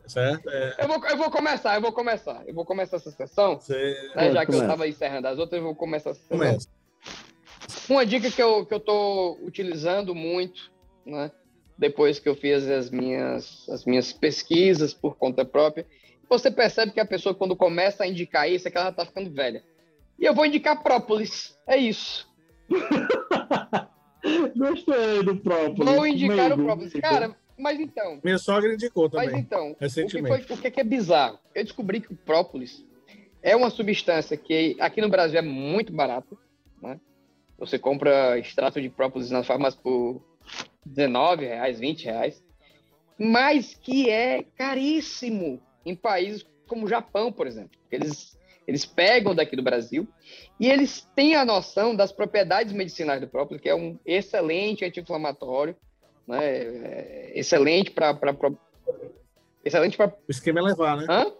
Certo? 0.08 0.50
É, 0.50 0.76
Eu 0.80 0.88
vou, 0.88 1.06
eu 1.08 1.18
vou 1.18 1.32
começar, 1.32 1.76
eu 1.76 1.82
vou 1.82 1.92
começar. 1.92 2.44
Eu 2.48 2.54
vou 2.54 2.64
começar 2.64 2.98
essa 2.98 3.12
sessão. 3.12 3.56
você 3.60 4.12
né, 4.16 4.32
já 4.32 4.46
que 4.46 4.52
eu 4.52 4.54
começa. 4.54 4.64
estava 4.64 4.88
encerrando 4.88 5.28
as 5.28 5.40
outras, 5.40 5.58
eu 5.60 5.64
vou 5.66 5.76
começar 5.76 6.12
essa 6.12 6.20
sessão. 6.22 6.38
começa. 6.38 6.70
Uma 7.90 8.06
dica 8.06 8.32
que 8.32 8.42
eu, 8.42 8.66
que 8.66 8.74
eu 8.74 8.80
tô 8.80 9.38
utilizando 9.44 10.16
muito, 10.16 10.72
né? 11.06 11.32
Depois 11.78 12.20
que 12.20 12.30
eu 12.30 12.36
fiz 12.36 12.68
as 12.68 12.90
minhas, 12.90 13.68
as 13.70 13.86
minhas 13.86 14.14
pesquisas 14.14 14.94
por 14.94 15.18
conta 15.18 15.44
própria, 15.44 15.86
você 16.30 16.50
percebe 16.50 16.92
que 16.92 17.00
a 17.00 17.06
pessoa, 17.06 17.36
quando 17.36 17.56
começa 17.56 18.04
a 18.04 18.08
indicar 18.08 18.50
isso, 18.50 18.68
é 18.68 18.72
que 18.72 18.78
ela 18.78 18.92
tá 18.92 19.06
ficando 19.06 19.30
velha. 19.30 19.64
E 20.18 20.26
eu 20.26 20.34
vou 20.34 20.46
indicar 20.46 20.82
própolis. 20.82 21.58
É 21.68 21.78
isso. 21.78 22.28
Gostei 24.56 25.24
do 25.24 25.36
próprio. 25.36 25.86
Vou 25.86 26.08
indicar 26.08 26.54
o 26.54 26.58
Meigo, 26.58 26.64
própolis. 26.64 26.94
Cara, 26.94 27.36
mas 27.58 27.80
então, 27.80 28.20
Minha 28.24 28.38
sogra 28.38 28.74
indicou 28.74 29.10
Mas 29.14 29.28
também. 29.28 29.42
então, 29.42 29.72
o 29.72 29.76
que, 29.76 29.82
recentemente. 29.82 30.46
foi, 30.46 30.56
o 30.56 30.60
que 30.60 30.68
é 30.68 30.72
que 30.72 30.82
é 30.82 30.84
bizarro? 30.84 31.40
Eu 31.54 31.64
descobri 31.64 32.02
que 32.02 32.12
o 32.12 32.16
própolis 32.16 32.84
é 33.42 33.56
uma 33.56 33.70
substância 33.70 34.36
que 34.36 34.76
aqui 34.80 35.00
no 35.02 35.10
Brasil 35.10 35.38
é 35.38 35.42
muito 35.42 35.94
barato. 35.94 36.38
Né? 36.82 37.00
Você 37.58 37.80
compra 37.80 38.38
extrato 38.38 38.82
de 38.82 38.90
própolis 38.90 39.32
na 39.32 39.44
farmácia 39.44 39.80
por 39.82 40.22
19,00 40.88 41.40
reais, 41.40 41.80
20 41.80 42.06
reais, 42.06 42.44
mas 43.18 43.74
que 43.76 44.10
é 44.10 44.44
caríssimo 44.58 45.62
em 45.86 45.96
países 45.96 46.46
como 46.68 46.86
o 46.86 46.90
Japão, 46.90 47.32
por 47.32 47.48
exemplo. 47.48 47.78
Eles, 47.92 48.38
eles 48.68 48.86
pegam 48.86 49.34
daqui 49.34 49.56
do 49.56 49.64
Brasil 49.64 50.08
e 50.60 50.70
eles 50.70 51.08
têm 51.16 51.36
a 51.36 51.46
noção 51.46 51.96
das 51.96 52.12
propriedades 52.12 52.74
medicinais 52.74 53.22
do 53.22 53.28
própolis, 53.28 53.62
que 53.62 53.70
é 53.70 53.76
um 53.76 53.98
excelente 54.06 54.84
anti-inflamatório, 54.84 55.76
né? 56.28 56.40
É 56.44 57.32
excelente 57.36 57.92
para 57.92 58.18
excelente 59.64 59.98
para 59.98 60.08
O 60.08 60.32
esquema 60.32 60.60
é 60.60 60.64
levar, 60.64 60.98
né? 60.98 61.06
Hã? 61.10 61.32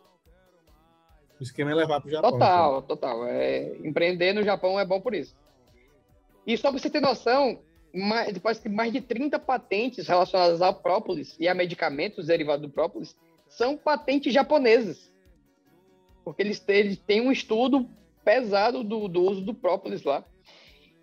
O 1.40 1.44
esquema 1.44 1.72
é 1.72 1.76
levar 1.76 2.00
pro 2.00 2.10
Japão. 2.10 2.32
Total, 2.32 2.82
total. 2.84 3.28
É, 3.28 3.76
empreender 3.84 4.32
no 4.34 4.44
Japão 4.44 4.80
é 4.80 4.86
bom 4.86 5.02
por 5.02 5.14
isso. 5.14 5.36
E 6.46 6.58
só 6.58 6.70
para 6.70 6.80
você 6.80 6.90
ter 6.90 7.02
noção, 7.02 7.60
mais, 7.94 8.38
parece 8.38 8.62
que 8.62 8.70
mais 8.70 8.92
de 8.92 9.02
30 9.02 9.40
patentes 9.40 10.08
relacionadas 10.08 10.62
ao 10.62 10.74
própolis 10.74 11.36
e 11.40 11.48
a 11.48 11.54
medicamentos 11.54 12.28
derivados 12.28 12.68
do 12.68 12.74
própolis 12.74 13.16
são 13.48 13.78
patentes 13.78 14.34
japonesas. 14.34 15.12
Porque 16.24 16.42
eles 16.42 16.60
têm, 16.60 16.78
eles 16.78 16.98
têm 16.98 17.22
um 17.22 17.32
estudo 17.32 17.90
pesado 18.24 18.84
do, 18.84 19.08
do 19.08 19.22
uso 19.22 19.42
do 19.42 19.54
própolis 19.54 20.04
lá. 20.04 20.26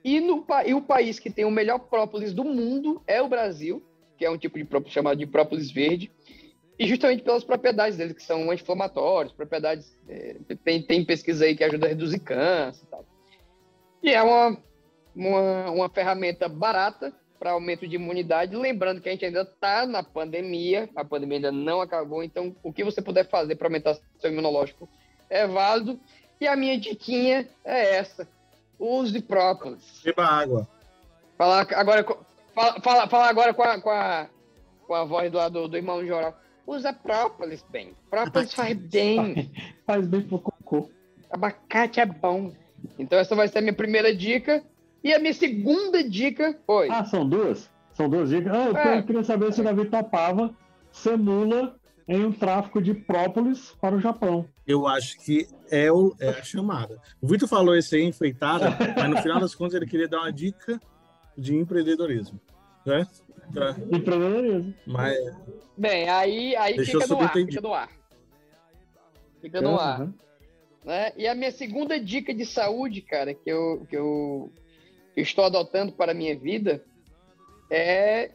E, 0.05 0.20
no, 0.20 0.45
e 0.66 0.74
o 0.74 0.82
país 0.82 1.18
que 1.18 1.30
tem 1.30 1.45
o 1.45 1.51
melhor 1.51 1.78
própolis 1.78 2.34
do 2.34 2.45
mundo 2.45 3.03
é 3.07 3.22
o 3.22 3.28
Brasil, 3.28 3.82
que 4.18 4.24
é 4.24 4.30
um 4.30 4.36
tipo 4.36 4.59
de 4.59 4.64
própolis 4.64 4.93
chamado 4.93 5.16
de 5.16 5.26
própolis 5.26 5.70
verde. 5.70 6.11
E 6.78 6.86
justamente 6.86 7.22
pelas 7.22 7.45
propriedades 7.45 7.97
dele, 7.97 8.14
que 8.14 8.22
são 8.22 8.51
anti-inflamatórios, 8.51 9.32
propriedades. 9.32 9.97
é, 10.09 10.36
tem, 10.64 10.82
tem 10.82 11.05
pesquisa 11.05 11.45
aí 11.45 11.55
que 11.55 11.62
ajuda 11.62 11.86
a 11.86 11.88
reduzir 11.90 12.18
câncer 12.18 12.84
e 12.84 12.86
tal. 12.88 13.07
E 14.03 14.11
é 14.11 14.20
uma, 14.20 14.59
uma, 15.15 15.71
uma 15.71 15.89
ferramenta 15.89 16.49
barata 16.49 17.13
para 17.39 17.53
aumento 17.53 17.89
de 17.89 17.97
imunidade. 17.97 18.55
Lembrando 18.55 19.01
que 19.01 19.09
a 19.09 19.13
gente 19.13 19.25
ainda 19.25 19.43
está 19.43 19.85
na 19.85 20.03
pandemia, 20.03 20.89
a 20.95 21.05
pandemia 21.05 21.39
ainda 21.39 21.53
não 21.53 21.81
acabou, 21.81 22.23
então 22.23 22.55
o 22.63 22.73
que 22.73 22.85
você 22.85 23.03
puder 23.03 23.29
fazer 23.29 23.57
para 23.57 23.67
aumentar 23.67 23.97
seu 24.21 24.31
imunológico 24.31 24.89
é 25.29 25.47
válido. 25.47 25.99
E 26.41 26.47
a 26.47 26.55
minha 26.55 26.79
diquinha 26.79 27.49
é 27.65 27.97
essa: 27.97 28.29
use 28.79 29.21
própolis. 29.21 30.01
Beba 30.05 30.25
água. 30.25 30.69
Falar 31.37 31.67
agora, 31.73 32.05
fala, 32.55 32.81
fala, 32.81 33.09
fala 33.09 33.29
agora 33.29 33.55
com 33.55 33.63
a, 33.63 33.81
com, 33.81 33.91
a, 33.91 34.29
com 34.87 34.95
a 34.95 35.05
voz 35.05 35.31
do, 35.31 35.39
lado 35.39 35.69
do 35.69 35.77
irmão 35.77 36.07
Joral. 36.07 36.39
Usa 36.65 36.93
própolis, 36.93 37.65
bem. 37.71 37.97
Própolis 38.09 38.55
faz 38.55 38.77
bem. 38.77 39.51
Faz 39.85 40.07
bem 40.07 40.23
pro 40.23 40.39
cocô. 40.39 40.89
Abacate 41.29 41.99
é 41.99 42.07
bom. 42.07 42.53
Então 42.99 43.19
essa 43.19 43.35
vai 43.35 43.49
ser 43.49 43.59
a 43.59 43.63
minha 43.63 43.73
primeira 43.73 44.15
dica. 44.15 44.63
E 45.03 45.13
a 45.13 45.19
minha 45.19 45.35
segunda 45.35 46.03
dica 46.09 46.59
foi... 46.67 46.89
Ah, 46.91 47.05
são 47.05 47.29
duas? 47.29 47.71
São 47.95 48.09
duas 48.09 48.31
dicas? 48.31 48.53
Ah, 48.53 48.67
eu 48.67 48.77
É. 48.77 49.03
queria 49.03 49.25
saber 49.25 49.53
se 49.53 49.61
o 49.61 49.65
Davi 49.65 49.85
topava 49.87 50.55
ser 50.91 51.17
mula 51.19 51.77
em 52.09 52.25
um 52.25 52.33
tráfico 52.33 52.81
de 52.81 52.95
própolis 52.95 53.75
para 53.81 53.95
o 53.95 54.01
Japão. 54.01 54.47
Eu 54.67 54.87
acho 54.87 55.19
que 55.25 55.47
é, 55.71 55.91
o, 55.91 56.15
é 56.21 56.29
a 56.31 56.43
chamada. 56.43 57.01
O 57.21 57.27
Vitor 57.27 57.49
falou 57.49 57.77
esse 57.77 57.97
aí, 57.97 58.03
enfeitada, 58.05 58.71
mas 58.97 59.11
no 59.11 59.17
final 59.23 59.41
das 59.41 59.55
contas 59.55 59.75
ele 59.75 59.87
queria 59.87 60.09
dar 60.09 60.21
uma 60.21 60.33
dica 60.33 60.81
de 61.37 61.55
empreendedorismo. 61.57 62.41
Né? 62.87 63.07
Pra- 63.53 63.77
Empreendedorismo. 63.91 64.75
Mas 64.87 65.17
Bem, 65.77 66.09
aí, 66.09 66.55
aí 66.57 66.77
Deixou 66.77 67.01
fica 67.01 67.15
no 67.15 67.21
ar, 67.21 67.33
fica 67.33 67.61
no 67.61 67.75
ar. 67.75 67.89
Fica 69.41 69.61
no 69.61 69.79
ar. 69.79 70.01
Uhum. 70.03 70.15
né? 70.85 71.13
E 71.17 71.27
a 71.27 71.35
minha 71.35 71.51
segunda 71.51 71.99
dica 71.99 72.33
de 72.35 72.45
saúde, 72.47 73.01
cara, 73.01 73.35
que 73.35 73.51
eu, 73.51 73.85
que 73.89 73.97
eu 73.97 74.53
estou 75.17 75.45
adotando 75.45 75.93
para 75.93 76.13
a 76.13 76.15
minha 76.15 76.37
vida 76.37 76.83
é 77.71 78.31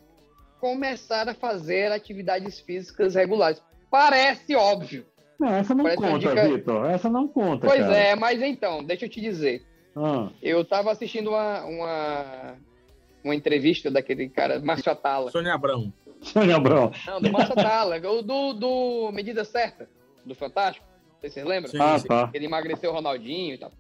começar 0.60 1.28
a 1.30 1.34
fazer 1.34 1.92
atividades 1.92 2.60
físicas 2.60 3.16
regulares. 3.16 3.62
Parece 3.92 4.56
óbvio. 4.56 5.06
Não, 5.40 5.50
essa 5.54 5.76
não 5.76 5.84
Parece 5.84 6.02
conta, 6.02 6.20
dica- 6.30 6.48
Vitor. 6.48 6.90
Essa 6.90 7.10
não 7.10 7.28
conta, 7.28 7.68
Pois 7.68 7.80
cara. 7.80 7.96
é, 7.96 8.16
mas 8.16 8.42
então, 8.42 8.84
deixa 8.84 9.06
eu 9.06 9.10
te 9.10 9.22
dizer. 9.22 9.64
Ah, 9.96 10.30
Eu 10.42 10.62
estava 10.62 10.92
assistindo 10.92 11.30
uma, 11.30 11.64
uma, 11.66 12.56
uma 13.24 13.36
entrevista 13.36 13.90
daquele 13.92 14.30
cara, 14.30 14.60
Márcio 14.60 14.92
Atala. 14.92 15.30
Sônia 15.32 15.54
Abrão. 15.54 15.94
Sônia 16.22 16.56
Abrão. 16.56 16.92
Não, 17.06 17.22
do 17.22 17.32
Márcio 17.32 17.54
Atala, 17.54 17.98
o 17.98 18.22
do, 18.24 18.54
do 18.54 19.12
Medida 19.12 19.44
Certa, 19.46 19.88
do 20.26 20.34
Fantástico. 20.34 20.86
Não 21.14 21.22
sei 21.22 21.30
se 21.30 21.34
vocês 21.36 21.46
lembram? 21.46 21.72
Sim, 21.72 21.78
Ah, 21.80 22.00
sim. 22.00 22.08
tá. 22.08 22.30
Ele 22.34 22.46
emagreceu 22.46 22.90
o 22.90 22.94
Ronaldinho 22.94 23.54
e 23.54 23.58
tal. 23.60 23.72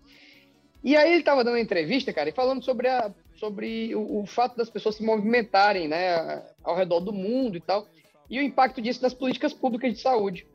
E 0.87 0.95
aí 0.95 1.09
ele 1.09 1.19
estava 1.19 1.43
dando 1.43 1.55
uma 1.55 1.59
entrevista, 1.59 2.13
cara, 2.13 2.29
e 2.29 2.31
falando 2.31 2.63
sobre, 2.63 2.87
a, 2.87 3.11
sobre 3.35 3.93
o, 3.93 4.21
o 4.21 4.25
fato 4.25 4.55
das 4.55 4.69
pessoas 4.69 4.95
se 4.95 5.03
movimentarem, 5.03 5.85
né, 5.85 6.41
ao 6.63 6.77
redor 6.77 7.01
do 7.01 7.11
mundo 7.11 7.57
e 7.57 7.59
tal, 7.59 7.85
e 8.29 8.39
o 8.39 8.41
impacto 8.41 8.81
disso 8.81 9.01
nas 9.03 9.13
políticas 9.13 9.53
públicas 9.53 9.93
de 9.93 9.99
saúde. 9.99 10.47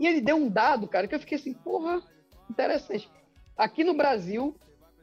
E 0.00 0.06
ele 0.06 0.22
deu 0.22 0.36
um 0.36 0.48
dado, 0.48 0.88
cara, 0.88 1.06
que 1.06 1.14
eu 1.14 1.20
fiquei 1.20 1.36
assim, 1.36 1.52
porra, 1.52 2.02
interessante. 2.50 3.06
Aqui 3.54 3.84
no 3.84 3.92
Brasil 3.92 4.56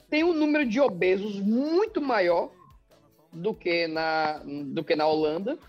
tem 0.09 0.23
um 0.23 0.33
número 0.33 0.65
de 0.65 0.81
obesos 0.81 1.39
muito 1.39 2.01
maior 2.01 2.49
do 3.31 3.53
que 3.53 3.85
na, 3.85 4.41
do 4.43 4.83
que 4.83 4.95
na 4.95 5.05
Holanda. 5.05 5.59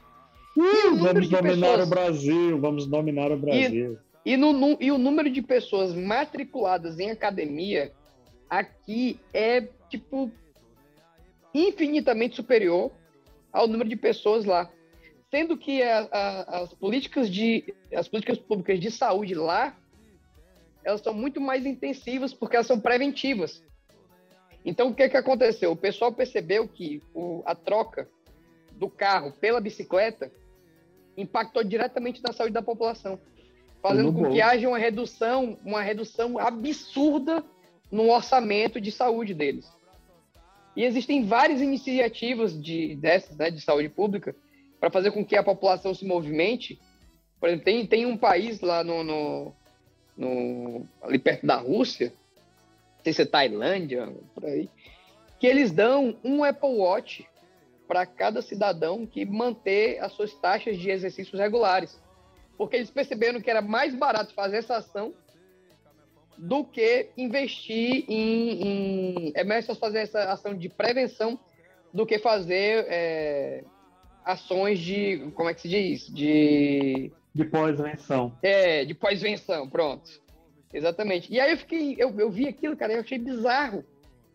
E 0.56 0.88
número 0.88 1.20
Vamos 1.20 1.28
dominar 1.28 1.66
pessoas- 1.68 1.86
o 1.86 1.90
Brasil, 1.90 2.58
vamos 2.58 2.86
dominar 2.86 3.30
o 3.30 3.36
Brasil. 3.36 3.98
e, 4.24 4.38
no, 4.38 4.54
nu- 4.54 4.78
e 4.80 4.90
o 4.90 4.96
número 4.96 5.28
de 5.30 5.42
pessoas 5.42 5.94
matriculadas 5.94 6.98
em 6.98 7.10
academia 7.10 7.92
aqui 8.50 9.18
é, 9.32 9.60
tipo, 9.88 10.30
infinitamente 11.54 12.36
superior 12.36 12.90
ao 13.52 13.66
número 13.66 13.88
de 13.88 13.96
pessoas 13.96 14.44
lá. 14.44 14.68
Sendo 15.30 15.56
que 15.56 15.82
a- 15.82 16.08
a- 16.10 16.58
as, 16.62 16.74
políticas 16.74 17.30
de, 17.30 17.72
as 17.94 18.08
políticas 18.08 18.38
públicas 18.38 18.80
de 18.80 18.90
saúde 18.90 19.34
lá, 19.34 19.76
elas 20.84 21.00
são 21.00 21.14
muito 21.14 21.40
mais 21.40 21.64
intensivas 21.64 22.34
porque 22.34 22.56
elas 22.56 22.66
são 22.66 22.80
preventivas. 22.80 23.62
Então, 24.64 24.88
o 24.88 24.94
que, 24.94 25.08
que 25.08 25.16
aconteceu? 25.16 25.70
O 25.72 25.76
pessoal 25.76 26.12
percebeu 26.12 26.66
que 26.66 27.00
o- 27.14 27.42
a 27.46 27.54
troca 27.54 28.08
do 28.72 28.88
carro 28.90 29.32
pela 29.32 29.60
bicicleta 29.60 30.30
impactou 31.16 31.62
diretamente 31.62 32.22
na 32.22 32.32
saúde 32.32 32.52
da 32.54 32.62
população, 32.62 33.18
fazendo 33.82 34.12
com 34.12 34.30
que 34.32 34.40
haja 34.40 34.68
uma 34.68 34.78
redução, 34.78 35.58
uma 35.64 35.82
redução 35.82 36.38
absurda 36.38 37.44
no 37.90 38.10
orçamento 38.10 38.80
de 38.80 38.92
saúde 38.92 39.34
deles. 39.34 39.70
E 40.76 40.84
existem 40.84 41.24
várias 41.24 41.60
iniciativas 41.60 42.60
de, 42.60 42.94
dessas, 42.96 43.36
né, 43.36 43.50
de 43.50 43.60
saúde 43.60 43.88
pública 43.88 44.34
para 44.78 44.90
fazer 44.90 45.10
com 45.10 45.24
que 45.24 45.36
a 45.36 45.42
população 45.42 45.94
se 45.94 46.04
movimente. 46.06 46.80
Por 47.38 47.48
exemplo, 47.48 47.64
tem, 47.64 47.86
tem 47.86 48.06
um 48.06 48.16
país 48.16 48.60
lá 48.60 48.84
no, 48.84 49.02
no, 49.02 49.52
no- 50.16 50.88
ali 51.02 51.18
perto 51.18 51.46
da 51.46 51.56
Rússia, 51.56 52.12
não 52.96 53.04
sei 53.04 53.12
se 53.12 53.22
é 53.22 53.26
Tailândia, 53.26 54.12
por 54.34 54.44
aí, 54.44 54.68
que 55.38 55.46
eles 55.46 55.72
dão 55.72 56.16
um 56.22 56.44
Apple 56.44 56.68
Watch 56.76 57.26
para 57.88 58.06
cada 58.06 58.40
cidadão 58.40 59.04
que 59.04 59.24
manter 59.24 59.98
as 59.98 60.12
suas 60.12 60.32
taxas 60.34 60.78
de 60.78 60.90
exercícios 60.90 61.38
regulares. 61.40 61.98
Porque 62.56 62.76
eles 62.76 62.90
perceberam 62.90 63.40
que 63.40 63.50
era 63.50 63.62
mais 63.62 63.94
barato 63.94 64.34
fazer 64.34 64.58
essa 64.58 64.76
ação 64.76 65.12
do 66.42 66.64
que 66.64 67.08
investir 67.16 68.04
em, 68.08 68.62
em- 69.28 69.32
É 69.34 69.44
melhor 69.44 69.62
só 69.62 69.74
fazer 69.74 69.98
essa 70.00 70.32
ação 70.32 70.54
de 70.56 70.68
prevenção 70.68 71.38
do 71.92 72.06
que 72.06 72.18
fazer 72.18 72.86
é, 72.88 73.64
ações 74.24 74.78
de. 74.78 75.30
Como 75.34 75.48
é 75.50 75.54
que 75.54 75.60
se 75.62 75.68
diz? 75.68 76.06
De. 76.08 77.12
De 77.34 77.44
pós-venção. 77.44 78.36
É, 78.42 78.84
de 78.84 78.94
pós-venção, 78.94 79.68
pronto. 79.68 80.10
Exatamente. 80.72 81.32
E 81.32 81.38
aí 81.38 81.52
eu 81.52 81.58
fiquei, 81.58 81.94
eu, 81.98 82.18
eu 82.18 82.30
vi 82.30 82.48
aquilo, 82.48 82.76
cara, 82.76 82.92
eu 82.92 83.00
achei 83.00 83.18
bizarro. 83.18 83.84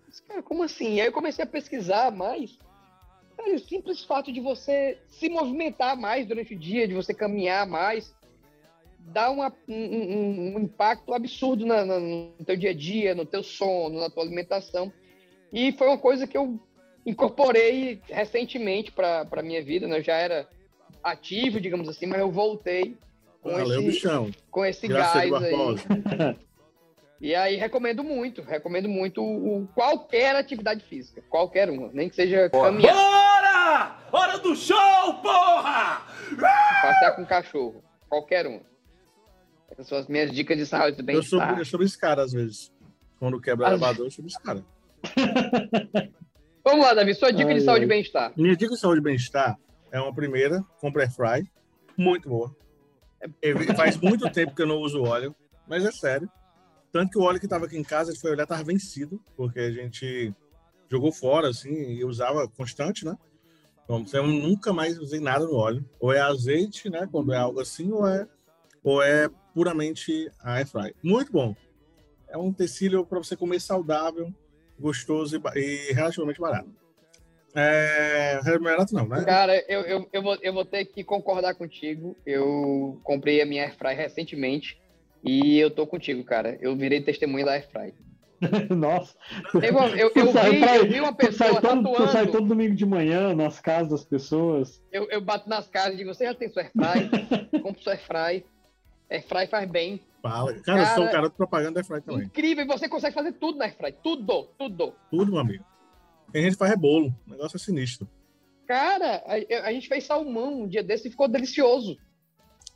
Mas, 0.05 0.19
cara, 0.19 0.43
como 0.43 0.63
assim? 0.63 0.95
E 0.95 1.01
aí 1.01 1.07
eu 1.07 1.11
comecei 1.13 1.43
a 1.43 1.47
pesquisar 1.47 2.11
mais. 2.11 2.57
Cara, 3.35 3.53
o 3.53 3.59
simples 3.59 4.03
fato 4.03 4.31
de 4.31 4.39
você 4.39 4.97
se 5.07 5.27
movimentar 5.29 5.97
mais 5.97 6.25
durante 6.27 6.53
o 6.53 6.59
dia, 6.59 6.87
de 6.87 6.93
você 6.93 7.13
caminhar 7.13 7.65
mais, 7.67 8.13
dá 9.05 9.29
uma- 9.29 9.53
um, 9.67 10.55
um- 10.55 10.59
impacto 10.59 11.13
absurdo 11.13 11.65
na- 11.65 11.85
na- 11.85 11.99
no 11.99 12.31
teu 12.45 12.57
dia 12.57 12.71
a 12.71 12.73
dia, 12.73 13.13
no 13.15 13.25
teu 13.25 13.43
sono, 13.43 13.99
na 13.99 14.09
tua 14.09 14.23
alimentação. 14.23 14.91
E 15.53 15.71
foi 15.73 15.87
uma 15.87 15.97
coisa 15.97 16.25
que 16.27 16.37
eu 16.37 16.59
incorporei 17.05 18.01
recentemente 18.09 18.91
para 18.91 19.27
a 19.31 19.41
minha 19.43 19.63
vida, 19.63 19.87
né? 19.87 19.99
Eu 19.99 20.03
já 20.03 20.15
era 20.17 20.47
ativo, 21.03 21.61
digamos 21.61 21.87
assim, 21.87 22.07
mas 22.07 22.19
eu 22.19 22.31
voltei 22.31 22.97
com 23.41 23.51
Valeu, 23.51 23.79
esse, 23.79 23.85
bichão. 23.91 24.31
com 24.49 24.65
esse 24.65 24.87
Graças 24.87 25.29
gás 25.29 25.43
aí. 25.43 25.53
E 27.21 27.33
aí 27.33 27.55
recomendo 27.55 28.03
muito, 28.03 28.41
recomendo 28.41 28.89
muito 28.89 29.21
o, 29.23 29.61
o- 29.63 29.67
qualquer 29.73 30.35
atividade 30.35 30.83
física, 30.83 31.23
qualquer 31.29 31.69
uma, 31.69 31.89
nem 31.93 32.09
que 32.09 32.15
seja 32.15 32.49
caminhar, 32.49 32.93
Bora! 32.93 33.95
Hora 34.11 34.37
do 34.37 34.53
show, 34.53 35.13
porra! 35.23 36.01
passear 36.81 37.15
com 37.15 37.25
cachorro, 37.25 37.81
qualquer 38.09 38.45
uma. 38.45 38.59
Essas 39.71 39.87
são 39.87 39.97
as 39.97 40.07
minhas 40.07 40.31
dicas 40.31 40.57
de 40.57 40.65
saúde 40.65 41.01
do 41.01 41.11
Eu 41.11 41.23
subo, 41.23 41.39
bem-estar. 41.41 41.59
eu 41.59 41.65
subo 41.65 41.83
escada 41.83 42.21
às 42.23 42.31
vezes. 42.31 42.71
Quando 43.19 43.39
quebra 43.39 43.67
elevador, 43.67 44.05
eu 44.07 44.11
subo 44.11 44.27
escada. 44.27 44.63
Vamos 46.63 46.85
lá, 46.85 46.93
Davi, 46.93 47.13
sua 47.13 47.31
dica 47.31 47.49
Ai, 47.49 47.55
de 47.55 47.61
saúde 47.61 47.81
ai. 47.81 47.85
e 47.85 47.89
bem-estar. 47.89 48.33
Minha 48.35 48.55
dica 48.55 48.73
de 48.73 48.79
saúde 48.79 48.99
e 48.99 49.03
bem-estar 49.03 49.57
é 49.91 49.99
uma 49.99 50.13
primeira, 50.13 50.61
compra 50.79 51.03
air 51.03 51.11
fry, 51.11 51.49
muito 51.97 52.27
boa. 52.29 52.55
É, 53.41 53.73
Faz 53.75 53.97
muito 53.97 54.29
tempo 54.31 54.55
que 54.55 54.61
eu 54.61 54.67
não 54.67 54.77
uso 54.77 55.03
óleo, 55.03 55.35
mas 55.67 55.85
é 55.85 55.91
sério. 55.91 56.29
Tanto 56.91 57.11
que 57.11 57.17
o 57.17 57.23
óleo 57.23 57.39
que 57.39 57.45
estava 57.45 57.65
aqui 57.65 57.77
em 57.77 57.83
casa, 57.83 58.11
gente 58.11 58.21
foi 58.21 58.31
olhar, 58.31 58.43
estava 58.43 58.63
vencido, 58.63 59.21
porque 59.35 59.59
a 59.59 59.71
gente 59.71 60.33
jogou 60.89 61.11
fora, 61.11 61.49
assim, 61.49 61.73
e 61.73 62.03
usava 62.05 62.47
constante, 62.47 63.05
né? 63.05 63.15
Então, 63.83 64.03
eu 64.13 64.27
nunca 64.27 64.73
mais 64.73 64.97
usei 64.97 65.19
nada 65.19 65.45
no 65.45 65.55
óleo. 65.55 65.87
Ou 65.99 66.11
é 66.11 66.19
azeite, 66.19 66.89
né? 66.89 67.07
Quando 67.11 67.33
é 67.33 67.37
algo 67.37 67.59
assim, 67.59 67.91
ou 67.91 68.07
é, 68.07 68.27
ou 68.83 69.01
é 69.03 69.29
puramente 69.55 70.29
a 70.43 70.55
air 70.57 70.67
fry. 70.67 70.93
Muito 71.01 71.31
bom. 71.31 71.55
É 72.27 72.37
um 72.37 72.51
tecido 72.51 73.05
para 73.05 73.17
você 73.19 73.35
comer 73.37 73.61
saudável, 73.61 74.31
gostoso 74.77 75.41
e, 75.55 75.59
e 75.89 75.93
relativamente 75.93 76.39
barato. 76.39 76.69
É, 77.55 78.41
barato 78.59 78.93
não, 78.93 79.07
né? 79.07 79.23
Cara, 79.23 79.57
eu, 79.69 79.81
eu, 79.83 80.09
eu, 80.11 80.21
vou, 80.21 80.37
eu 80.41 80.53
vou 80.53 80.65
ter 80.65 80.83
que 80.83 81.05
concordar 81.05 81.55
contigo. 81.55 82.17
Eu 82.25 82.99
comprei 83.01 83.41
a 83.41 83.45
minha 83.45 83.63
Airfry 83.63 83.93
recentemente 83.95 84.77
e 85.23 85.57
eu 85.57 85.71
tô 85.71 85.87
contigo, 85.87 86.21
cara. 86.25 86.57
Eu 86.59 86.75
virei 86.75 87.01
testemunha 87.01 87.45
da 87.45 87.53
Airfry. 87.53 87.93
Nossa. 88.75 89.15
Teve 89.53 89.71
uma- 89.71 89.87
eu, 89.87 90.11
eu, 90.13 90.33
sai 90.33 90.51
vi, 90.51 90.59
pra- 90.59 90.75
eu 90.75 90.85
vi 90.89 90.99
uma 90.99 91.13
tu 91.13 91.31
sai 91.31 91.47
pessoa 91.53 91.61
todo, 91.61 91.93
tu 91.93 92.07
sai 92.09 92.27
todo 92.27 92.45
domingo 92.47 92.75
de 92.75 92.85
manhã 92.85 93.33
nas 93.33 93.61
casas 93.61 93.89
das 93.89 94.03
pessoas. 94.03 94.83
Eu, 94.91 95.09
eu 95.09 95.21
bato 95.21 95.47
nas 95.47 95.69
caras 95.69 95.93
e 95.93 95.97
digo, 95.97 96.13
você 96.13 96.25
já 96.25 96.33
tem 96.35 96.49
sua 96.49 96.63
Airfry? 96.63 97.61
Compre 97.63 97.81
sua 97.81 97.93
Airfry. 97.93 98.45
Airfry 99.09 99.47
faz 99.47 99.69
bem. 99.69 100.01
Fala. 100.21 100.53
Cara, 100.61 100.81
eu 100.81 100.85
sou 100.87 100.93
um 100.95 100.97
Cara, 101.05 101.11
cara 101.11 101.29
de 101.29 101.35
propaganda 101.35 101.71
da 101.73 101.79
Airfry 101.81 102.01
também. 102.01 102.25
Incrível, 102.25 102.63
e 102.63 102.67
você 102.67 102.89
consegue 102.89 103.13
fazer 103.13 103.33
tudo 103.33 103.57
na 103.57 103.65
Airfry. 103.65 103.93
Tudo, 104.03 104.43
tudo. 104.57 104.93
Tudo, 105.11 105.31
meu 105.31 105.39
amigo. 105.39 105.63
Tem 106.31 106.43
gente 106.43 106.53
que 106.53 106.57
faz 106.59 106.71
rebolo. 106.71 107.13
O 107.27 107.31
negócio 107.31 107.55
é 107.55 107.59
sinistro. 107.59 108.07
Cara, 108.67 109.23
a, 109.27 109.67
a 109.67 109.71
gente 109.71 109.87
fez 109.87 110.05
salmão 110.05 110.61
um 110.63 110.67
dia 110.67 110.83
desse 110.83 111.07
e 111.07 111.11
ficou 111.11 111.27
delicioso. 111.27 111.97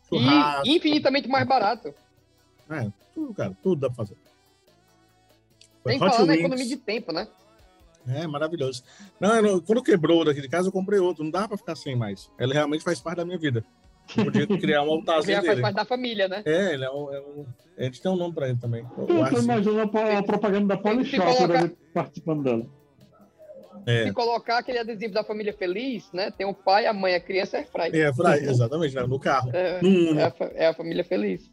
Churrasco. 0.07 0.67
E 0.67 0.77
infinitamente 0.77 1.27
mais 1.27 1.47
barato. 1.47 1.93
É, 2.69 2.91
tudo, 3.13 3.33
cara. 3.33 3.57
Tudo 3.63 3.81
dá 3.81 3.87
pra 3.87 3.95
fazer. 3.95 4.15
Foi 5.81 5.93
Sem 5.93 6.01
Hot 6.01 6.11
falar 6.11 6.25
na 6.25 6.33
Wings. 6.33 6.39
economia 6.45 6.65
de 6.67 6.77
tempo, 6.77 7.11
né? 7.11 7.27
É, 8.07 8.25
maravilhoso. 8.27 8.83
Não, 9.19 9.35
eu 9.35 9.61
quando 9.61 9.83
quebrou 9.83 10.23
daqui 10.23 10.41
de 10.41 10.49
casa, 10.49 10.67
eu 10.67 10.71
comprei 10.71 10.99
outro. 10.99 11.23
Não 11.23 11.31
dá 11.31 11.47
pra 11.47 11.57
ficar 11.57 11.75
sem 11.75 11.95
mais. 11.95 12.29
Ele 12.39 12.53
realmente 12.53 12.83
faz 12.83 12.99
parte 12.99 13.17
da 13.17 13.25
minha 13.25 13.37
vida. 13.37 13.63
Podia 14.15 14.47
criar 14.47 14.83
um 14.83 14.91
altarzinho 14.91 15.37
já 15.37 15.43
faz 15.43 15.59
parte 15.61 15.75
da 15.75 15.85
família, 15.85 16.27
né? 16.27 16.41
É, 16.45 16.73
ele 16.73 16.85
é 16.85 16.89
um, 16.91 17.13
é 17.13 17.19
um- 17.21 17.45
A 17.77 17.83
gente 17.83 18.01
tem 18.01 18.11
um 18.11 18.15
nome 18.15 18.33
pra 18.33 18.49
ele 18.49 18.57
também. 18.57 18.85
Eu 18.97 19.41
imagino 19.41 19.81
a, 19.81 20.23
propaganda 20.23 20.67
da 20.67 20.77
Polishop 20.77 21.23
coloca- 21.23 21.47
dele 21.47 21.77
participando 21.93 22.43
dela. 22.43 22.65
É. 23.85 24.03
Se 24.05 24.13
colocar 24.13 24.57
aquele 24.57 24.77
adesivo 24.79 25.13
da 25.13 25.23
família 25.23 25.53
feliz, 25.53 26.11
né? 26.11 26.31
Tem 26.31 26.45
o 26.45 26.53
pai, 26.53 26.85
a 26.85 26.93
mãe, 26.93 27.15
a 27.15 27.19
criança 27.19 27.57
é 27.57 27.59
Airfry. 27.61 27.99
É, 27.99 28.13
Fry, 28.13 28.49
exatamente, 28.49 28.93
né? 28.93 29.03
no 29.03 29.19
carro. 29.19 29.49
É, 29.53 29.81
no 29.81 30.19
é 30.19 30.23
a, 30.25 30.33
é 30.53 30.67
a 30.67 30.73
família 30.73 31.03
feliz. 31.03 31.49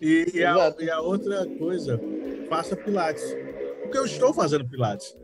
E, 0.00 0.26
e 0.34 0.44
a, 0.44 0.74
e 0.80 0.90
a 0.90 1.00
outra 1.00 1.46
coisa, 1.46 2.00
faça 2.48 2.76
pilates. 2.76 3.24
Porque 3.82 3.96
eu 3.96 4.04
estou 4.04 4.34
fazendo 4.34 4.68
pilates. 4.68 5.16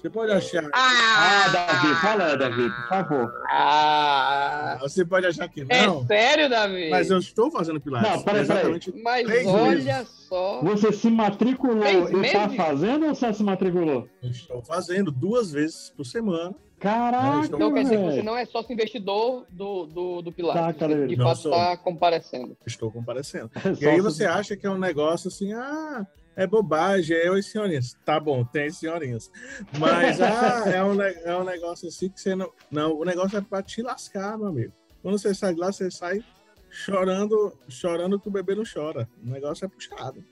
Você 0.00 0.08
pode 0.08 0.32
achar. 0.32 0.64
Ah, 0.72 1.48
Davi, 1.52 1.94
fala, 2.00 2.34
Davi, 2.36 2.70
por 2.70 2.88
favor. 2.88 3.32
Ah, 3.50 4.78
Você 4.80 5.04
pode 5.04 5.26
achar 5.26 5.46
que 5.48 5.66
é 5.68 5.86
não. 5.86 6.06
sério, 6.06 6.48
Davi? 6.48 6.88
Mas 6.88 7.10
eu 7.10 7.18
estou 7.18 7.50
fazendo 7.50 7.78
pilates. 7.80 8.10
Não, 8.10 8.22
peraí, 8.22 8.46
peraí. 8.46 8.60
Exatamente. 8.60 9.02
Mas 9.02 9.46
olha 9.46 9.76
vezes. 9.98 10.08
só. 10.26 10.60
Você 10.62 10.92
se 10.92 11.10
matriculou 11.10 11.84
e 11.86 12.30
tá 12.32 12.46
meses? 12.46 12.56
fazendo 12.56 13.06
ou 13.06 13.14
só 13.14 13.30
se 13.32 13.42
matriculou? 13.42 14.08
Eu 14.22 14.30
estou 14.30 14.62
fazendo 14.62 15.10
duas 15.12 15.52
vezes 15.52 15.92
por 15.94 16.06
semana. 16.06 16.54
Caraca, 16.78 17.44
Então 17.44 17.74
quer 17.74 17.82
dizer 17.82 17.98
que 17.98 18.04
você 18.04 18.22
não 18.22 18.34
é 18.38 18.46
sócio 18.46 18.72
investidor 18.72 19.44
do, 19.50 19.84
do, 19.84 20.22
do 20.22 20.32
Pilates. 20.32 20.62
Tá, 20.62 20.72
cara, 20.72 20.96
você 20.96 21.06
de 21.08 21.16
fato 21.16 21.36
está 21.50 21.76
comparecendo. 21.76 22.56
Estou 22.66 22.90
comparecendo. 22.90 23.50
É 23.54 23.84
E 23.84 23.86
aí 23.86 24.00
você 24.00 24.24
acha 24.24 24.56
que 24.56 24.66
é 24.66 24.70
um 24.70 24.78
negócio 24.78 25.28
assim, 25.28 25.52
ah, 25.52 26.06
é 26.40 26.46
bobagem, 26.46 27.14
é 27.14 27.30
os 27.30 27.44
senhorinhas. 27.44 27.94
Tá 28.02 28.18
bom, 28.18 28.42
tem 28.44 28.70
senhorinhas. 28.70 29.30
Mas 29.78 30.22
ah, 30.22 30.64
é, 30.74 30.82
um, 30.82 31.00
é 31.02 31.36
um 31.36 31.44
negócio 31.44 31.86
assim 31.86 32.08
que 32.08 32.18
você 32.18 32.34
não. 32.34 32.50
Não, 32.70 32.98
o 32.98 33.04
negócio 33.04 33.36
é 33.36 33.42
para 33.42 33.62
te 33.62 33.82
lascar, 33.82 34.38
meu 34.38 34.46
amigo. 34.46 34.72
Quando 35.02 35.18
você 35.18 35.34
sai 35.34 35.52
de 35.52 35.60
lá, 35.60 35.70
você 35.70 35.90
sai 35.90 36.24
chorando, 36.70 37.54
chorando 37.68 38.18
que 38.18 38.28
o 38.28 38.30
bebê 38.30 38.54
não 38.54 38.64
chora. 38.64 39.06
O 39.22 39.28
negócio 39.28 39.66
é 39.66 39.68
puxado. 39.68 40.24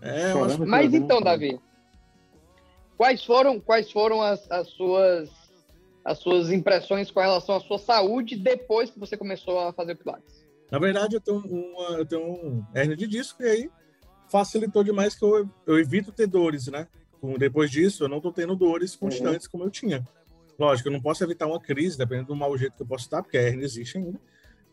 É, 0.00 0.34
umas-. 0.34 0.56
Mas 0.56 0.94
então. 0.94 1.20
Davi, 1.20 1.60
quais 2.96 3.22
foram, 3.22 3.60
quais 3.60 3.92
foram 3.92 4.22
as, 4.22 4.50
as 4.50 4.68
suas 4.68 5.30
as 6.02 6.18
suas 6.18 6.50
impressões 6.50 7.10
com 7.10 7.20
relação 7.20 7.56
à 7.56 7.60
sua 7.60 7.78
saúde 7.78 8.36
depois 8.36 8.90
que 8.90 8.98
você 8.98 9.18
começou 9.18 9.60
a 9.60 9.72
fazer 9.72 9.92
o 9.92 9.96
Pilates? 9.96 10.42
Na 10.70 10.78
verdade, 10.78 11.14
eu 11.14 11.20
tenho, 11.20 11.38
uma, 11.38 11.98
eu 11.98 12.06
tenho 12.06 12.22
um 12.22 12.64
hernia 12.74 12.96
de 12.96 13.06
disco 13.06 13.42
e 13.42 13.46
aí 13.46 13.70
facilitou 14.32 14.82
demais 14.82 15.14
que 15.14 15.22
eu, 15.22 15.46
eu 15.66 15.78
evito 15.78 16.10
ter 16.10 16.26
dores, 16.26 16.66
né? 16.68 16.88
Depois 17.38 17.70
disso, 17.70 18.02
eu 18.04 18.08
não 18.08 18.20
tô 18.20 18.32
tendo 18.32 18.56
dores 18.56 18.96
constantes 18.96 19.46
como 19.46 19.62
eu 19.62 19.70
tinha. 19.70 20.02
Lógico, 20.58 20.88
eu 20.88 20.92
não 20.92 21.00
posso 21.00 21.22
evitar 21.22 21.46
uma 21.46 21.60
crise, 21.60 21.96
dependendo 21.98 22.28
do 22.28 22.36
mau 22.36 22.56
jeito 22.56 22.74
que 22.74 22.82
eu 22.82 22.86
posso 22.86 23.04
estar, 23.04 23.22
porque 23.22 23.36
a 23.38 23.42
hernia 23.42 23.64
existe 23.64 23.98
ainda. 23.98 24.18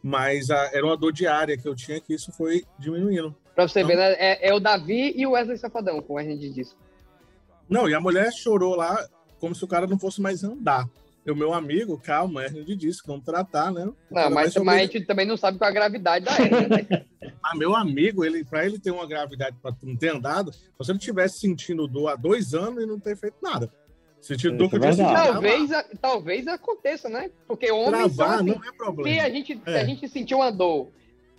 Mas 0.01 0.49
a- 0.49 0.70
era 0.74 0.86
uma 0.86 0.95
dor 0.97 1.12
diária 1.12 1.57
que 1.57 1.68
eu 1.68 1.76
tinha 1.76 1.99
que 1.99 2.14
isso 2.14 2.32
foi 2.32 2.64
diminuindo. 2.80 3.36
Pra 3.53 3.68
você 3.68 3.82
Não. 3.82 3.89
ver, 3.89 3.97
né? 3.97 4.14
É, 4.14 4.49
é 4.49 4.53
o 4.53 4.60
Davi 4.60 5.14
e 5.16 5.28
o 5.28 5.32
Wesley 5.32 5.57
Safadão 5.57 6.01
com 6.01 6.18
a 6.18 6.22
hernia 6.22 6.38
de 6.38 6.49
disco. 6.49 6.80
Não, 7.70 7.88
e 7.88 7.93
a 7.93 7.99
mulher 7.99 8.32
chorou 8.32 8.76
lá 8.76 9.07
como 9.39 9.53
se 9.53 9.64
o 9.64 9.68
cara 9.68 9.86
não 9.86 9.99
fosse 9.99 10.22
mais 10.22 10.43
andar. 10.43 10.89
E 11.30 11.32
o 11.32 11.36
meu 11.36 11.53
amigo, 11.53 11.95
calma, 11.99 12.43
hérnia 12.43 12.63
de 12.65 12.75
disco, 12.75 13.07
vamos 13.07 13.23
tratar, 13.23 13.71
né? 13.71 13.86
Não, 14.09 14.30
mas, 14.32 14.55
mas 14.55 14.77
a 14.77 14.82
gente 14.91 15.05
também 15.05 15.27
não 15.27 15.38
sabe 15.38 15.59
qual 15.59 15.67
é 15.67 15.71
a 15.71 15.73
gravidade 15.75 16.25
da 16.25 16.32
hérnia, 16.32 16.67
né? 16.67 17.05
Ah, 17.43 17.55
meu 17.55 17.75
amigo, 17.75 18.25
ele, 18.25 18.43
para 18.43 18.65
ele 18.65 18.77
ter 18.80 18.91
uma 18.91 19.07
gravidade 19.07 19.55
para 19.61 19.73
não 19.84 19.95
ter 19.95 20.09
andado, 20.09 20.51
se 20.51 20.91
ele 20.91 20.97
estivesse 20.97 21.39
sentindo 21.39 21.88
dor 21.88 22.09
há 22.09 22.15
dois 22.15 22.53
anos 22.53 22.84
e 22.84 22.86
não 22.86 22.99
ter 22.99 23.15
feito 23.15 23.38
nada. 23.41 23.71
Sentindo 24.19 24.57
dor 24.57 24.69
que 24.69 24.75
eu 24.75 24.80
tinha 24.82 24.93
sentido. 24.93 25.13
Talvez, 25.15 25.71
a- 25.71 25.86
talvez 26.01 26.47
aconteça, 26.47 27.07
né? 27.09 27.30
Porque 27.47 27.71
homens 27.71 28.13
são 28.13 28.25
Travar 28.25 28.36
assim. 28.41 28.45
não 28.49 28.63
é 28.63 28.71
problema. 28.73 29.09
Se 29.09 29.19
a 29.25 29.30
gente, 29.30 29.53
se 29.55 29.61
É. 29.69 29.80
a 29.82 29.86
gente 29.86 30.07
sentiu 30.09 30.39
uma 30.39 30.51
dor, 30.51 30.89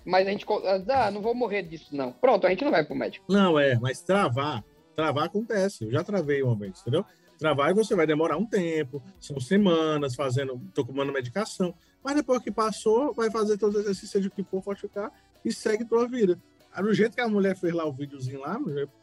mas 0.04 0.26
a 0.26 0.30
gente. 0.30 0.46
Ah, 0.88 1.10
não 1.10 1.20
vou 1.20 1.34
morrer 1.34 1.62
disso, 1.64 1.88
não. 1.94 2.12
Pronto, 2.12 2.46
a 2.46 2.50
gente 2.50 2.64
não 2.64 2.70
vai 2.70 2.84
pro 2.84 2.94
médico. 2.96 3.24
Não, 3.28 3.58
é, 3.58 3.78
mas 3.78 4.00
travar, 4.00 4.64
travar 4.96 5.24
acontece. 5.26 5.84
Eu 5.84 5.90
já 5.92 6.02
travei 6.02 6.42
uma 6.42 6.56
vez, 6.56 6.80
entendeu? 6.80 7.04
Travar 7.40 7.72
você 7.74 7.94
vai 7.96 8.06
demorar 8.06 8.36
um 8.36 8.44
tempo, 8.44 9.02
são 9.18 9.40
semanas 9.40 10.14
fazendo, 10.14 10.60
tomando 10.74 11.10
medicação, 11.10 11.74
mas 12.04 12.14
depois 12.14 12.42
que 12.42 12.50
passou, 12.50 13.14
vai 13.14 13.30
fazer 13.30 13.56
todos 13.56 13.76
os 13.76 13.80
exercícios, 13.82 14.10
seja 14.10 14.28
o 14.28 14.30
que 14.30 14.44
for, 14.44 14.62
fortificar 14.62 15.10
e 15.42 15.50
segue 15.50 15.86
tua 15.86 16.06
vida. 16.06 16.38
Aí, 16.70 16.82
do 16.84 16.92
jeito 16.92 17.14
que 17.14 17.20
a 17.22 17.28
mulher 17.28 17.56
fez 17.56 17.72
lá 17.72 17.86
o 17.86 17.92
videozinho 17.92 18.40
lá, 18.40 18.58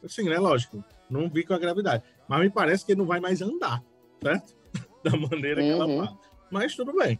assim, 0.05 0.23
né? 0.29 0.37
Lógico, 0.37 0.83
não 1.09 1.27
vi 1.27 1.43
com 1.43 1.55
a 1.55 1.57
gravidade, 1.57 2.03
mas 2.27 2.41
me 2.41 2.49
parece 2.51 2.85
que 2.85 2.91
ele 2.91 2.99
não 2.99 3.07
vai 3.07 3.19
mais 3.19 3.41
andar, 3.41 3.83
certo? 4.21 4.55
Da 5.03 5.17
maneira 5.17 5.61
que 5.61 5.69
ela 5.69 5.87
Uhum. 5.87 6.05
fala. 6.05 6.17
Mas 6.51 6.75
tudo 6.75 6.93
bem. 6.93 7.19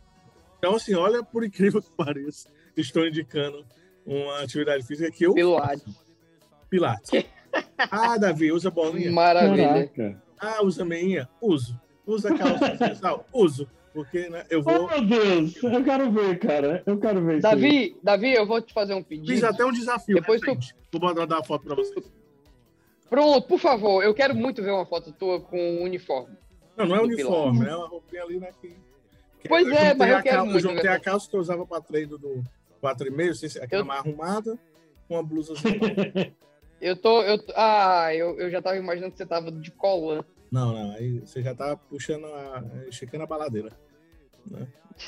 Então, 0.59 0.76
assim, 0.76 0.93
olha, 0.93 1.24
por 1.24 1.43
incrível 1.43 1.82
que 1.82 1.89
pareça, 1.91 2.47
estou 2.76 3.07
indicando 3.07 3.65
uma 4.05 4.41
atividade 4.41 4.86
física 4.86 5.09
que 5.11 5.24
eu 5.26 5.34
Pilates. 5.34 5.84
faço. 5.84 6.05
Pilates. 6.70 7.09
Ah, 7.89 8.18
Davi, 8.18 8.51
usa 8.51 8.70
bolinha? 8.70 9.11
Maravilha. 9.11 9.88
Caraca. 9.88 10.27
Ah, 10.40 10.64
usa 10.64 10.86
meinha? 10.86 11.28
Uso. 11.42 11.80
Usa 12.06 12.34
calça 12.38 12.76
social? 12.78 13.26
Uso. 13.34 13.68
Porque, 13.94 14.30
né, 14.30 14.46
eu 14.50 14.60
Oh, 14.60 14.64
vou... 14.64 14.88
meu 14.88 15.02
Deus, 15.06 15.56
eu 15.64 15.84
quero 15.84 16.12
ver, 16.12 16.38
cara. 16.38 16.84
Eu 16.86 17.00
quero 17.00 17.26
ver 17.26 17.38
isso. 17.40 17.48
aí. 17.48 17.54
Davi, 17.56 17.98
Davi, 18.04 18.34
eu 18.34 18.46
vou 18.46 18.62
te 18.62 18.72
fazer 18.72 18.94
um 18.94 19.02
pedido. 19.02 19.28
Fiz 19.28 19.44
até 19.44 19.66
um 19.66 19.72
desafio 19.72 20.16
Depois 20.16 20.40
tu-. 20.40 20.58
Vou 20.92 21.02
mandar 21.02 21.26
uma 21.38 21.44
foto 21.44 21.64
pra 21.66 21.76
vocês. 21.76 22.06
Pronto, 23.10 23.48
por 23.48 23.58
favor, 23.60 24.04
eu 24.04 24.14
quero 24.14 24.36
muito 24.36 24.62
ver 24.62 24.72
uma 24.72 24.86
foto 24.86 25.12
tua 25.14 25.40
com 25.42 25.58
um 25.58 25.84
uniforme. 25.84 26.36
Não, 26.76 26.86
não 26.86 26.96
é 26.98 27.02
uniforme, 27.02 27.66
é 27.66 27.76
uma 27.76 27.88
roupinha 27.88 28.22
ali, 28.24 28.38
né? 28.40 28.50
Que... 28.62 28.68
que 29.40 29.48
Pois 29.50 29.68
é, 29.68 29.96
mas 29.96 30.10
eu 30.12 30.18
a 30.18 30.22
quero 30.22 30.46
muito 30.46 30.60
juntei 30.60 30.90
a 30.90 31.00
calça 31.00 31.28
que 31.30 31.36
eu 31.36 31.40
usava 31.40 31.66
pra 31.66 31.82
treino 31.82 32.18
do 32.20 32.44
4,5, 32.84 33.34
sei 33.34 33.50
se 33.50 33.60
aquela 33.60 33.82
Eu- 33.82 33.86
mais 33.86 34.02
arrumada, 34.02 34.60
com 35.08 35.16
uma 35.16 35.24
blusa 35.24 35.54
Eu 36.82 36.96
tô. 36.96 37.22
Eu, 37.22 37.44
ah, 37.56 38.14
eu, 38.14 38.40
eu 38.40 38.50
já 38.50 38.62
tava 38.62 38.78
imaginando 38.78 39.12
que 39.12 39.18
você 39.18 39.26
tava 39.26 39.52
de 39.52 39.72
colã. 39.72 40.24
Não, 40.52 40.74
não, 40.74 40.92
aí 40.92 41.20
você 41.20 41.42
já 41.42 41.54
tá 41.54 41.76
puxando 41.76 42.26
a. 42.26 42.64
esticando 42.88 43.24
a 43.24 43.28
baladeira. 43.28 43.72
Né? 44.46 44.68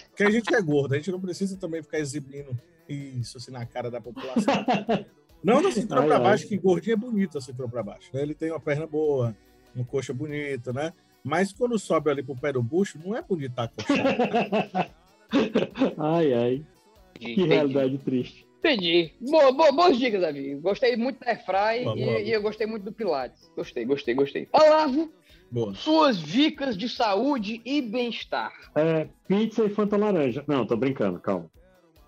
Porque 0.09 0.23
a 0.23 0.29
gente 0.29 0.53
é 0.53 0.61
gordo, 0.61 0.93
a 0.93 0.97
gente 0.97 1.11
não 1.11 1.19
precisa 1.19 1.57
também 1.57 1.81
ficar 1.81 1.99
exibindo 1.99 2.57
isso 2.87 3.37
assim 3.37 3.51
na 3.51 3.65
cara 3.65 3.89
da 3.89 4.01
população. 4.01 4.53
Não 5.41 5.61
da 5.61 5.71
cintura 5.71 6.03
pra 6.03 6.17
ai. 6.17 6.21
baixo, 6.21 6.47
que 6.49 6.57
gordinho 6.57 6.95
é 6.95 6.97
bonito 6.97 7.37
a 7.37 7.41
cintura 7.41 7.69
pra 7.69 7.81
baixo. 7.81 8.09
Né? 8.13 8.21
Ele 8.21 8.35
tem 8.35 8.51
uma 8.51 8.59
perna 8.59 8.85
boa, 8.85 9.33
uma 9.73 9.85
coxa 9.85 10.13
bonita, 10.13 10.73
né? 10.73 10.91
Mas 11.23 11.53
quando 11.53 11.79
sobe 11.79 12.09
ali 12.09 12.21
pro 12.21 12.35
pé 12.35 12.51
do 12.51 12.61
bucho, 12.61 12.99
não 13.01 13.15
é 13.15 13.21
bonito 13.21 13.55
tá 13.55 13.63
acochado. 13.63 14.89
Ai, 15.97 16.33
ai. 16.33 16.65
Que 17.13 17.43
realidade 17.45 17.97
triste. 17.99 18.48
Entendi. 18.59 19.13
Boa, 19.21 19.51
boa, 19.53 19.71
boas 19.71 19.97
dicas, 19.97 20.21
Davi. 20.21 20.55
Gostei 20.55 20.95
muito 20.97 21.19
da 21.21 21.31
Airfry 21.31 21.87
e, 21.97 22.27
e 22.27 22.31
eu 22.33 22.41
gostei 22.41 22.67
muito 22.67 22.83
do 22.83 22.91
Pilates. 22.91 23.49
Gostei, 23.55 23.85
gostei, 23.85 24.13
gostei. 24.13 24.47
Olavo, 24.51 25.11
Boa. 25.49 25.73
suas 25.73 26.21
dicas 26.21 26.77
de 26.77 26.89
saúde 26.89 27.61
e 27.65 27.81
bem-estar. 27.81 28.51
É, 28.75 29.07
pizza 29.27 29.63
e 29.63 29.69
Fanta 29.69 29.95
Laranja. 29.95 30.43
Não, 30.45 30.65
tô 30.65 30.75
brincando, 30.75 31.19
calma. 31.19 31.49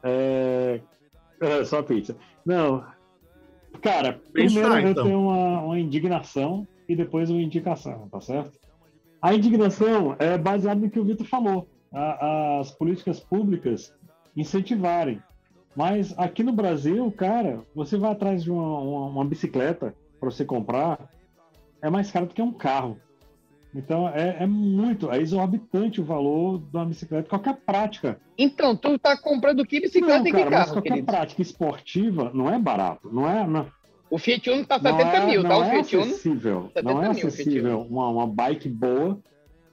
É, 0.04 0.82
é, 1.40 1.64
só 1.64 1.82
pizza. 1.82 2.18
Não. 2.46 2.84
Cara, 3.82 4.22
primeiro 4.34 4.74
eu 4.74 4.90
então. 4.90 5.06
tenho 5.06 5.20
uma, 5.22 5.62
uma 5.62 5.80
indignação 5.80 6.68
e 6.88 6.96
depois 6.96 7.30
uma 7.30 7.42
indicação, 7.42 8.10
tá 8.10 8.20
certo? 8.20 8.60
A 9.22 9.34
indignação 9.34 10.18
é 10.20 10.38
baseada 10.38 10.82
no 10.82 10.90
que 10.90 11.00
o 11.00 11.06
Vitor 11.06 11.26
falou. 11.26 11.70
A- 11.94 12.60
as 12.60 12.72
políticas 12.72 13.20
públicas 13.22 13.94
incentivarem. 14.36 15.22
Mas 15.76 16.14
aqui 16.18 16.44
no 16.44 16.52
Brasil, 16.52 17.12
cara, 17.12 17.62
você 17.74 17.98
vai 17.98 18.12
atrás 18.12 18.44
de 18.44 18.52
uma, 18.52 18.80
uma- 18.80 19.06
uma 19.08 19.26
bicicleta 19.26 19.96
para 20.20 20.30
você 20.30 20.44
comprar, 20.44 21.10
é 21.82 21.90
mais 21.90 22.12
caro 22.12 22.26
do 22.28 22.34
que 22.34 22.42
um 22.42 22.52
carro. 22.52 22.98
Então 23.74 24.08
é, 24.10 24.44
é 24.44 24.46
muito, 24.46 25.10
é 25.10 25.22
exorbitante 25.22 26.02
o 26.02 26.04
valor 26.04 26.60
de 26.60 26.76
uma 26.76 26.86
bicicleta, 26.86 27.30
qualquer 27.30 27.56
prática. 27.66 28.20
Então, 28.38 28.76
tu 28.76 29.00
tá 29.00 29.18
comprando 29.18 29.66
que 29.66 29.80
bicicleta 29.80 30.20
não, 30.20 30.28
e 30.28 30.32
que 30.32 30.38
cara, 30.38 30.50
mas 30.50 30.60
carro, 30.60 30.74
qualquer 30.74 30.90
querido? 30.90 31.06
prática 31.06 31.42
esportiva 31.42 32.32
não 32.34 32.50
é 32.54 32.60
barato, 32.60 33.10
não 33.10 33.30
é, 33.30 33.48
não, 33.48 33.66
O 34.10 34.18
Fiat 34.18 34.50
Uno 34.50 34.66
tá 34.66 34.78
não 34.78 34.98
70 34.98 35.18
é, 35.18 35.26
mil, 35.26 35.42
tá? 35.42 35.50
não 35.50 35.60
O 35.62 35.64
é 35.64 35.70
Fiat 35.72 35.96
Uno. 35.96 36.06
acessível, 36.06 36.64
70 36.74 36.94
não 36.94 37.02
é 37.04 37.08
acessível 37.08 37.82
uma, 37.90 38.10
uma 38.10 38.28
bike 38.28 38.68
boa 38.68 39.18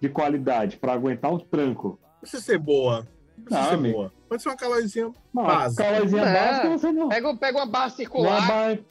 de 0.01 0.09
qualidade 0.09 0.77
para 0.77 0.93
aguentar 0.93 1.33
o 1.35 1.41
tranco. 1.41 1.99
Precisa 2.21 2.41
ser 2.43 2.59
boa. 2.59 3.05
Não 3.51 3.59
Não, 3.59 3.69
ser 3.69 3.75
amigo. 3.75 3.97
boa. 3.97 4.13
Pode 4.29 4.43
ser 4.43 4.49
uma 4.51 4.57
calorzinha 4.57 5.11
Não, 5.33 5.43
básica. 5.45 5.85
calorzinha 5.85 6.25
Não. 6.25 6.33
básica 6.33 6.69
você 6.71 6.93
não. 6.93 7.09
Pega, 7.09 7.37
pega 7.37 7.59
uma 7.59 7.67
barra 7.67 7.89
Não, 7.89 7.97
circular, 7.97 8.47
vai- 8.47 8.85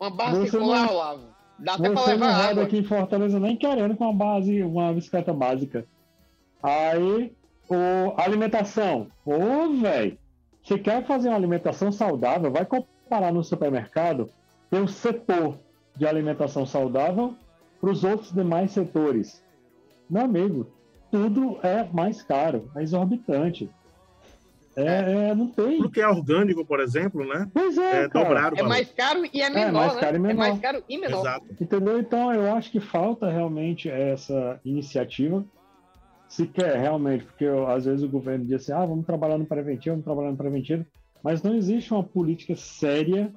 uma 0.00 0.10
barra 0.10 0.40
circular, 0.46 0.86
não- 0.86 0.94
Olavo. 0.94 1.30
Dá 1.58 1.74
até 1.74 1.90
pra 1.90 2.00
Você 2.02 2.10
não 2.16 2.26
levar 2.26 2.32
roda 2.38 2.48
água. 2.50 2.62
aqui 2.64 2.78
em 2.78 2.84
Fortaleza 2.84 3.38
nem 3.38 3.56
querendo 3.56 3.94
com 3.96 4.04
uma 4.04 4.14
base, 4.14 4.62
uma 4.62 4.92
bicicleta 4.94 5.32
básica. 5.32 5.84
Aí, 6.62 7.32
o, 7.68 8.14
alimentação. 8.20 9.06
Ô, 9.24 9.70
velho, 9.80 10.18
você 10.62 10.78
quer 10.78 11.04
fazer 11.06 11.28
uma 11.28 11.36
alimentação 11.36 11.92
saudável, 11.92 12.50
vai 12.50 12.64
comparar 12.64 13.32
no 13.32 13.44
supermercado, 13.44 14.30
tem 14.70 14.80
um 14.80 14.88
setor 14.88 15.56
de 15.96 16.06
alimentação 16.06 16.64
saudável 16.64 17.34
para 17.80 17.90
os 17.90 18.04
outros 18.04 18.32
demais 18.32 18.70
setores. 18.72 19.42
Meu 20.08 20.22
amigo, 20.24 20.66
tudo 21.10 21.58
é 21.62 21.84
mais 21.92 22.22
caro, 22.22 22.70
é 22.76 22.82
exorbitante. 22.82 23.68
É, 24.76 25.30
é, 25.30 25.34
não 25.34 25.48
tem. 25.48 25.78
Tudo 25.78 25.90
que 25.90 26.00
é 26.00 26.08
orgânico, 26.08 26.64
por 26.64 26.78
exemplo, 26.80 27.26
né? 27.26 27.46
Pois 27.52 27.76
é, 27.76 28.04
É 28.04 28.08
cara. 28.08 28.24
dobrado. 28.24 28.56
É 28.58 28.62
mais 28.62 28.90
caro 28.92 29.22
e 29.32 29.42
é 29.42 29.50
menor, 29.50 29.72
mais 29.72 29.94
né? 29.96 30.00
caro 30.00 30.14
e 30.14 30.16
É 30.16 30.20
menor. 30.20 30.36
mais 30.38 30.58
caro 30.60 30.84
e 30.88 30.98
menor. 30.98 31.20
Exato. 31.20 31.46
Entendeu? 31.60 31.98
Então, 31.98 32.32
eu 32.32 32.52
acho 32.54 32.70
que 32.70 32.78
falta 32.80 33.28
realmente 33.28 33.90
essa 33.90 34.60
iniciativa. 34.64 35.44
Se 36.28 36.46
quer 36.46 36.76
realmente, 36.76 37.24
porque 37.24 37.44
eu- 37.44 37.66
às 37.66 37.84
vezes 37.84 38.04
o 38.04 38.08
governo 38.08 38.44
diz 38.44 38.62
assim: 38.62 38.72
ah, 38.72 38.86
vamos 38.86 39.04
trabalhar 39.04 39.36
no 39.38 39.44
preventivo, 39.46 39.94
vamos 39.96 40.04
trabalhar 40.04 40.30
no 40.30 40.36
preventivo, 40.36 40.86
mas 41.22 41.42
não 41.42 41.54
existe 41.56 41.92
uma 41.92 42.04
política 42.04 42.54
séria 42.54 43.32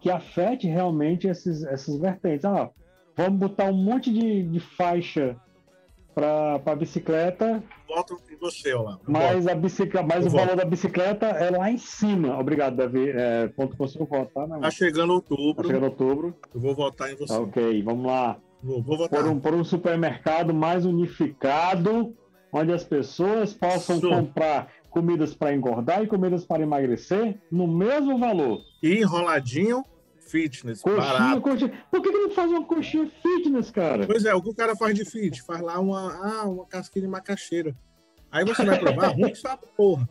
que 0.00 0.10
afete 0.10 0.66
realmente 0.66 1.26
esses, 1.26 1.64
essas 1.64 1.98
vertentes. 1.98 2.44
Ah, 2.44 2.68
vamos 3.16 3.38
botar 3.40 3.64
um 3.64 3.72
monte 3.82 4.12
de, 4.12 4.42
de 4.42 4.60
faixa 4.60 5.34
para 6.14 6.60
a 6.66 6.74
bicicleta, 6.74 7.62
Volto 7.88 8.20
você, 8.40 8.72
Olavo. 8.74 9.00
mas, 9.06 9.46
a 9.46 9.54
bicicleta, 9.54 10.06
mas 10.06 10.24
Eu 10.24 10.30
o 10.32 10.34
valor 10.34 10.56
da 10.56 10.64
bicicleta 10.64 11.26
é 11.26 11.50
lá 11.50 11.70
em 11.70 11.78
cima. 11.78 12.38
Obrigado, 12.38 12.76
Davi. 12.76 13.10
É, 13.10 13.48
ponto 13.48 13.88
seu 13.88 14.06
voto, 14.06 14.32
tá? 14.32 14.46
Né, 14.46 14.58
Tá 14.60 14.70
chegando 14.70 15.12
outubro. 15.12 15.62
Tá 15.62 15.64
chegando 15.68 15.84
outubro. 15.84 16.34
Eu 16.54 16.60
vou 16.60 16.74
votar 16.74 17.10
em 17.12 17.16
você. 17.16 17.32
Tá, 17.34 17.40
ok, 17.40 17.82
vamos 17.82 18.06
lá. 18.06 18.38
Vou, 18.62 18.82
vou 18.82 18.96
votar. 18.98 19.22
por 19.22 19.28
um, 19.30 19.38
por 19.38 19.54
um 19.54 19.62
supermercado 19.64 20.52
mais 20.52 20.84
unificado, 20.84 22.14
onde 22.52 22.72
as 22.72 22.84
pessoas 22.84 23.52
possam 23.54 23.96
Isso. 23.98 24.08
comprar 24.08 24.68
comidas 24.90 25.34
para 25.34 25.54
engordar 25.54 26.02
e 26.02 26.06
comidas 26.06 26.44
para 26.44 26.62
emagrecer 26.62 27.38
no 27.50 27.66
mesmo 27.66 28.18
valor. 28.18 28.60
E 28.82 28.94
enroladinho, 29.00 29.84
fitness, 30.18 30.80
Coxinha, 30.82 31.00
barato. 31.12 31.40
coxinha. 31.40 31.72
Por 31.90 32.02
que, 32.02 32.10
que 32.10 32.18
não 32.18 32.30
faz 32.30 32.50
uma 32.50 32.64
coxinha 32.64 33.08
fitness, 33.22 33.70
cara? 33.70 34.06
Pois 34.06 34.24
é, 34.24 34.34
o 34.34 34.42
que 34.42 34.50
o 34.50 34.54
cara 34.54 34.74
faz 34.76 34.94
de 34.94 35.04
fit? 35.04 35.42
Faz 35.42 35.60
lá 35.60 35.78
uma, 35.78 36.12
ah, 36.42 36.48
uma 36.48 36.66
casquinha 36.66 37.04
de 37.04 37.10
macaxeira. 37.10 37.74
Aí 38.30 38.44
você 38.44 38.64
vai 38.64 38.78
provar, 38.78 39.08
ruim 39.08 39.32
que 39.32 39.42
porra. 39.76 40.08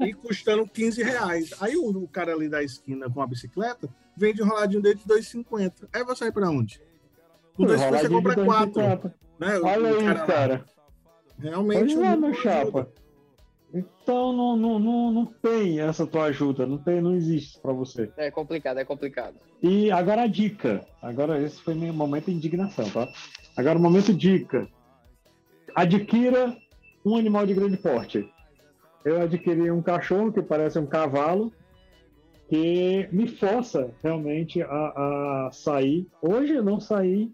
E, 0.00 0.06
e 0.06 0.14
custando 0.14 0.66
15 0.66 1.02
reais. 1.02 1.50
Aí 1.60 1.76
o, 1.76 1.88
o 1.90 2.08
cara 2.08 2.32
ali 2.32 2.48
da 2.48 2.62
esquina 2.62 3.10
com 3.10 3.20
a 3.20 3.26
bicicleta 3.26 3.88
vende 4.16 4.40
enroladinho 4.40 4.82
dele 4.82 4.96
de 4.96 5.04
2,50. 5.04 5.88
Aí 5.92 6.04
você 6.04 6.24
vai 6.24 6.32
pra 6.32 6.50
onde? 6.50 6.80
Com 7.54 7.64
2,50 7.64 8.00
você 8.00 8.08
compra 8.08 8.34
4. 8.44 8.72
2,50. 8.72 9.14
Né? 9.38 9.58
Olha 9.58 9.82
o 9.82 9.98
aí, 9.98 10.04
lá. 10.04 10.26
cara. 10.26 10.64
Realmente. 11.38 11.80
Pois 11.80 11.92
é, 11.92 11.96
não 11.96 12.16
meu 12.16 12.30
ajuda. 12.30 12.42
chapa. 12.42 12.88
Então 13.72 14.32
não, 14.32 14.56
não, 14.56 14.78
não, 14.78 15.12
não 15.12 15.26
tem 15.26 15.80
essa 15.80 16.04
tua 16.04 16.24
ajuda, 16.24 16.66
não, 16.66 16.76
tem, 16.76 17.00
não 17.00 17.14
existe 17.14 17.60
para 17.60 17.72
você. 17.72 18.10
É 18.16 18.30
complicado, 18.30 18.78
é 18.78 18.84
complicado. 18.84 19.36
E 19.62 19.92
agora 19.92 20.22
a 20.22 20.26
dica. 20.26 20.84
Agora 21.00 21.40
esse 21.40 21.62
foi 21.62 21.74
meu 21.74 21.92
momento 21.92 22.26
de 22.26 22.32
indignação, 22.32 22.90
tá? 22.90 23.06
Agora 23.56 23.78
o 23.78 23.82
momento 23.82 24.12
dica. 24.12 24.68
Adquira 25.74 26.56
um 27.04 27.16
animal 27.16 27.46
de 27.46 27.54
grande 27.54 27.76
porte. 27.76 28.30
Eu 29.04 29.20
adquiri 29.22 29.70
um 29.70 29.80
cachorro 29.82 30.32
que 30.32 30.42
parece 30.42 30.78
um 30.78 30.86
cavalo 30.86 31.52
que 32.48 33.08
me 33.12 33.28
força 33.28 33.90
realmente 34.02 34.60
a, 34.62 34.66
a 35.46 35.50
sair. 35.52 36.06
Hoje 36.20 36.54
eu 36.54 36.62
não 36.64 36.80
saí 36.80 37.32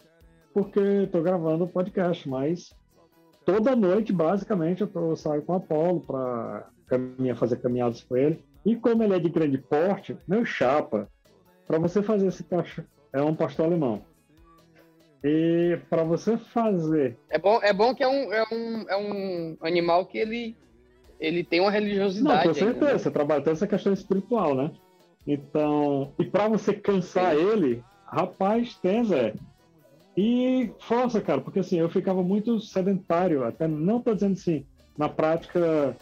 porque 0.53 0.79
estou 0.81 1.23
gravando 1.23 1.65
o 1.65 1.69
podcast, 1.69 2.29
mas 2.29 2.73
toda 3.45 3.75
noite, 3.75 4.13
basicamente, 4.13 4.83
eu, 4.83 4.87
tô- 4.87 5.11
eu 5.11 5.17
saio 5.17 5.43
com 5.43 5.53
o 5.55 5.57
Apolo 5.57 6.01
para 6.01 6.69
caminhar, 6.87 7.37
fazer 7.37 7.57
caminhadas 7.57 8.03
com 8.03 8.17
ele. 8.17 8.43
E 8.65 8.77
como 8.77 9.03
ele 9.03 9.15
é 9.15 9.19
de 9.19 9.29
grande 9.29 9.59
porte, 9.59 10.17
meu 10.27 10.45
chapa, 10.45 11.09
para 11.67 11.79
você 11.79 12.03
fazer 12.03 12.27
esse 12.29 12.45
cachorro, 12.45 12.87
é 13.13 13.23
um 13.23 13.35
pastor 13.35 13.67
alemão. 13.67 14.03
E 15.29 15.77
para 15.91 16.05
você 16.05 16.39
fazer 16.39 17.19
É 17.29 17.37
bom, 17.39 17.59
é 17.61 17.73
bom 17.73 17.93
que 17.93 18.05
é 18.05 18.09
um, 18.09 18.33
é 18.33 18.45
um, 18.53 18.89
é 18.89 18.97
um 18.97 19.57
animal 19.61 20.07
que 20.07 20.19
ele, 20.19 20.57
ele 21.19 21.43
tem 21.43 21.59
uma 21.59 21.71
Não, 21.71 21.75
religiosidade. 21.75 22.43
com 22.45 22.49
ainda, 22.51 22.65
né? 22.65 22.73
certeza, 22.73 22.99
você 22.99 23.11
trabalha 23.11 23.41
toda 23.41 23.53
essa 23.53 23.67
questão 23.67 23.93
espiritual, 23.93 24.55
né? 24.55 24.71
Então, 25.27 26.15
e 26.21 26.25
para 26.25 26.47
você 26.47 26.73
cansar 26.73 27.35
ele, 27.35 27.83
rapaz, 28.07 28.77
tem, 28.77 29.05
Zé. 29.05 29.35
E 30.17 30.71
força, 30.79 31.21
cara, 31.21 31.41
porque 31.41 31.59
assim, 31.59 31.81
eu 31.81 31.91
ficava 31.91 32.23
muito 32.23 32.61
sedentário, 32.61 33.43
até 33.45 33.67
não 33.67 34.01
tô 34.01 34.15
dizendo 34.15 34.35
assim, 34.35 34.65
na 34.97 35.09
prática 35.09 35.97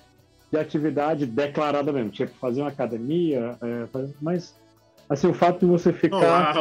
de 0.53 0.59
atividade 0.59 1.25
declarada 1.27 1.91
mesmo, 1.93 2.11
tipo 2.11 2.33
fazer 2.35 2.61
uma 2.61 2.69
academia, 2.69 3.57
é, 3.63 3.87
fazer- 3.87 4.15
mas 4.21 4.55
assim, 5.15 5.27
o 5.29 5.35
fato 5.35 5.61
de 5.61 5.67
você 5.67 5.93
ficar. 5.93 6.55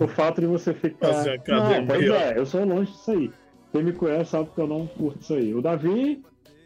O 0.00 0.08
fato 0.08 0.40
de 0.40 0.46
você 0.46 0.72
ficar. 0.72 1.08
Não, 1.46 1.86
pois 1.86 2.08
é, 2.08 2.38
eu 2.38 2.46
sou 2.46 2.64
longe 2.64 2.92
disso 2.92 3.10
aí. 3.10 3.30
Quem 3.72 3.82
me 3.82 3.92
conhece 3.92 4.30
sabe 4.30 4.48
que 4.54 4.60
eu 4.60 4.66
não 4.66 4.86
curto 4.86 5.20
isso 5.20 5.34
aí. 5.34 5.52
O 5.54 5.60
Davi 5.60 6.22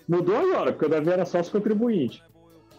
mudou 0.07 0.37
agora, 0.37 0.73
porque 0.73 0.87
o 0.87 0.89
Davi 0.89 1.11
era 1.11 1.25
sócio 1.25 1.51
contribuinte. 1.53 2.23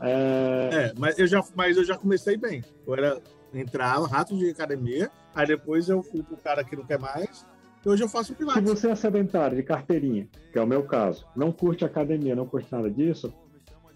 É, 0.01 0.69
É, 0.71 0.93
mas 0.97 1.17
eu, 1.19 1.27
já, 1.27 1.43
mas 1.55 1.77
eu 1.77 1.83
já 1.83 1.97
comecei 1.97 2.37
bem. 2.37 2.63
Eu 2.87 2.93
era 2.93 3.19
entrava, 3.53 4.07
rato 4.07 4.37
de 4.37 4.49
academia, 4.49 5.09
aí 5.33 5.47
depois 5.47 5.89
eu 5.89 6.03
fui 6.03 6.21
pro 6.21 6.37
cara 6.37 6.63
que 6.63 6.75
não 6.75 6.85
quer 6.85 6.99
mais, 6.99 7.45
e 7.83 7.89
hoje 7.89 8.03
eu 8.03 8.09
faço 8.09 8.27
Se 8.29 8.35
pilates. 8.35 8.63
você 8.63 8.89
é 8.89 8.95
sedentário 8.95 9.57
de 9.57 9.63
carteirinha, 9.63 10.27
que 10.51 10.59
é 10.59 10.61
o 10.61 10.67
meu 10.67 10.83
caso, 10.83 11.25
não 11.35 11.51
curte 11.51 11.83
academia, 11.83 12.35
não 12.35 12.45
curte 12.45 12.71
nada 12.71 12.89
disso, 12.89 13.33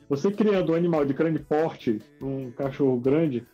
você 0.10 0.32
criando 0.32 0.72
um 0.72 0.76
animal 0.76 1.06
de 1.06 1.14
grande 1.14 1.40
porte, 1.40 2.02
um 2.22 2.52
cachorro 2.52 3.00
grande, 3.00 3.46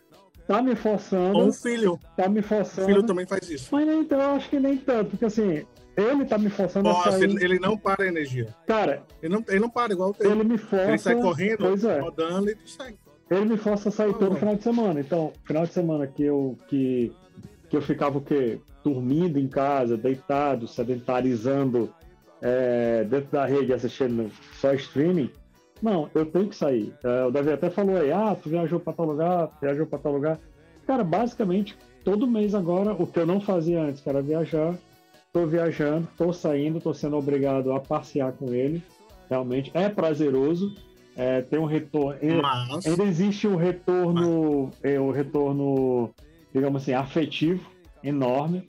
tá 0.50 0.60
me 0.60 0.74
forçando. 0.74 1.38
Ou 1.38 1.46
um 1.46 1.52
filho. 1.52 1.98
Tá 2.16 2.28
me 2.28 2.40
O 2.40 2.42
forçando. 2.42 2.86
filho 2.88 3.02
também 3.04 3.24
faz 3.24 3.48
isso. 3.48 3.68
Mas 3.70 3.86
nem, 3.86 4.00
então, 4.00 4.20
eu 4.20 4.30
acho 4.32 4.50
que 4.50 4.58
nem 4.58 4.76
tanto, 4.76 5.10
porque 5.10 5.24
assim, 5.24 5.64
ele 5.96 6.24
tá 6.24 6.36
me 6.36 6.50
forçando 6.50 6.88
a 6.88 6.92
Nossa, 6.92 7.12
sair. 7.12 7.22
ele, 7.24 7.44
ele 7.44 7.58
não 7.60 7.76
para 7.76 8.02
a 8.02 8.08
energia. 8.08 8.48
Cara, 8.66 9.04
Ele 9.22 9.32
não, 9.32 9.44
ele 9.48 9.60
não 9.60 9.70
para 9.70 9.92
igual 9.92 10.10
o 10.10 10.16
ele 10.26 10.42
me 10.42 10.58
força. 10.58 10.88
Ele 10.88 10.98
sai 10.98 11.14
correndo, 11.14 11.88
é. 11.88 12.00
rodando 12.00 12.50
e 12.50 12.56
sai. 12.66 12.94
Ele 13.30 13.44
me 13.44 13.56
força 13.56 13.90
a 13.90 13.92
sair 13.92 14.12
todo 14.14 14.34
final 14.34 14.56
de 14.56 14.62
semana. 14.64 14.98
Então, 14.98 15.32
final 15.44 15.64
de 15.64 15.72
semana 15.72 16.04
que 16.08 16.24
eu, 16.24 16.58
que, 16.66 17.12
que 17.68 17.76
eu 17.76 17.82
ficava 17.82 18.18
o 18.18 18.20
quê? 18.20 18.58
Dormindo 18.82 19.38
em 19.38 19.46
casa, 19.46 19.96
deitado, 19.96 20.66
sedentarizando 20.66 21.94
é, 22.42 23.04
dentro 23.04 23.30
da 23.30 23.46
rede, 23.46 23.72
assistindo 23.72 24.32
só 24.60 24.72
streaming. 24.74 25.30
Não, 25.82 26.10
eu 26.14 26.26
tenho 26.26 26.48
que 26.48 26.56
sair. 26.56 26.92
É, 27.02 27.24
o 27.24 27.30
Davi 27.30 27.50
até 27.52 27.70
falou 27.70 27.96
aí, 27.96 28.12
ah, 28.12 28.36
tu 28.40 28.48
viajou 28.50 28.78
para 28.80 28.92
tal 28.92 29.06
lugar, 29.06 29.50
viajou 29.60 29.86
para 29.86 29.98
tal 29.98 30.12
lugar. 30.12 30.38
Cara, 30.86 31.02
basicamente, 31.04 31.76
todo 32.04 32.26
mês 32.26 32.54
agora, 32.54 32.92
o 32.92 33.06
que 33.06 33.18
eu 33.18 33.26
não 33.26 33.40
fazia 33.40 33.80
antes, 33.82 34.02
que 34.02 34.08
era 34.08 34.20
viajar, 34.20 34.74
tô 35.32 35.46
viajando, 35.46 36.06
tô 36.18 36.32
saindo, 36.32 36.80
tô 36.80 36.92
sendo 36.92 37.16
obrigado 37.16 37.72
a 37.72 37.80
passear 37.80 38.32
com 38.32 38.52
ele. 38.52 38.82
Realmente 39.28 39.70
é 39.74 39.88
prazeroso. 39.88 40.74
É, 41.16 41.42
tem 41.42 41.58
um 41.58 41.64
retorno. 41.66 42.18
Mas- 42.42 42.86
Ainda 42.86 43.04
existe 43.04 43.46
um 43.46 43.56
retorno, 43.56 44.70
é, 44.82 44.98
um 45.00 45.10
retorno, 45.10 46.10
digamos 46.52 46.82
assim, 46.82 46.92
afetivo 46.94 47.68
enorme. 48.02 48.64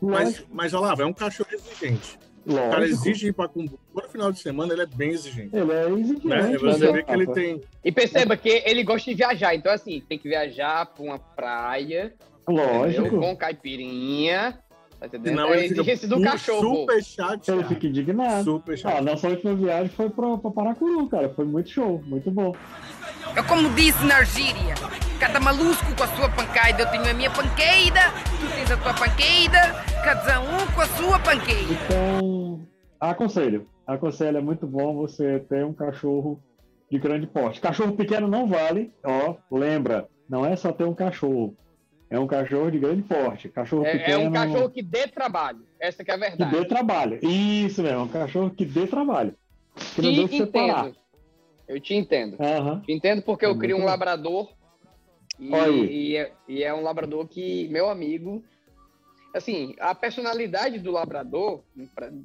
Mas, 0.00 0.24
Lógico, 0.24 0.48
mas 0.52 0.74
Olavo, 0.74 1.02
é 1.02 1.06
um 1.06 1.12
cachorro 1.12 1.50
exigente. 1.52 2.18
O 2.46 2.54
cara 2.54 2.78
lógico. 2.80 2.94
exige 3.08 3.28
ir 3.28 3.32
pra 3.32 3.46
Cumbu. 3.48 3.78
Todo 3.94 4.08
final 4.08 4.32
de 4.32 4.40
semana 4.40 4.72
ele 4.72 4.82
é 4.82 4.86
bem 4.86 5.10
exigente. 5.10 5.54
Ele 5.54 5.72
é 5.72 5.88
exigente. 5.90 6.26
Né? 6.26 6.58
Você 6.58 6.86
né, 6.86 6.92
vê 6.92 7.02
que 7.02 7.12
ele 7.12 7.26
tem. 7.28 7.60
E 7.84 7.92
perceba 7.92 8.36
que 8.36 8.62
ele 8.66 8.82
gosta 8.82 9.10
de 9.10 9.16
viajar, 9.16 9.54
então 9.54 9.72
assim, 9.72 10.02
tem 10.08 10.18
que 10.18 10.28
viajar 10.28 10.86
pra 10.86 11.02
uma 11.04 11.18
praia, 11.18 12.12
Lógico. 12.48 13.02
entendeu? 13.06 13.20
com 13.20 13.36
caipirinha, 13.36 14.58
tá 14.98 15.06
entendendo? 15.06 15.28
Senão 15.36 15.48
é 15.54 15.58
ele 15.58 15.68
fica 15.68 15.80
exigência 15.82 16.08
do 16.08 16.20
cachorro. 16.22 16.76
super 16.80 17.04
chateado. 17.04 17.60
Ele 17.60 17.68
fica 17.68 17.86
indignado. 17.86 18.44
Super 18.44 18.72
Ah, 18.72 18.76
chateado. 18.76 19.04
nossa 19.06 19.28
última 19.28 19.54
viagem 19.54 19.88
foi 19.90 20.10
pra, 20.10 20.36
pra 20.38 20.50
Paracuru, 20.50 21.08
cara. 21.08 21.28
Foi 21.34 21.44
muito 21.44 21.70
show, 21.70 22.02
muito 22.06 22.30
bom. 22.30 22.52
Eu 23.36 23.44
como 23.44 23.70
disse 23.70 24.04
na 24.04 24.16
Argíria, 24.16 24.74
cada 25.22 25.38
malusco 25.38 25.94
com 25.96 26.02
a 26.02 26.08
sua 26.08 26.28
pancaida, 26.28 26.82
eu 26.82 26.90
tenho 26.90 27.08
a 27.08 27.14
minha 27.14 27.30
panqueida, 27.30 28.00
tu 28.40 28.52
tens 28.56 28.68
a 28.72 28.76
tua 28.76 28.92
panqueida, 28.92 29.72
cada 30.02 30.40
um 30.40 30.66
com 30.74 30.80
a 30.80 30.86
sua 30.86 31.16
panqueida. 31.20 31.72
Então, 31.72 32.66
aconselho. 32.98 33.68
Aconselho, 33.86 34.38
é 34.38 34.40
muito 34.40 34.66
bom 34.66 34.96
você 34.96 35.38
ter 35.38 35.64
um 35.64 35.72
cachorro 35.72 36.42
de 36.90 36.98
grande 36.98 37.28
porte. 37.28 37.60
Cachorro 37.60 37.92
pequeno 37.92 38.26
não 38.26 38.48
vale, 38.48 38.92
ó, 39.04 39.36
lembra, 39.48 40.08
não 40.28 40.44
é 40.44 40.56
só 40.56 40.72
ter 40.72 40.82
um 40.84 40.94
cachorro. 40.94 41.56
É 42.10 42.18
um 42.18 42.26
cachorro 42.26 42.68
de 42.72 42.80
grande 42.80 43.02
porte. 43.02 43.48
Cachorro 43.48 43.86
É, 43.86 43.90
é 43.94 43.98
pequeno. 43.98 44.24
um 44.28 44.32
cachorro 44.32 44.70
que 44.70 44.82
dê 44.82 45.06
trabalho. 45.06 45.60
Essa 45.78 46.02
que 46.04 46.10
é 46.10 46.14
a 46.14 46.18
que 46.18 46.24
verdade. 46.30 46.50
dê 46.56 46.64
trabalho. 46.64 47.18
Isso 47.22 47.80
mesmo, 47.80 48.02
um 48.02 48.08
cachorro 48.08 48.50
que 48.50 48.64
dê 48.64 48.88
trabalho. 48.88 49.34
Que 49.94 50.02
não 50.02 50.12
deu 50.14 50.26
Te 50.28 50.38
você 50.38 50.46
parar. 50.46 50.80
entendo. 50.88 50.96
Eu 51.68 51.80
te 51.80 51.94
entendo. 51.94 52.36
Aham. 52.40 52.80
Te 52.80 52.92
entendo 52.92 53.22
porque 53.22 53.46
É 53.46 53.48
eu 53.48 53.56
crio 53.56 53.76
um 53.76 53.80
bom. 53.82 53.86
labrador 53.86 54.50
e, 55.50 56.10
e 56.10 56.16
é, 56.16 56.32
e 56.48 56.62
é 56.62 56.72
um 56.72 56.82
labrador 56.82 57.26
que, 57.26 57.68
meu 57.68 57.88
amigo, 57.88 58.42
assim, 59.34 59.74
a 59.80 59.94
personalidade 59.94 60.78
do 60.78 60.92
labrador, 60.92 61.62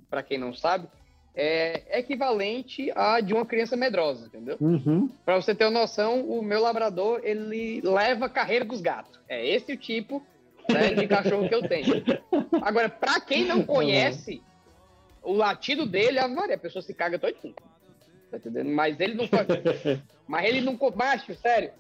para 0.10 0.24
quem 0.24 0.38
não 0.38 0.54
sabe, 0.54 0.88
é 1.36 2.00
equivalente 2.00 2.92
à 2.96 3.22
de 3.22 3.34
uma 3.34 3.46
criança 3.46 3.78
medrosa, 3.78 4.26
entendeu? 4.26 4.58
Uhum. 4.60 5.08
Para 5.24 5.36
você 5.36 5.54
ter 5.54 5.66
uma 5.66 5.82
noção, 5.82 6.22
o 6.22 6.42
meu 6.42 6.60
labrador, 6.62 7.22
ele 7.24 7.80
leva 7.82 8.26
a 8.26 8.30
carreira 8.30 8.66
dos 8.66 8.82
gatos. 8.82 9.20
É 9.30 9.48
esse 9.48 9.74
o 9.74 9.78
tipo 9.78 10.26
né, 10.68 10.94
de 10.94 11.08
cachorro 11.08 11.48
que 11.48 11.54
eu 11.54 11.68
tenho. 11.68 12.04
Agora, 12.62 12.90
para 12.90 13.22
quem 13.22 13.46
não 13.46 13.64
conhece, 13.64 14.42
o 15.22 15.34
latido 15.34 15.86
dele, 15.86 16.18
a 16.18 16.28
Maria, 16.28 16.56
a 16.56 16.60
pessoa 16.60 16.82
se 16.82 16.94
caga 16.94 17.20
todinho. 17.20 17.54
Tá 18.32 18.38
entendendo? 18.38 18.70
Mas 18.70 19.00
ele 19.00 19.14
não. 19.14 19.26
Mas 20.28 20.46
ele 20.46 20.62
não. 20.62 20.78
Macho, 20.96 21.36
sério. 21.36 21.72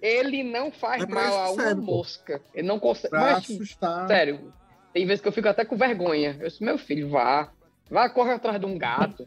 Ele 0.00 0.42
não 0.42 0.70
faz 0.70 1.02
É 1.02 1.06
mal 1.06 1.34
a 1.38 1.50
uma 1.50 1.74
mosca. 1.74 2.40
Ele 2.54 2.66
não 2.66 2.78
consegue. 2.78 3.10
Pra 3.10 3.20
Macho, 3.20 3.52
assustar. 3.52 4.06
sério. 4.06 4.52
Tem 4.92 5.06
vezes 5.06 5.20
que 5.20 5.28
eu 5.28 5.32
fico 5.32 5.48
até 5.48 5.64
com 5.64 5.76
vergonha. 5.76 6.36
Eu 6.40 6.48
disse, 6.48 6.62
meu 6.62 6.78
filho, 6.78 7.08
vá. 7.08 7.50
Vá, 7.90 8.08
corre 8.08 8.32
atrás 8.32 8.60
de 8.60 8.66
um 8.66 8.78
gato. 8.78 9.26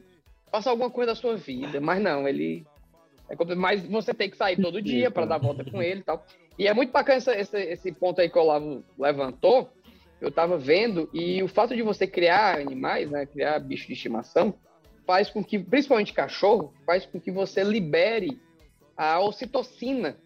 Faça 0.51 0.69
alguma 0.69 0.89
coisa 0.89 1.11
da 1.11 1.15
sua 1.15 1.35
vida. 1.35 1.81
Mas 1.81 2.01
não, 2.01 2.27
ele. 2.27 2.65
É 3.29 3.55
mas 3.55 3.83
você 3.85 4.13
tem 4.13 4.29
que 4.29 4.37
sair 4.37 4.55
todo 4.61 4.81
dia 4.81 5.11
para 5.11 5.25
dar 5.25 5.37
volta 5.37 5.65
com 5.69 5.81
ele 5.81 5.99
e 5.99 6.03
tal. 6.03 6.25
E 6.57 6.67
é 6.67 6.73
muito 6.73 6.91
bacana 6.93 7.17
essa- 7.17 7.35
esse, 7.37 7.57
esse 7.59 7.91
ponto 7.91 8.21
aí 8.21 8.29
que 8.29 8.37
o 8.37 8.41
Olavo 8.41 8.83
levantou. 8.97 9.69
Eu 10.21 10.31
tava 10.31 10.57
vendo, 10.57 11.09
e 11.13 11.43
o 11.43 11.47
fato 11.47 11.75
de 11.75 11.81
você 11.83 12.07
criar 12.07 12.59
animais, 12.59 13.11
né? 13.11 13.25
Criar 13.27 13.59
bicho 13.59 13.85
de 13.85 13.93
estimação, 13.93 14.53
faz 15.05 15.29
com 15.29 15.43
que, 15.43 15.59
principalmente 15.59 16.13
cachorro, 16.13 16.73
faz 16.85 17.05
com 17.05 17.19
que 17.19 17.29
você 17.29 17.63
libere 17.63 18.39
a 18.95 19.19
ocitocina, 19.19 20.17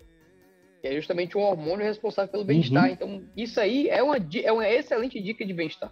que 0.81 0.87
é 0.87 0.95
justamente 0.95 1.37
um 1.37 1.41
hormônio 1.41 1.85
responsável 1.85 2.31
pelo 2.31 2.43
bem-estar. 2.43 2.85
Uhum. 2.85 2.91
Então, 2.91 3.23
isso 3.37 3.59
aí 3.59 3.87
é 3.87 4.01
uma, 4.01 4.17
é 4.17 4.51
uma 4.51 4.67
excelente 4.67 5.21
dica 5.21 5.45
de 5.45 5.53
bem-estar. 5.53 5.91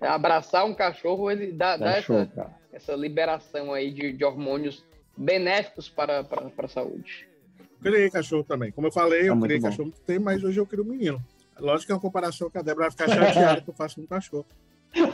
Abraçar 0.00 0.64
um 0.64 0.74
cachorro, 0.74 1.30
ele 1.30 1.52
dá, 1.52 1.76
dá 1.76 2.00
show, 2.00 2.18
essa, 2.18 2.26
cara. 2.34 2.54
essa 2.72 2.94
liberação 2.94 3.72
aí 3.72 3.90
de, 3.90 4.12
de 4.12 4.24
hormônios 4.24 4.84
benéficos 5.16 5.88
para, 5.88 6.22
para, 6.22 6.42
para 6.50 6.66
a 6.66 6.68
saúde. 6.68 7.26
Criei 7.82 8.10
cachorro 8.10 8.44
também. 8.44 8.70
Como 8.70 8.86
eu 8.86 8.92
falei, 8.92 9.22
É 9.22 9.28
eu 9.28 9.34
muito 9.34 9.44
criei 9.46 9.60
bom. 9.60 9.68
cachorro 9.68 9.88
muito 9.88 10.00
tempo, 10.02 10.24
mas 10.24 10.44
hoje 10.44 10.58
eu 10.60 10.66
crio 10.66 10.84
um 10.84 10.86
menino. 10.88 11.20
Lógico 11.58 11.86
que 11.86 11.92
é 11.92 11.94
uma 11.94 12.00
comparação 12.00 12.50
que 12.50 12.58
a 12.58 12.62
Débora 12.62 12.88
vai 12.88 12.90
ficar 12.90 13.08
chateada 13.08 13.60
que 13.62 13.70
eu 13.70 13.74
faço 13.74 14.00
um 14.00 14.06
cachorro. 14.06 14.46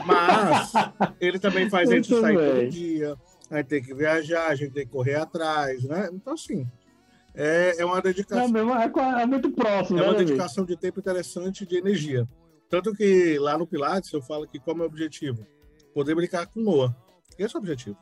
Mas 0.05 0.71
ele 1.19 1.39
também 1.39 1.69
faz 1.69 1.89
a 1.89 1.95
gente 1.95 2.11
Muito 2.11 2.21
sair 2.21 2.37
bem. 2.37 2.49
todo 2.51 2.69
dia, 2.69 3.15
a 3.49 3.57
gente 3.57 3.67
tem 3.67 3.81
que 3.83 3.93
viajar, 3.93 4.47
a 4.47 4.55
gente 4.55 4.73
tem 4.73 4.85
que 4.85 4.91
correr 4.91 5.15
atrás, 5.15 5.83
né? 5.83 6.09
Então, 6.11 6.33
assim, 6.33 6.67
é, 7.35 7.75
é 7.81 7.85
uma 7.85 7.99
É, 7.99 8.01
dedicação. 8.01 8.47
mesmo, 8.49 8.73
é, 8.73 8.91
é 9.21 9.25
muito 9.25 9.51
próximo, 9.51 9.99
É 9.99 10.01
né, 10.01 10.07
uma 10.09 10.17
dedicação 10.17 10.65
de 10.65 10.75
tempo 10.77 10.99
interessante 10.99 11.63
e 11.63 11.67
de 11.67 11.77
energia. 11.77 12.27
Tanto 12.69 12.93
que 12.93 13.37
lá 13.39 13.57
no 13.57 13.67
Pilates 13.67 14.11
eu 14.13 14.21
falo 14.21 14.47
que 14.47 14.59
qual 14.59 14.73
é 14.73 14.75
o 14.75 14.77
meu 14.79 14.87
objetivo? 14.87 15.45
Poder 15.93 16.15
brincar 16.15 16.47
com 16.47 16.59
Noah. 16.61 16.95
Esse 17.37 17.55
é 17.55 17.59
o 17.59 17.61
objetivo. 17.61 17.97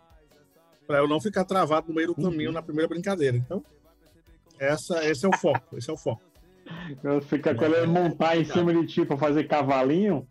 Para 0.87 0.99
eu 0.99 1.07
não 1.07 1.19
ficar 1.21 1.43
travado 1.45 1.87
no 1.89 1.95
meio 1.95 2.07
do 2.13 2.15
Uhum. 2.21 2.29
caminho 2.31 2.51
na 2.51 2.61
primeira 2.61 2.87
brincadeira. 2.87 3.35
Então, 3.37 3.63
essa, 4.59 5.03
esse 5.05 5.25
é 5.25 5.29
o 5.29 5.37
foco. 5.37 5.77
Esse 5.77 5.89
é 5.89 5.93
o 5.93 5.97
foco. 5.97 6.21
Fica 7.23 7.53
quando 7.55 7.75
ele 7.75 7.87
montar 7.87 8.37
em 8.37 8.45
cima 8.45 8.73
de 8.73 8.85
ti 8.87 9.05
pra 9.05 9.17
fazer 9.17 9.45
cavalinho, 9.45 10.27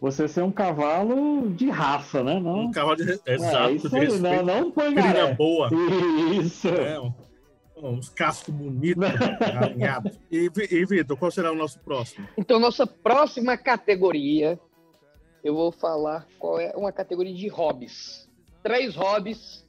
você 0.00 0.26
ser 0.26 0.42
um 0.42 0.50
cavalo 0.52 1.50
de 1.50 1.68
raça, 1.68 2.22
né? 2.22 2.38
Não, 2.40 2.64
Um 2.66 2.70
cavalo 2.70 2.96
de. 2.96 3.20
É, 3.26 3.34
Exato, 3.34 3.70
isso 3.74 3.88
de 3.90 3.96
aí, 3.96 4.02
respeito. 4.06 4.22
não, 4.44 4.62
não 4.62 4.70
põe 4.72 4.94
maré. 4.94 5.34
boa. 5.34 5.68
Isso. 6.42 6.68
É, 6.68 6.98
um- 7.00 7.12
uns 7.90 8.08
cascos 8.08 8.54
bonitos, 8.54 9.04
alinhados. 9.60 10.18
E, 10.30 10.50
e 10.70 10.84
Vitor, 10.84 11.16
qual 11.16 11.30
será 11.30 11.50
o 11.50 11.56
nosso 11.56 11.78
próximo? 11.80 12.28
Então, 12.36 12.58
nossa 12.58 12.86
próxima 12.86 13.56
categoria, 13.56 14.58
eu 15.42 15.54
vou 15.54 15.72
falar 15.72 16.26
qual 16.38 16.60
é 16.60 16.72
uma 16.76 16.92
categoria 16.92 17.34
de 17.34 17.48
hobbies. 17.48 18.28
três 18.62 18.94
hobbies 18.94 19.66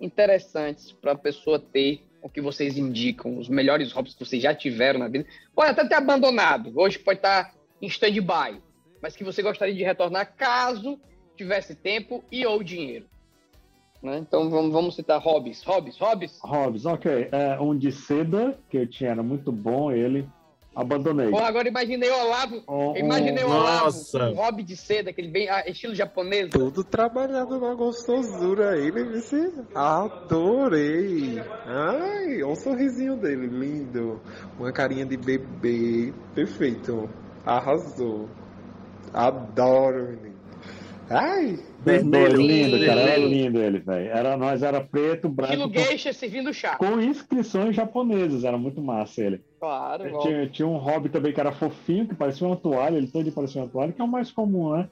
interessantes 0.00 0.92
para 0.92 1.12
a 1.12 1.18
pessoa 1.18 1.58
ter, 1.58 2.02
o 2.20 2.28
que 2.28 2.40
vocês 2.40 2.76
indicam, 2.76 3.38
os 3.38 3.48
melhores 3.48 3.92
hobbies 3.92 4.14
que 4.14 4.24
vocês 4.24 4.42
já 4.42 4.54
tiveram 4.54 4.98
na 4.98 5.08
vida. 5.08 5.26
Pode 5.54 5.70
até 5.70 5.86
ter 5.86 5.94
abandonado, 5.94 6.72
hoje 6.74 6.98
pode 6.98 7.20
estar 7.20 7.54
em 7.80 7.86
stand-by, 7.86 8.60
mas 9.00 9.14
que 9.14 9.22
você 9.22 9.42
gostaria 9.42 9.74
de 9.74 9.84
retornar 9.84 10.34
caso 10.36 10.98
tivesse 11.36 11.74
tempo 11.74 12.24
e 12.32 12.44
ou 12.46 12.62
dinheiro. 12.62 13.06
Né? 14.06 14.18
Então 14.18 14.48
vamos, 14.48 14.72
vamos 14.72 14.94
citar 14.94 15.20
hobbies, 15.20 15.64
hobbies, 15.64 15.98
hobbies. 15.98 16.38
Hobbes, 16.40 16.86
ok. 16.86 17.28
É, 17.32 17.60
um 17.60 17.76
de 17.76 17.90
seda, 17.90 18.56
que 18.70 18.76
eu 18.78 18.86
tinha, 18.86 19.10
era 19.10 19.22
muito 19.22 19.50
bom 19.50 19.90
ele. 19.90 20.28
Abandonei. 20.76 21.30
Pô, 21.30 21.38
agora 21.38 21.66
imaginei 21.66 22.10
o 22.10 22.20
Olavo, 22.26 22.62
Oh, 22.66 22.94
imaginei 22.96 23.42
o 23.42 23.48
oh, 23.48 23.50
Olavo, 23.50 23.84
nossa. 23.86 24.28
um 24.28 24.34
hobby 24.34 24.62
de 24.62 24.76
seda, 24.76 25.08
aquele 25.10 25.28
bem 25.28 25.48
ah, 25.48 25.64
estilo 25.66 25.94
japonês. 25.94 26.50
Tudo 26.50 26.84
trabalhado 26.84 27.58
na 27.58 27.74
gostosura 27.74 28.72
aí, 28.72 28.92
né, 28.92 29.02
Vici? 29.04 29.52
Adorei! 29.74 31.40
Ai, 31.64 32.42
olha 32.42 32.48
o 32.48 32.56
sorrisinho 32.56 33.16
dele, 33.16 33.46
lindo. 33.46 34.20
Uma 34.58 34.70
carinha 34.70 35.06
de 35.06 35.16
bebê. 35.16 36.12
Perfeito. 36.34 37.08
Arrasou. 37.44 38.28
Adoro, 39.14 40.08
menino. 40.08 40.25
Ai, 41.08 41.58
Vermelho, 41.84 42.40
lindo, 42.40 42.84
cara. 42.84 43.00
Era 43.00 43.16
lindo 43.16 43.60
ele, 43.60 43.78
velho. 43.78 44.10
Era, 44.10 44.36
nós 44.36 44.62
era 44.62 44.80
preto, 44.80 45.28
branco, 45.28 45.52
Estilo 45.52 45.72
com, 45.72 45.78
geisha 45.78 46.12
servindo 46.12 46.52
chá. 46.52 46.76
com 46.76 47.00
inscrições 47.00 47.76
japonesas. 47.76 48.42
Era 48.42 48.58
muito 48.58 48.80
massa 48.80 49.22
ele. 49.22 49.44
Claro, 49.60 50.08
igual. 50.08 50.22
Tinha, 50.22 50.48
tinha 50.48 50.66
um 50.66 50.76
hobby 50.78 51.08
também 51.08 51.32
que 51.32 51.38
era 51.38 51.52
fofinho, 51.52 52.08
que 52.08 52.14
parecia 52.14 52.44
uma 52.46 52.56
toalha. 52.56 52.96
Ele 52.96 53.06
todo 53.06 53.30
parecia 53.30 53.62
uma 53.62 53.68
toalha, 53.68 53.92
que 53.92 54.00
é 54.00 54.04
o 54.04 54.08
mais 54.08 54.32
comum, 54.32 54.76
né? 54.76 54.88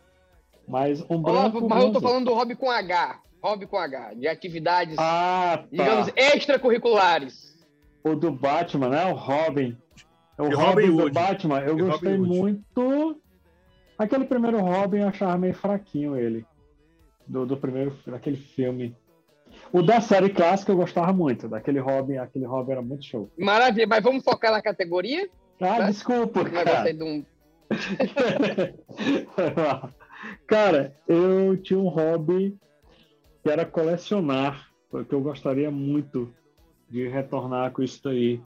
Mas 0.68 1.00
um 1.10 1.20
branco... 1.20 1.68
mas 1.68 1.84
eu 1.84 1.92
tô 1.92 2.00
falando 2.00 2.24
do 2.26 2.34
hobby 2.34 2.54
com 2.54 2.70
H. 2.70 3.18
Hobby 3.42 3.66
com 3.66 3.76
H, 3.76 4.14
de 4.14 4.26
atividades, 4.26 4.96
Ah, 4.98 5.58
tá. 5.58 5.66
digamos, 5.70 6.10
extracurriculares. 6.16 7.54
O 8.02 8.14
do 8.14 8.30
Batman, 8.30 8.88
né? 8.88 9.04
O 9.06 9.14
Robin. 9.14 9.76
O 10.38 10.46
E 10.46 10.54
Robin, 10.54 10.86
Robin 10.90 10.96
do. 10.96 11.10
Batman, 11.12 11.60
eu 11.60 11.78
E 11.78 11.82
gostei 11.82 12.16
muito. 12.16 13.20
Aquele 13.99 14.24
primeiro 14.24 14.61
Robin 14.61 14.99
eu 14.99 15.09
achava 15.09 15.36
meio 15.38 15.55
fraquinho 15.55 16.16
ele. 16.16 16.45
Do, 17.26 17.47
do 17.47 17.57
primeiro, 17.57 17.97
daquele 18.07 18.36
filme. 18.36 18.95
O 19.72 19.82
da 19.82 20.01
série 20.01 20.28
clássica 20.30 20.72
eu 20.72 20.76
gostava 20.76 21.12
muito. 21.12 21.49
Daquele 21.49 21.78
Robin, 21.78 22.16
aquele 22.16 22.45
Robin 22.45 22.72
era 22.72 22.82
muito 22.82 23.05
show. 23.05 23.30
Maravilha, 23.38 23.86
mas 23.86 24.03
vamos 24.03 24.24
focar 24.24 24.51
na 24.53 24.61
categoria? 24.61 25.28
Ah, 25.61 25.78
Né? 25.78 25.86
desculpa, 25.86 26.45
cara. 26.45 26.92
de 26.92 27.03
um. 27.03 27.24
Cara, 30.47 30.95
eu 31.09 31.57
tinha 31.57 31.78
um 31.78 31.88
hobby 31.88 32.57
que 33.42 33.51
era 33.51 33.64
colecionar, 33.64 34.68
porque 34.90 35.14
eu 35.14 35.20
gostaria 35.20 35.70
muito 35.70 36.32
de 36.88 37.09
retornar 37.09 37.72
com 37.72 37.82
isso 37.82 38.03
daí. 38.05 38.40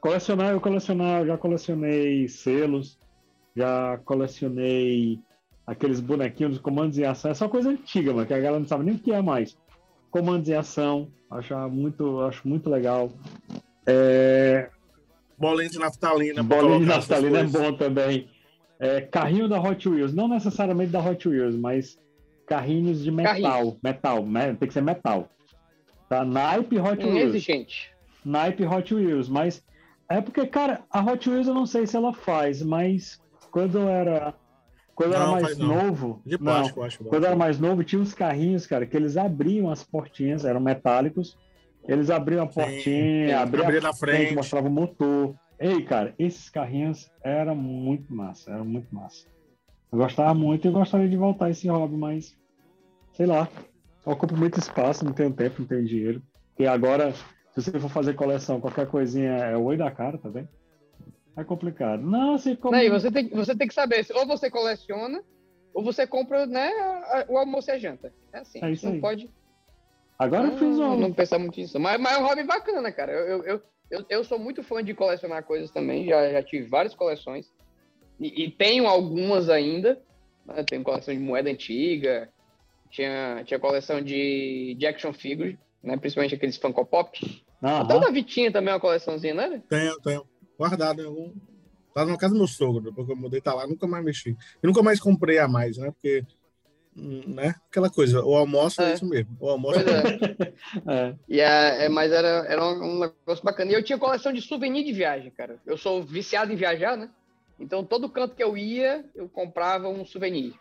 Colecionar, 0.00 0.52
eu 0.52 0.60
colecionar, 0.60 1.20
eu 1.22 1.26
já 1.26 1.38
colecionei 1.38 2.28
selos, 2.28 2.98
já 3.56 3.98
colecionei 4.04 5.18
aqueles 5.66 5.98
bonequinhos 5.98 6.54
de 6.54 6.60
comandos 6.60 6.98
em 6.98 7.04
ação, 7.04 7.30
é 7.30 7.34
só 7.34 7.48
coisa 7.48 7.70
antiga, 7.70 8.12
mano, 8.12 8.26
que 8.26 8.34
a 8.34 8.38
galera 8.38 8.58
não 8.60 8.66
sabe 8.66 8.84
nem 8.84 8.94
o 8.94 8.98
que 8.98 9.12
é 9.12 9.20
mais. 9.22 9.56
Comandos 10.10 10.48
em 10.48 10.54
ação, 10.54 11.08
acho 11.30 11.54
muito, 11.70 12.20
acho 12.20 12.46
muito 12.46 12.70
legal. 12.70 13.10
É, 13.86 14.68
Bolinha 15.38 15.68
de 15.68 15.78
naftalina. 15.78 16.42
Bolinha 16.42 16.78
de 16.80 16.86
naftalina 16.86 17.40
é 17.40 17.44
bom 17.44 17.72
também. 17.72 18.28
É, 18.78 19.00
carrinho 19.00 19.48
da 19.48 19.60
Hot 19.60 19.88
Wheels, 19.88 20.14
não 20.14 20.28
necessariamente 20.28 20.92
da 20.92 21.00
Hot 21.00 21.28
Wheels, 21.28 21.56
mas 21.56 21.98
carrinhos 22.46 23.02
de 23.02 23.10
metal. 23.10 23.34
Carrinhos. 23.42 23.76
Metal, 23.82 24.24
me- 24.24 24.54
tem 24.54 24.68
que 24.68 24.74
ser 24.74 24.82
metal. 24.82 25.28
Tá? 26.08 26.24
Naipe 26.24 26.78
Hot 26.78 27.04
Hum, 27.04 27.10
Wheels. 27.14 27.34
exigente. 27.34 27.90
Naipe 28.24 28.64
Hot 28.64 28.94
Wheels, 28.94 29.28
mas 29.28 29.62
é 30.08 30.20
porque, 30.20 30.46
cara, 30.46 30.84
a 30.90 31.00
Hot 31.02 31.28
Wheels 31.28 31.48
eu 31.48 31.54
não 31.54 31.66
sei 31.66 31.86
se 31.86 31.96
ela 31.96 32.12
faz, 32.12 32.62
mas 32.62 33.20
quando 33.56 33.78
eu 33.78 33.88
era 33.88 34.34
quando 34.94 35.12
eu 35.12 35.16
era 35.16 35.24
Não, 35.26 35.32
mais 35.32 35.56
não. 35.58 35.66
novo, 35.66 36.20
De 36.26 36.32
não, 36.32 36.44
plástico, 36.44 36.80
eu 36.80 36.84
acho. 36.84 37.04
quando 37.04 37.22
eu 37.22 37.26
era 37.28 37.36
mais 37.36 37.58
novo, 37.58 37.82
tinha 37.82 38.00
uns 38.02 38.12
carrinhos, 38.12 38.66
cara, 38.66 38.86
que 38.86 38.94
eles 38.94 39.16
abriam 39.16 39.70
as 39.70 39.82
portinhas, 39.82 40.44
eram 40.44 40.60
metálicos. 40.60 41.38
Eles 41.88 42.10
abriam 42.10 42.44
a 42.44 42.46
portinha, 42.46 43.28
sim. 43.28 43.32
abriam 43.32 43.64
Abria 43.64 43.78
a 43.80 43.82
na 43.84 43.94
frente. 43.94 44.34
mostrava 44.34 44.68
o 44.68 44.70
motor. 44.70 45.34
Ei, 45.58 45.82
cara, 45.82 46.14
esses 46.18 46.50
carrinhos 46.50 47.10
eram 47.24 47.54
muito 47.56 48.12
massa, 48.14 48.50
eram 48.50 48.64
muito 48.66 48.94
massa. 48.94 49.26
Eu 49.90 49.98
gostava 49.98 50.34
muito 50.34 50.68
e 50.68 50.70
gostaria 50.70 51.08
de 51.08 51.16
voltar 51.16 51.48
esse 51.48 51.66
hobby, 51.68 51.96
mas 51.96 52.36
sei 53.14 53.24
lá, 53.24 53.48
ocupa 54.04 54.36
muito 54.36 54.58
espaço, 54.58 55.02
não 55.02 55.12
tenho 55.14 55.32
tempo, 55.32 55.60
não 55.60 55.66
tenho 55.66 55.84
dinheiro. 55.86 56.22
E 56.58 56.66
agora, 56.66 57.12
se 57.12 57.62
você 57.62 57.78
for 57.80 57.88
fazer 57.90 58.12
coleção, 58.14 58.60
qualquer 58.60 58.86
coisinha 58.86 59.30
é 59.30 59.56
o 59.56 59.64
oi 59.64 59.78
da 59.78 59.90
cara, 59.90 60.18
tá 60.18 60.28
vendo? 60.28 60.48
É 61.36 61.44
complicado. 61.44 62.02
Não, 62.02 62.38
você 62.38 62.56
compra. 62.56 62.78
Não, 62.78 62.84
e 62.84 62.90
você 62.90 63.10
tem, 63.10 63.28
você 63.28 63.54
tem 63.54 63.68
que 63.68 63.74
saber, 63.74 64.04
se- 64.04 64.12
ou 64.12 64.26
você 64.26 64.50
coleciona, 64.50 65.22
ou 65.74 65.82
você 65.84 66.06
compra 66.06 66.46
né, 66.46 66.70
o 67.28 67.36
almoço 67.36 67.70
e 67.70 67.72
a 67.72 67.78
janta. 67.78 68.12
É 68.32 68.38
assim, 68.38 68.64
É 68.64 68.70
isso 68.72 68.86
não 68.86 68.94
aí. 68.94 69.00
pode 69.00 69.30
Agora 70.18 70.46
eu 70.48 70.52
fiz 70.56 70.78
não, 70.78 70.94
um. 70.94 71.00
não 71.00 71.12
pensar 71.12 71.38
muito 71.38 71.60
nisso. 71.60 71.78
Mas, 71.78 72.00
mas 72.00 72.16
é 72.16 72.18
um 72.18 72.26
hobby 72.26 72.42
bacana, 72.42 72.90
cara. 72.90 73.12
Eu, 73.12 73.26
eu, 73.26 73.44
eu, 73.44 73.62
eu, 73.90 74.06
eu 74.08 74.24
sou 74.24 74.38
muito 74.38 74.62
fã 74.62 74.82
de 74.82 74.94
colecionar 74.94 75.44
coisas 75.44 75.70
também, 75.70 76.06
já, 76.06 76.30
já 76.32 76.42
tive 76.42 76.66
várias 76.68 76.94
coleções. 76.94 77.46
E, 78.18 78.44
e 78.44 78.50
tenho 78.50 78.86
algumas 78.86 79.50
ainda. 79.50 80.00
né, 80.46 80.64
Tenho 80.64 80.82
coleção 80.82 81.12
de 81.12 81.20
moeda 81.20 81.50
antiga, 81.50 82.32
tinha, 82.90 83.42
tinha 83.44 83.60
coleção 83.60 84.00
de, 84.00 84.74
de 84.78 84.86
action 84.86 85.12
figure, 85.12 85.58
né, 85.82 85.98
principalmente 85.98 86.34
aqueles 86.34 86.56
Funko 86.56 86.86
Pop. 86.86 87.18
Aham. 87.62 87.82
Até 87.82 87.94
o 87.94 88.00
da 88.00 88.10
Vitinha 88.10 88.50
também 88.50 88.70
é 88.70 88.74
uma 88.74 88.80
coleçãozinha, 88.80 89.34
né? 89.34 89.62
Tenho, 89.68 90.00
tenho. 90.00 90.24
Guardado 90.58 91.02
em 91.02 91.06
algum. 91.06 91.32
Tá 91.94 92.04
na 92.04 92.16
casa 92.18 92.34
do 92.34 92.38
meu 92.38 92.46
sogro, 92.46 92.82
depois 92.82 93.06
que 93.06 93.12
eu 93.12 93.16
mudei, 93.16 93.40
tá 93.40 93.54
lá, 93.54 93.66
nunca 93.66 93.86
mais 93.86 94.04
mexi. 94.04 94.36
E 94.62 94.66
nunca 94.66 94.82
mais 94.82 95.00
comprei 95.00 95.38
a 95.38 95.48
mais, 95.48 95.78
né? 95.78 95.90
Porque, 95.90 96.22
hum, 96.94 97.22
né? 97.34 97.54
Aquela 97.70 97.88
coisa, 97.88 98.22
o 98.22 98.34
almoço 98.36 98.82
é, 98.82 98.90
É. 98.90 98.94
isso 98.94 99.06
mesmo. 99.06 99.34
O 99.40 99.48
almoço 99.48 99.80
Pois 99.82 99.86
é. 99.88 101.10
É. 101.10 101.14
E 101.28 101.40
é, 101.40 101.84
é- 101.86 101.88
mas 101.88 102.12
era, 102.12 102.44
era 102.48 102.62
um 102.64 102.98
negócio 103.00 103.42
bacana. 103.44 103.70
E 103.70 103.74
eu 103.74 103.82
tinha 103.82 103.98
coleção 103.98 104.30
de 104.32 104.42
souvenir 104.42 104.84
de 104.84 104.92
viagem, 104.92 105.30
cara. 105.30 105.58
Eu 105.64 105.78
sou 105.78 106.02
viciado 106.04 106.52
em 106.52 106.56
viajar, 106.56 106.96
né? 106.98 107.08
Então, 107.58 107.82
todo 107.82 108.10
canto 108.10 108.34
que 108.34 108.44
eu 108.44 108.56
ia, 108.58 109.02
eu 109.14 109.26
comprava 109.28 109.88
um 109.88 110.04
souvenir. 110.04 110.52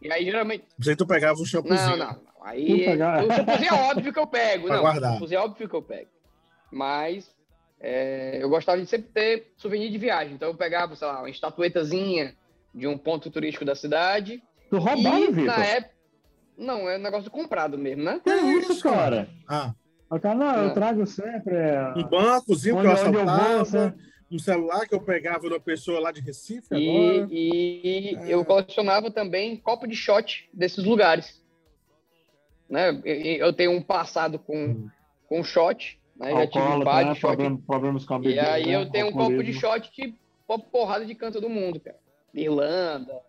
E 0.00 0.12
aí, 0.12 0.24
geralmente. 0.24 0.64
Você 0.78 0.94
tu 0.94 1.04
pegava 1.06 1.34
um 1.34 1.38
Não, 1.40 1.46
shampoozinho. 1.46 1.96
não. 1.96 2.06
não. 2.06 2.14
Vou 2.14 2.22
Aí. 2.42 2.96
O 3.28 3.34
shampoozinho 3.34 3.68
é 3.74 3.90
óbvio 3.90 4.12
que 4.12 4.18
eu 4.18 4.26
pego. 4.28 4.66
Pra 4.68 4.76
não, 4.76 4.82
guardar. 4.82 5.10
o 5.10 5.12
shampoozinho 5.14 5.38
é 5.38 5.42
óbvio 5.42 5.68
que 5.68 5.74
eu 5.74 5.82
pego. 5.82 6.08
Mas. 6.70 7.34
É, 7.80 8.38
eu 8.42 8.48
gostava 8.48 8.80
de 8.80 8.86
sempre 8.86 9.08
ter 9.12 9.52
souvenir 9.56 9.90
de 9.90 9.98
viagem. 9.98 10.34
Então, 10.34 10.48
eu 10.48 10.54
pegava, 10.54 10.94
sei 10.94 11.06
lá, 11.08 11.20
uma 11.20 11.30
estatuetazinha 11.30 12.34
de 12.74 12.86
um 12.86 12.96
ponto 12.98 13.30
turístico 13.30 13.64
da 13.64 13.74
cidade. 13.74 14.42
Tu 14.68 14.78
roubava, 14.78 15.30
Vitor? 15.30 15.44
na 15.46 15.64
época. 15.64 15.94
Não, 16.58 16.88
é 16.88 16.98
um 16.98 17.02
negócio 17.02 17.30
comprado 17.30 17.78
mesmo, 17.78 18.02
né? 18.04 18.20
Que 18.22 18.30
isso, 18.30 18.82
cara? 18.82 19.28
Ah, 19.48 19.72
cara, 20.20 20.34
não, 20.34 20.54
eu 20.56 20.66
Não. 20.66 20.74
trago 20.74 21.06
sempre. 21.06 21.54
é, 21.54 21.94
um 21.96 22.02
bancozinho 22.04 22.74
que 22.76 22.80
eu 22.82 22.84
eu 22.86 22.92
assaltava, 22.92 23.64
sabe? 23.64 24.10
um 24.30 24.38
celular 24.38 24.86
que 24.86 24.94
eu 24.94 25.00
pegava 25.00 25.40
de 25.40 25.54
uma 25.54 25.58
pessoa 25.60 25.98
lá 25.98 26.12
de 26.12 26.20
Recife 26.20 26.68
E, 26.72 26.76
agora. 27.16 27.28
e 27.32 28.16
É. 28.16 28.34
eu 28.34 28.44
colecionava 28.44 29.10
também 29.10 29.56
copo 29.56 29.88
de 29.88 29.96
shot 29.96 30.48
desses 30.52 30.84
lugares. 30.84 31.40
Né? 32.68 33.00
Eu 33.04 33.52
tenho 33.52 33.72
um 33.72 33.82
passado 33.82 34.38
com, 34.38 34.88
com 35.28 35.42
shot, 35.42 35.99
né? 36.20 36.30
Já 36.32 36.46
tive 36.46 36.64
um 36.64 36.78
né? 36.78 37.04
de 37.14 37.20
shot. 37.20 37.36
Problem- 37.36 37.56
problemas 37.56 38.04
com 38.04 38.14
a 38.14 38.18
E 38.18 38.20
bebida. 38.22 38.52
aí 38.52 38.66
né? 38.66 38.76
eu 38.76 38.90
tenho 38.90 39.08
um 39.08 39.12
copo 39.12 39.42
de 39.42 39.52
shot 39.52 39.90
de 39.96 40.14
po- 40.46 40.58
porrada 40.58 41.04
de 41.04 41.14
canto 41.14 41.40
do 41.40 41.48
mundo, 41.48 41.80
cara. 41.80 41.96
Irlanda. 42.34 43.20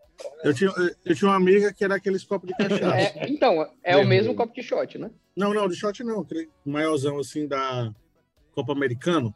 Eu 0.43 0.53
tinha, 0.53 0.69
eu 1.03 1.15
tinha 1.15 1.29
uma 1.31 1.37
amiga 1.37 1.73
que 1.73 1.83
era 1.83 1.95
aqueles 1.95 2.23
copos 2.23 2.47
de 2.47 2.55
cachaça. 2.55 2.95
É, 2.95 3.27
então, 3.27 3.67
é 3.83 3.97
o 3.97 4.05
mesmo 4.05 4.35
copo 4.35 4.53
de 4.53 4.61
shot, 4.61 4.97
né? 4.99 5.09
Não, 5.35 5.51
não, 5.53 5.67
de 5.67 5.75
shot 5.75 6.03
não, 6.03 6.21
aquele 6.21 6.47
maiorzão 6.63 7.17
assim 7.19 7.47
da 7.47 7.91
Copa 8.53 8.71
Americano. 8.73 9.33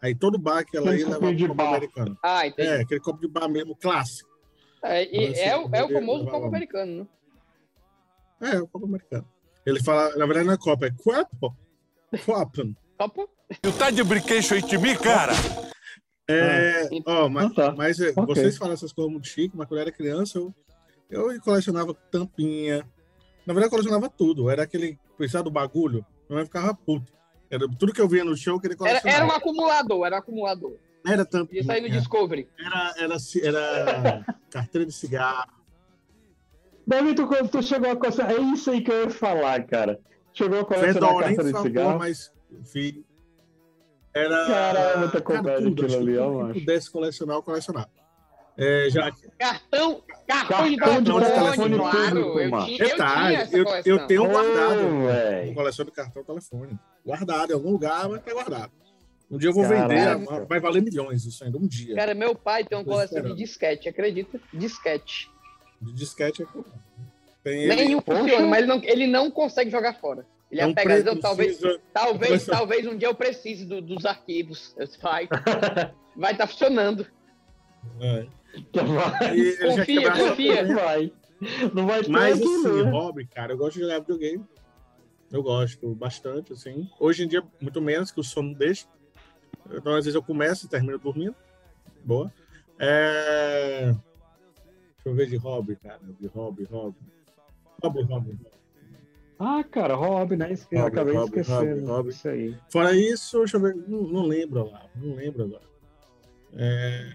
Aí 0.00 0.12
todo 0.14 0.36
bar 0.38 0.64
que 0.64 0.76
ela 0.76 0.96
ia 0.96 1.06
levava 1.08 1.32
de 1.32 1.46
Copa 1.46 1.54
bar. 1.62 1.68
Americano. 1.76 2.18
Ah, 2.20 2.44
entendi. 2.46 2.68
É, 2.68 2.80
aquele 2.80 2.98
copo 3.00 3.20
de 3.20 3.28
bar 3.28 3.48
mesmo, 3.48 3.76
clássico. 3.76 4.28
É, 4.82 5.04
e 5.04 5.32
é, 5.38 5.56
o- 5.56 5.60
é 5.60 5.60
o 5.60 5.62
poderia 5.62 6.00
famoso 6.00 6.24
copo 6.26 6.46
americano, 6.46 7.08
né? 8.40 8.50
É, 8.54 8.60
o 8.60 8.66
Copa 8.66 8.86
Americano. 8.86 9.28
Ele 9.64 9.80
fala, 9.84 10.16
na 10.16 10.26
verdade 10.26 10.46
não 10.46 10.54
é 10.54 10.58
Copa, 10.58 10.86
é 10.86 10.90
Copa. 10.90 11.56
Copa. 12.24 12.62
Copo? 12.98 13.28
Tu 13.60 13.72
tá 13.72 13.90
de 13.90 14.02
brinquedo 14.04 14.52
aí 14.54 14.62
de 14.62 14.78
mim, 14.78 14.94
cara? 14.96 15.32
É, 16.28 16.88
ó, 17.06 17.28
mas, 17.28 17.50
Então 17.50 17.66
tá. 17.70 17.74
mas 17.76 18.00
é, 18.00 18.10
Ok. 18.16 18.24
vocês 18.26 18.56
falam 18.56 18.74
essas 18.74 18.92
coisas 18.92 19.12
muito 19.12 19.26
chique, 19.28 19.56
mas 19.56 19.66
quando 19.66 19.78
eu 19.78 19.82
era 19.82 19.92
criança, 19.92 20.38
eu, 20.38 20.54
eu 21.10 21.40
colecionava 21.42 21.92
tampinha. 22.10 22.88
Na 23.44 23.52
verdade, 23.52 23.66
eu 23.66 23.70
colecionava 23.70 24.08
tudo. 24.08 24.48
Era 24.48 24.62
aquele, 24.62 24.98
precisava 25.16 25.44
do 25.44 25.50
bagulho, 25.50 26.04
eu 26.28 26.36
mãe 26.36 26.44
ficava 26.44 26.72
puto. 26.74 27.12
Era, 27.50 27.68
tudo 27.68 27.92
que 27.92 28.00
eu 28.00 28.08
via 28.08 28.24
no 28.24 28.36
show, 28.36 28.54
eu 28.54 28.60
queria 28.60 28.74
Era, 28.76 28.78
colecionar. 29.00 29.16
era 29.16 29.26
um 29.26 29.30
acumulador, 29.32 30.06
era 30.06 30.16
um 30.16 30.18
acumulador. 30.18 30.76
Era 31.04 31.24
tampinha. 31.24 31.60
Isso 31.60 31.72
aí 31.72 31.80
no 31.80 31.90
Discovery. 31.90 32.48
Era, 32.58 32.94
era, 32.96 33.16
era 33.42 34.36
carteira 34.48 34.86
de 34.86 34.92
cigarro. 34.92 35.50
Davi, 36.86 37.14
tu, 37.14 37.26
quando 37.26 37.48
tu 37.50 37.62
chegou 37.62 37.90
a 37.90 37.96
colecionar. 37.96 38.32
É 38.32 38.40
isso 38.40 38.70
aí 38.70 38.80
que 38.82 38.90
eu 38.90 39.02
ia 39.04 39.10
falar, 39.10 39.64
cara. 39.66 40.00
Chegou 40.32 40.60
a 40.60 40.64
colecionar 40.64 41.18
carta 41.18 41.44
de 41.52 41.58
cigarro. 41.60 41.98
mas 41.98 42.32
enfim. 42.50 43.04
Era. 44.14 44.46
Caramba, 44.46 45.06
tá 45.08 45.20
cara, 45.20 45.22
comprado 45.22 45.62
tudo, 45.64 45.84
aquilo 45.86 46.00
ali, 46.02 46.18
ó, 46.18 46.30
que 46.30 46.42
macho. 46.42 46.60
pudesse 46.60 46.90
colecionar, 46.90 47.36
eu 47.36 47.42
colecionava. 47.42 47.90
É, 48.58 48.90
já, 48.90 49.10
Cartão, 49.38 50.02
cartão 50.28 50.68
de 50.68 50.76
Cartão 50.76 51.00
de 51.02 51.10
telefone, 51.10 51.42
telefone 51.42 51.76
claro. 51.78 51.96
público, 52.22 52.38
Eu 52.40 52.50
mano. 52.50 52.66
tinha, 52.66 53.48
eu 53.50 53.64
eu, 53.86 54.06
tenho 54.06 54.28
guardado. 54.28 54.82
Uma 55.46 55.54
coleção 55.54 55.84
de 55.86 55.90
cartão 55.90 56.22
telefone. 56.22 56.78
Guardado 57.04 57.50
em 57.50 57.54
algum 57.54 57.70
lugar, 57.70 58.06
mas 58.10 58.22
tá 58.22 58.32
guardado. 58.34 58.70
Um 59.30 59.38
dia 59.38 59.48
eu 59.48 59.54
vou 59.54 59.62
Caraca. 59.66 59.88
vender, 60.18 60.46
vai 60.46 60.60
valer 60.60 60.82
milhões 60.82 61.24
isso 61.24 61.42
ainda, 61.42 61.56
um 61.56 61.66
dia. 61.66 61.94
Cara, 61.96 62.14
meu 62.14 62.34
pai 62.34 62.62
tem 62.64 62.76
uma 62.76 62.84
coleção 62.84 63.22
de 63.22 63.34
disquete, 63.34 63.88
acredita? 63.88 64.38
Disquete. 64.52 65.30
De 65.80 65.92
disquete 65.94 66.42
é 66.42 66.44
eu- 66.54 66.64
Tem 67.42 67.64
ele- 67.64 67.74
Nenhum 67.76 68.00
funciona, 68.00 68.46
mas 68.46 68.58
ele 68.60 68.66
não, 68.66 68.80
ele 68.84 69.06
não 69.06 69.30
consegue 69.30 69.70
jogar 69.70 69.94
fora. 69.94 70.26
Ele 70.50 70.60
é 70.60 70.64
Então, 70.64 70.74
pegadão, 70.74 71.12
preto, 71.14 71.22
talvez, 71.22 71.60
talvez, 71.92 72.46
talvez 72.46 72.86
um 72.86 72.96
dia 72.96 73.08
eu 73.08 73.14
precise 73.14 73.64
do- 73.64 73.80
dos 73.80 74.04
arquivos. 74.04 74.74
Eu 74.76 74.86
disse, 74.86 75.00
Vai, 75.00 75.26
vai 76.16 76.32
estar 76.32 76.46
funcionando. 76.46 77.06
É. 78.00 78.26
Vai. 78.74 79.30
Ele 79.30 79.52
já 79.56 79.66
Confia, 79.66 80.12
confia. 80.12 80.62
né? 80.62 80.74
Vai. 80.74 81.12
Não 81.74 81.86
vai 81.86 82.02
ter 82.02 82.10
Mas 82.10 82.38
aqui, 82.40 82.44
assim, 82.44 82.82
né? 82.84 82.90
hobby, 82.90 83.26
cara, 83.26 83.52
eu 83.54 83.56
gosto 83.56 83.74
de 83.74 83.80
jogar 83.80 83.98
videogame. 84.00 84.44
Eu 85.32 85.42
gosto 85.42 85.94
bastante, 85.94 86.52
assim. 86.52 86.88
Hoje 87.00 87.24
em 87.24 87.28
dia, 87.28 87.42
muito 87.60 87.80
menos, 87.80 88.10
que 88.12 88.20
o 88.20 88.22
sono 88.22 88.54
deixa. 88.54 88.86
Então, 89.72 89.94
às 89.94 90.04
vezes 90.04 90.14
eu 90.14 90.22
começo 90.22 90.66
e 90.66 90.68
termino 90.68 90.98
dormindo. 90.98 91.34
Boa. 92.04 92.30
É... 92.78 93.86
Deixa 93.86 95.06
eu 95.06 95.14
ver 95.14 95.26
de 95.28 95.36
hobby, 95.36 95.76
cara. 95.76 96.00
De 96.20 96.26
hobby, 96.28 96.64
hobby. 96.64 96.96
Ah, 99.38 99.64
cara, 99.68 99.94
hobby, 99.94 100.36
né? 100.36 100.52
Isso 100.52 100.68
que 100.68 100.76
eu 100.76 100.80
Hobby, 100.82 100.92
acabei 100.92 101.14
hobby, 101.16 101.40
esquecendo. 101.40 101.86
hobby. 101.86 102.08
Isso 102.10 102.28
aí. 102.28 102.56
Fora 102.70 102.92
isso, 102.96 103.38
deixa 103.38 103.56
eu 103.56 103.60
ver. 103.60 103.74
Não, 103.88 104.02
não 104.02 104.22
lembro 104.22 104.70
lá. 104.70 104.82
Não 104.94 105.14
lembro 105.16 105.42
agora. 105.44 105.62
É... 106.56 107.14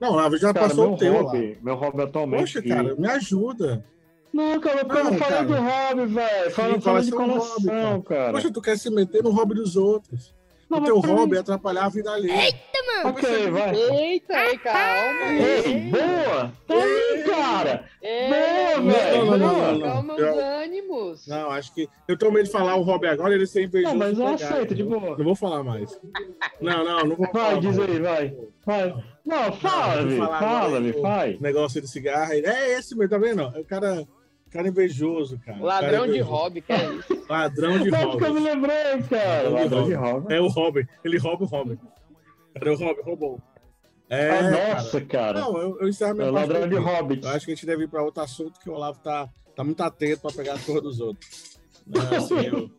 Não, 0.00 0.14
Lava, 0.14 0.36
já 0.36 0.52
Cara, 0.52 0.68
passou 0.68 0.94
o 0.94 0.96
teu 0.98 1.12
lá. 1.14 1.20
hobby, 1.22 1.58
meu 1.62 1.74
hobby 1.76 2.02
atualmente. 2.02 2.40
Poxa, 2.40 2.62
cara, 2.62 2.94
me 2.94 3.06
ajuda. 3.08 3.84
Não, 4.32 4.60
cara, 4.60 4.80
eu 4.80 4.88
Não, 4.88 4.94
não 4.94 5.18
falei 5.18 5.18
cara. 5.18 5.44
do 5.44 5.54
hobby, 5.54 6.14
velho. 6.14 6.50
Fala, 6.52 6.80
fala 6.80 7.02
de 7.02 7.10
hobby, 7.10 7.32
coleção, 7.32 8.02
cara. 8.02 8.32
Poxa, 8.32 8.52
tu 8.52 8.60
quer 8.62 8.78
se 8.78 8.90
meter 8.90 9.22
no 9.22 9.30
hobby 9.30 9.54
dos 9.54 9.76
outros. 9.76 10.34
O 10.70 10.80
teu 10.82 10.98
hobby 11.00 11.32
mim- 11.32 11.36
é 11.36 11.40
atrapalhar 11.40 11.86
a 11.86 11.88
vida 11.88 12.10
alheia. 12.12 12.54
Ok, 13.04 13.50
vai. 13.50 13.74
Eita, 13.74 14.36
aí, 14.36 14.58
calma. 14.58 15.32
Ei, 15.32 15.80
boa! 15.90 16.52
Tá 16.66 16.74
aí, 16.74 17.24
cara! 17.24 17.84
Ei, 18.02 18.28
Boa, 18.28 18.92
velho! 18.92 19.24
não, 19.24 19.38
não, 19.38 19.72
não. 19.78 19.80
Calma 19.80 20.14
os 20.14 20.20
ânimos. 20.38 21.26
Não, 21.26 21.50
acho 21.50 21.72
que. 21.74 21.88
Eu 22.06 22.16
tô 22.18 22.30
medo 22.30 22.44
de 22.44 22.50
falar 22.52 22.76
o 22.76 22.82
hobby 22.82 23.06
agora, 23.06 23.34
ele 23.34 23.44
invejoso. 23.44 23.82
Não, 23.94 23.94
mas 23.96 24.18
eu 24.18 24.26
aceito, 24.26 24.74
de 24.74 24.84
boa. 24.84 25.16
Não 25.16 25.24
vou 25.24 25.34
falar 25.34 25.62
mais. 25.62 25.98
Não, 26.60 26.84
não, 26.84 27.04
não 27.04 27.16
vou 27.16 27.26
falar. 27.32 27.50
Vai, 27.52 27.60
diz 27.60 27.78
aí, 27.78 27.98
vai. 28.00 28.36
vai. 28.66 29.04
Não, 29.24 29.52
fala, 29.52 29.96
Não, 29.96 30.04
me 30.04 30.16
vou 30.16 30.26
falar 30.26 30.38
fala, 30.40 30.66
agora 30.66 30.80
me 30.80 30.92
do 30.92 31.02
vai. 31.02 31.38
Negócio 31.40 31.80
de 31.80 31.88
cigarro. 31.88 32.32
aí. 32.32 32.40
É 32.44 32.78
esse 32.78 32.94
mesmo, 32.96 33.08
tá 33.10 33.18
vendo? 33.18 33.44
O 33.48 33.64
cara, 33.64 34.06
cara 34.50 34.68
invejoso, 34.68 35.38
cara. 35.44 35.62
Ladrão 35.62 36.00
Cara 36.00 36.12
de 36.12 36.20
hobby, 36.20 36.60
que 36.62 36.72
é 36.72 36.92
isso? 36.94 37.24
Ladrão 37.28 37.78
de 37.78 37.90
Não, 37.90 38.10
porque 38.10 38.24
eu 38.24 38.34
me 38.34 38.40
hobby. 38.40 38.50
lembrei, 38.54 39.02
cara. 39.08 39.48
Ladrão 39.48 39.84
de 39.84 39.94
hobby. 39.94 40.34
É 40.34 40.40
o 40.40 40.48
hobby. 40.48 40.88
Ele 41.04 41.18
rouba 41.18 41.44
o 41.44 41.46
hobby. 41.46 41.78
Era 42.54 42.72
o 42.72 42.76
hobby, 42.76 43.02
roubou. 43.02 43.40
É, 44.08 44.30
Ah, 44.30 44.50
cara. 44.50 44.74
nossa, 44.74 45.00
cara. 45.02 45.40
Não, 45.40 45.56
eu, 45.58 45.78
eu 45.80 45.88
encerro 45.88 46.14
minha 46.16 46.26
É 46.26 46.30
ladrão 46.30 46.68
de 46.68 46.76
aqui. 46.76 46.84
hobbits. 46.84 47.24
Eu 47.26 47.32
acho 47.36 47.46
que 47.46 47.52
a 47.52 47.54
gente 47.54 47.66
deve 47.66 47.84
ir 47.84 47.88
para 47.88 48.02
outro 48.02 48.22
assunto 48.22 48.58
que 48.58 48.68
o 48.68 48.72
Olavo 48.72 48.98
tá, 49.00 49.28
tá 49.54 49.62
muito 49.62 49.80
atento 49.82 50.22
para 50.22 50.32
pegar 50.34 50.54
a 50.54 50.58
cor 50.58 50.80
dos 50.80 50.98
outros. 51.00 51.58
Né, 51.86 52.00
assim, 52.16 52.40
eu, 52.44 52.70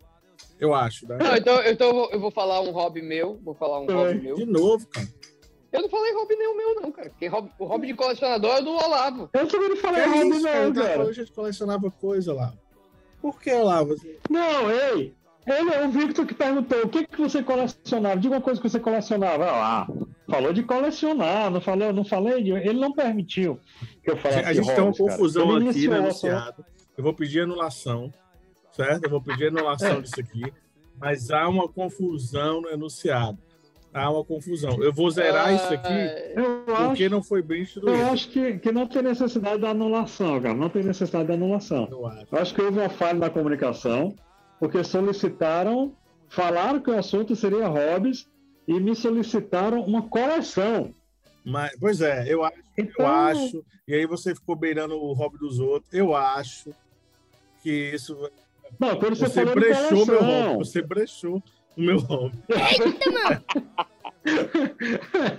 eu 0.60 0.74
acho, 0.76 1.08
né? 1.08 1.18
Não, 1.22 1.36
então, 1.38 1.64
então 1.66 1.88
eu, 1.88 1.94
vou, 1.94 2.10
eu 2.12 2.20
vou 2.20 2.32
falar 2.32 2.60
um 2.62 2.72
hobby 2.72 3.02
meu. 3.02 3.40
Vou 3.44 3.54
falar 3.56 3.80
um 3.80 3.86
hobby 3.86 4.20
meu. 4.22 4.36
De 4.36 4.46
novo, 4.46 4.86
cara. 4.88 5.08
Eu 5.72 5.82
não 5.84 5.90
falei 5.90 6.14
hobby 6.14 6.36
nenhum 6.36 6.56
meu, 6.58 6.82
não, 6.82 6.92
cara. 6.92 7.10
Porque 7.10 7.28
hobby- 7.28 7.52
o 7.58 7.66
hobby 7.66 7.88
de 7.88 7.94
colecionador 7.94 8.56
é 8.58 8.62
do 8.62 8.72
Olavo. 8.72 9.30
Eu 9.34 9.48
também 9.48 9.70
não 9.70 9.76
Que 9.76 9.82
falei 9.82 10.06
hobby, 10.06 10.30
isso, 10.30 10.42
não, 10.42 10.52
cara? 10.52 10.74
Cara. 10.74 11.04
que 11.06 11.10
a 11.10 11.14
gente 11.14 11.32
colecionava 11.32 11.92
coisa 11.92 12.34
lá. 12.34 12.54
Por 13.22 13.40
que, 13.40 13.52
Olavo? 13.54 13.96
Não, 14.30 14.70
ei. 14.72 15.14
Ele 15.48 15.70
é 15.74 15.86
o 15.88 15.90
Victor 15.92 16.26
que 16.26 16.34
perguntou 16.36 16.84
o 16.84 16.90
que, 16.90 17.06
que 17.08 17.20
você 17.20 17.42
colecionava. 17.42 18.20
Diga 18.20 18.36
uma 18.36 18.42
coisa 18.42 18.62
que 18.62 18.70
você 18.70 18.80
colecionava. 18.80 19.46
Ah, 19.50 19.88
falou 20.30 20.54
de 20.54 20.62
colecionar, 20.64 21.50
não 21.50 21.60
falou, 21.62 21.92
não 21.94 22.04
falei 22.06 22.44
de. 22.44 22.52
Ele 22.52 22.80
não 22.80 22.92
permitiu 22.94 23.60
que 24.04 24.12
eu 24.12 24.18
falasse. 24.18 24.40
A 24.46 24.54
gente 24.54 24.68
tem 24.68 24.84
uma 24.84 24.94
cara. 24.94 25.08
confusão 25.08 25.44
Ele 25.44 25.54
aqui 25.56 25.64
iniciou 25.64 25.94
no 25.96 26.00
enunciado. 26.02 26.66
Eu 26.98 27.04
vou 27.04 27.14
pedir 27.14 27.42
anulação, 27.42 28.14
certo? 28.72 29.04
Eu 29.06 29.10
vou 29.10 29.22
pedir 29.22 29.48
anulação 29.48 29.98
É. 29.98 30.02
disso 30.02 30.20
aqui. 30.20 30.54
Mas 31.00 31.32
há 31.32 31.48
uma 31.50 31.68
confusão 31.68 32.62
no 32.62 32.70
enunciado. 32.70 33.40
Há 33.94 34.10
uma 34.10 34.24
confusão. 34.24 34.82
Eu 34.82 34.94
vou 34.94 35.12
zerar 35.12 35.54
isso 35.54 35.74
aqui 35.74 35.94
Eu 36.36 36.64
porque 36.66 37.04
acho, 37.04 37.10
não 37.14 37.22
foi 37.22 37.42
bem 37.42 37.58
eu 37.58 37.64
instruído. 37.64 38.02
acho 38.06 38.30
que, 38.30 38.58
que 38.60 38.72
não 38.72 38.88
tem 38.88 39.02
necessidade 39.02 39.60
da 39.60 39.70
anulação, 39.72 40.42
cara. 40.42 40.54
Não 40.54 40.70
tem 40.70 40.82
necessidade 40.84 41.28
da 41.28 41.34
anulação. 41.34 41.88
Eu 41.92 42.06
acho. 42.08 42.28
Eu 42.32 42.40
acho 42.40 42.56
que 42.56 42.62
houve 42.62 42.80
uma 42.80 42.90
falha 42.90 43.20
na 43.20 43.30
comunicação, 43.30 44.16
porque 44.60 44.82
solicitaram, 44.84 45.94
falaram 46.30 46.80
que 46.80 46.90
o 46.90 46.98
assunto 46.98 47.36
seria 47.36 47.68
hobbies 47.68 48.30
e 48.66 48.80
me 48.80 48.96
solicitaram 48.96 49.82
uma 49.84 50.04
coleção. 50.04 50.94
Mas, 51.44 51.76
pois 51.80 52.00
é, 52.02 52.32
eu 52.32 52.44
acho, 52.46 52.58
eu 52.78 52.86
Então- 52.86 53.06
acho. 53.08 53.66
E 53.88 53.94
aí 53.94 54.06
você 54.06 54.34
ficou 54.34 54.56
beirando 54.56 54.96
o 54.96 55.12
hobby 55.12 55.38
dos 55.38 55.60
outros. 55.60 55.92
Eu 55.94 56.16
acho 56.16 56.74
que 57.62 57.92
isso. 57.94 58.16
Não, 58.80 58.96
quando 58.98 59.16
você, 59.18 59.28
Você 59.28 59.46
brechou 59.46 60.06
meu 60.06 60.24
hobby. 60.24 60.58
Você 60.60 60.82
brechou 60.82 61.44
o 61.78 61.82
meu 61.82 62.00
hobby. 62.00 62.38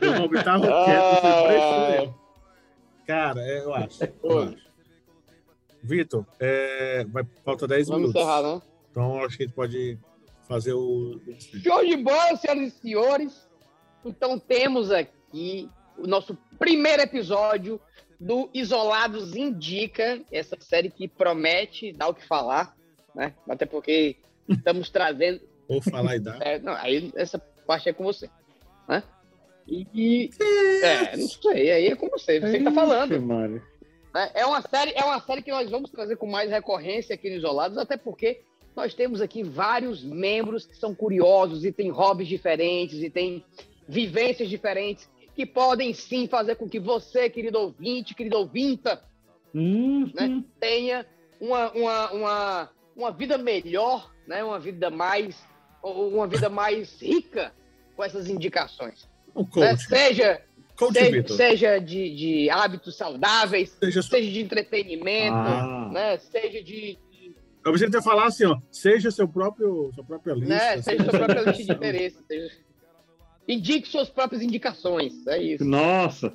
Meu 0.01 0.21
hobby 0.21 0.45
tava 0.45 0.67
quieto, 0.85 1.15
você 1.15 1.43
brechou 1.47 1.89
ele. 1.89 2.15
Cara, 3.07 3.41
é, 3.41 3.59
eu 3.61 3.75
acho. 3.75 4.05
Eu 4.23 4.39
acho. 4.39 4.73
Vitor, 5.83 6.25
é, 6.39 7.05
vai, 7.05 7.25
falta 7.45 7.67
10 7.67 7.89
Vamos 7.89 8.01
minutos. 8.03 8.23
encerrar, 8.23 8.43
né? 8.43 8.63
Então 8.91 9.25
acho 9.25 9.37
que 9.37 9.43
a 9.43 9.47
gente 9.47 9.55
pode 9.55 9.99
fazer 10.49 10.73
o. 10.73 11.21
Show 11.63 11.85
de 11.85 11.97
bola, 11.97 12.37
senhoras 12.37 12.69
e 12.69 12.71
senhores. 12.71 13.49
Então 14.05 14.39
temos 14.39 14.91
aqui 14.91 15.69
o 15.99 16.07
nosso 16.07 16.37
primeiro 16.59 17.03
episódio 17.03 17.81
do 18.19 18.49
Isolados 18.55 19.35
Indica, 19.35 20.21
essa 20.31 20.57
série 20.61 20.91
que 20.91 21.09
promete 21.09 21.93
dar 21.93 22.09
o 22.09 22.15
que 22.15 22.25
falar, 22.27 22.77
né? 23.15 23.35
Até 23.49 23.67
porque 23.67 24.17
estamos 24.49 24.89
trazendo. 24.91 25.41
Ou 25.75 25.83
falar 25.83 26.17
e 26.17 26.21
dar. 26.21 26.41
É, 26.41 26.59
não, 26.59 26.73
aí 26.75 27.13
essa 27.15 27.39
parte 27.67 27.89
é 27.89 27.93
com 27.93 28.05
você. 28.05 28.29
Né? 28.89 29.03
E. 29.67 30.31
É, 30.83 31.17
não 31.17 31.29
sei, 31.29 31.71
aí 31.71 31.87
é 31.87 31.97
com 31.97 32.09
você, 32.09 32.41
você 32.41 32.59
que 32.59 32.65
tá 32.65 32.73
falando. 32.73 33.21
Mário. 33.23 33.63
né? 34.15 34.31
É 34.35 34.45
uma 34.45 34.61
série, 34.63 34.93
é 34.93 35.05
uma 35.05 35.21
série 35.21 35.43
que 35.43 35.51
nós 35.51 35.71
vamos 35.71 35.91
trazer 35.91 36.17
com 36.17 36.27
mais 36.27 36.51
recorrência 36.51 37.15
aqui 37.15 37.31
no 37.31 37.37
Isolados, 37.37 37.79
até 37.79 37.97
porque 37.97 38.41
nós 38.75 38.95
temos 38.95 39.21
aqui 39.21 39.43
vários 39.43 40.03
membros 40.03 40.67
que 40.67 40.77
são 40.77 40.95
curiosos 40.95 41.65
e 41.65 41.73
têm 41.73 41.91
hobbies 41.91 42.29
diferentes 42.29 43.03
e 43.03 43.11
têm 43.11 43.45
vivências 43.89 44.49
diferentes 44.49 45.09
que 45.35 45.47
podem 45.47 45.95
sim 45.95 46.27
fazer 46.27 46.57
com 46.57 46.69
que 46.69 46.79
você, 46.79 47.31
querido 47.31 47.59
ouvinte, 47.59 48.15
querido 48.15 48.37
ouvinta, 48.37 49.03
Hum, 49.55 50.11
né, 50.15 50.43
tenha 50.59 51.07
uma, 51.41 51.71
uma, 51.73 52.13
uma, 52.13 52.71
uma 52.97 53.11
vida 53.11 53.37
melhor, 53.37 54.11
né, 54.27 54.43
uma 54.43 54.59
vida 54.59 54.91
mais 54.91 55.47
uma 55.83 56.27
vida 56.27 56.49
mais 56.49 57.01
rica 57.01 57.53
com 57.97 58.05
essas 58.05 58.29
indicações. 58.29 59.09
O 59.35 59.43
né? 59.43 59.49
coach. 59.51 59.87
Seja 59.87 60.43
Coach 60.77 60.95
seja, 60.95 61.29
seja 61.29 61.79
de, 61.79 62.15
de 62.15 62.51
hábitos 62.51 62.97
saudáveis, 62.97 63.77
Seja 63.79 64.03
seja, 64.03 64.31
de 64.31 64.41
entretenimento, 64.41 65.37
Ah. 65.37 65.91
né? 65.93 66.19
Seja 66.19 66.63
de. 66.63 66.99
Eu 67.65 67.73
pensei 67.73 67.89
que 67.89 68.03
falar 68.03 68.27
assim, 68.27 68.45
ó. 68.47 68.59
Seja 68.71 69.11
seu 69.11 69.29
próprio, 69.29 69.93
sua 69.95 70.03
própria 70.05 70.33
lista. 70.35 70.49
Né? 70.49 70.83
Seja 70.83 71.05
sua 71.05 71.13
própria 71.13 71.43
lista 71.43 71.65
de 71.65 71.73
interesse. 71.73 72.19
Seja... 72.27 72.51
Indique 73.47 73.89
suas 73.89 74.09
próprias 74.09 74.43
indicações. 74.43 75.25
É 75.27 75.41
isso. 75.41 75.65
Nossa. 75.65 76.33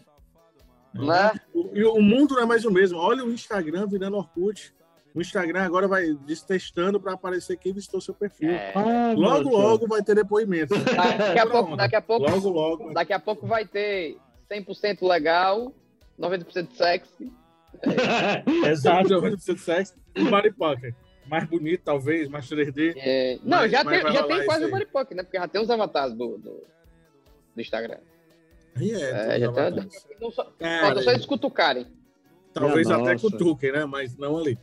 Né? 0.93 1.31
O- 1.53 1.71
E 1.73 1.83
o 1.83 1.99
mundo 2.01 2.35
não 2.35 2.43
é 2.43 2.45
mais 2.45 2.63
o 2.63 2.71
mesmo. 2.71 2.97
Olha 2.97 3.25
o 3.25 3.31
Instagram 3.33 3.87
virando 3.87 4.15
Orkut. 4.17 4.73
O 5.17 5.21
Instagram 5.21 5.63
agora 5.63 5.87
vai 5.87 6.15
testando 6.47 6.99
para 6.99 7.13
aparecer 7.13 7.57
quem 7.57 7.73
visitou 7.73 7.99
seu 7.99 8.13
perfil. 8.13 8.51
É. 8.51 8.71
Ah, 8.75 9.13
Logo, 9.17 9.49
logo 9.49 9.87
vai 9.87 10.03
ter 10.03 10.13
depoimento. 10.13 10.75
Daqui 10.77 11.39
a 11.39 11.47
pouco, 11.47 11.75
daqui 11.75 11.95
a 11.95 12.01
pouco, 12.03 12.29
Logo, 12.29 12.49
logo. 12.49 12.93
daqui 12.93 13.13
a 13.13 13.19
pouco 13.19 13.47
vai 13.47 13.65
ter 13.65 14.15
100% 14.51 15.01
legal, 15.07 15.73
90% 16.19 16.71
sexy. 16.71 17.33
Exato, 18.69 19.09
90% 19.09 19.57
sexo. 19.57 19.95
Um 20.15 20.29
body 20.29 20.51
pocket. 20.51 20.93
Mais 21.27 21.43
bonito, 21.45 21.81
talvez, 21.83 22.29
mais 22.29 22.47
3D. 22.47 22.93
É, 22.95 23.39
Não, 23.43 23.57
Mas- 23.57 23.71
já 23.71 23.83
mas 23.83 24.03
tem, 24.03 24.13
já 24.13 24.23
tem 24.23 24.45
quase 24.45 24.61
o 24.61 24.65
aí. 24.67 24.71
Maripoc, 24.71 25.11
né? 25.15 25.23
Porque 25.23 25.37
já 25.37 25.47
tem 25.47 25.61
os 25.61 25.69
avatares 25.71 26.13
do, 26.13 26.37
do, 26.37 26.63
do 27.55 27.61
Instagram. 27.61 27.97
Aí 28.75 28.91
é, 28.91 29.35
É, 29.35 29.39
já 29.39 29.51
tem. 29.51 29.89
Não 30.21 30.29
só, 30.31 30.45
Cara, 30.59 31.01
só 31.01 31.11
eles 31.11 31.25
cutucarem. 31.25 31.87
Talvez 32.53 32.89
até 32.89 33.13
nossa. 33.13 33.29
cutuquem, 33.29 33.71
né? 33.71 33.83
Mas 33.85 34.15
não 34.15 34.37
ali. 34.37 34.57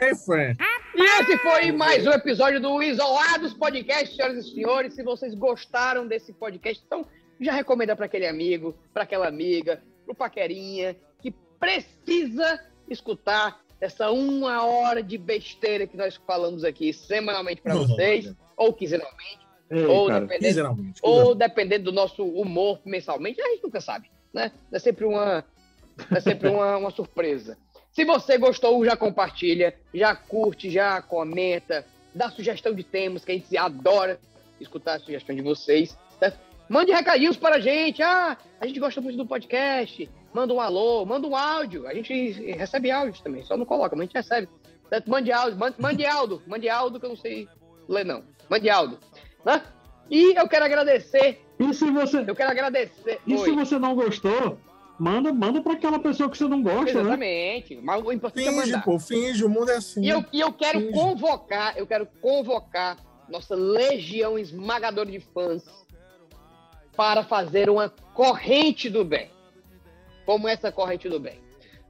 Hey, 0.00 0.12
friend. 0.16 0.58
E 0.96 1.02
esse 1.20 1.38
foi 1.38 1.70
mais 1.70 2.04
um 2.04 2.10
episódio 2.10 2.60
do 2.60 2.82
Isolados 2.82 3.54
Podcast, 3.54 4.16
senhoras 4.16 4.44
e 4.44 4.50
senhores. 4.50 4.94
Se 4.94 5.04
vocês 5.04 5.34
gostaram 5.34 6.06
desse 6.06 6.32
podcast, 6.32 6.82
então 6.84 7.06
já 7.40 7.52
recomenda 7.52 7.94
para 7.94 8.06
aquele 8.06 8.26
amigo, 8.26 8.74
para 8.92 9.04
aquela 9.04 9.28
amiga, 9.28 9.80
pro 10.04 10.14
paquerinha, 10.14 10.96
que 11.22 11.30
precisa 11.60 12.60
escutar 12.90 13.60
essa 13.80 14.10
uma 14.10 14.64
hora 14.64 15.00
de 15.00 15.16
besteira 15.16 15.86
que 15.86 15.96
nós 15.96 16.16
falamos 16.26 16.64
aqui 16.64 16.92
semanalmente 16.92 17.62
para 17.62 17.74
vocês, 17.74 18.34
ou 18.56 18.72
quinzenalmente, 18.72 19.46
Ei, 19.70 19.86
ou, 19.86 20.08
cara, 20.08 20.20
dependendo, 20.20 20.44
quinzenalmente, 20.44 21.00
ou 21.02 21.34
dependendo 21.36 21.84
do 21.84 21.92
nosso 21.92 22.24
humor 22.24 22.80
mensalmente, 22.84 23.40
a 23.40 23.48
gente 23.48 23.62
nunca 23.62 23.80
sabe, 23.80 24.10
né? 24.32 24.50
É 24.72 24.78
sempre 24.80 25.04
uma, 25.04 25.44
é 26.10 26.20
sempre 26.20 26.48
uma, 26.48 26.76
uma 26.78 26.90
surpresa. 26.90 27.56
Se 27.94 28.04
você 28.04 28.36
gostou, 28.36 28.84
já 28.84 28.96
compartilha, 28.96 29.74
já 29.92 30.14
curte, 30.16 30.68
já 30.68 31.00
comenta, 31.00 31.86
dá 32.14 32.28
sugestão 32.30 32.74
de 32.74 32.82
temas, 32.82 33.24
que 33.24 33.30
a 33.32 33.34
gente 33.34 33.56
adora 33.56 34.18
escutar 34.60 34.94
a 34.94 34.98
sugestão 34.98 35.34
de 35.34 35.42
vocês. 35.42 35.96
tá? 36.18 36.32
Mande 36.68 36.90
recadinhos 36.92 37.36
para 37.36 37.56
a 37.56 37.60
gente. 37.60 38.02
Ah, 38.02 38.36
a 38.60 38.66
gente 38.66 38.80
gosta 38.80 39.00
muito 39.00 39.16
do 39.16 39.26
podcast. 39.26 40.10
Manda 40.32 40.52
um 40.52 40.60
alô, 40.60 41.04
manda 41.06 41.26
um 41.28 41.36
áudio. 41.36 41.86
A 41.86 41.94
gente 41.94 42.32
recebe 42.52 42.90
áudio 42.90 43.22
também, 43.22 43.44
só 43.44 43.56
não 43.56 43.64
coloca, 43.64 43.94
mas 43.94 44.02
a 44.02 44.04
gente 44.06 44.14
recebe. 44.16 44.48
Certo? 44.88 45.08
Mande 45.08 45.30
áudio, 45.30 45.58
mande, 45.58 45.76
mande 45.80 46.04
áudio, 46.04 46.42
mande 46.46 46.68
áudio 46.68 46.98
que 46.98 47.06
eu 47.06 47.10
não 47.10 47.16
sei 47.16 47.48
ler, 47.88 48.04
não. 48.04 48.24
Mande 48.50 48.68
áudio. 48.68 48.98
Né? 49.44 49.62
E 50.10 50.34
eu 50.36 50.48
quero 50.48 50.64
agradecer. 50.64 51.40
E 51.60 51.72
se 51.72 51.88
você, 51.90 52.24
Eu 52.26 52.34
quero 52.34 52.50
agradecer. 52.50 53.20
e 53.24 53.38
se 53.38 53.50
Oi. 53.50 53.54
você 53.56 53.78
não 53.78 53.94
gostou, 53.94 54.58
manda, 54.98 55.32
manda 55.32 55.60
para 55.60 55.72
aquela 55.72 55.98
pessoa 55.98 56.30
que 56.30 56.38
você 56.38 56.46
não 56.46 56.62
gosta, 56.62 56.94
né? 56.94 57.00
Exatamente. 57.00 57.76
Mas 57.82 58.04
o 58.04 58.12
importante 58.12 58.48
é 58.48 58.50
Finge, 58.50 58.72
mandar. 58.72 58.84
pô, 58.84 58.98
finge, 58.98 59.44
o 59.44 59.48
mundo 59.48 59.70
é 59.70 59.76
assim. 59.76 60.04
E 60.04 60.08
eu, 60.08 60.24
e 60.32 60.40
eu 60.40 60.52
quero 60.52 60.80
Finge. 60.80 60.92
convocar, 60.92 61.76
eu 61.76 61.86
quero 61.86 62.06
convocar 62.20 62.96
nossa 63.28 63.54
legião 63.54 64.38
esmagadora 64.38 65.10
de 65.10 65.20
fãs 65.20 65.64
para 66.96 67.24
fazer 67.24 67.68
uma 67.68 67.88
corrente 67.88 68.88
do 68.88 69.04
bem. 69.04 69.30
Como 70.24 70.48
essa 70.48 70.70
corrente 70.70 71.08
do 71.08 71.18
bem. 71.18 71.40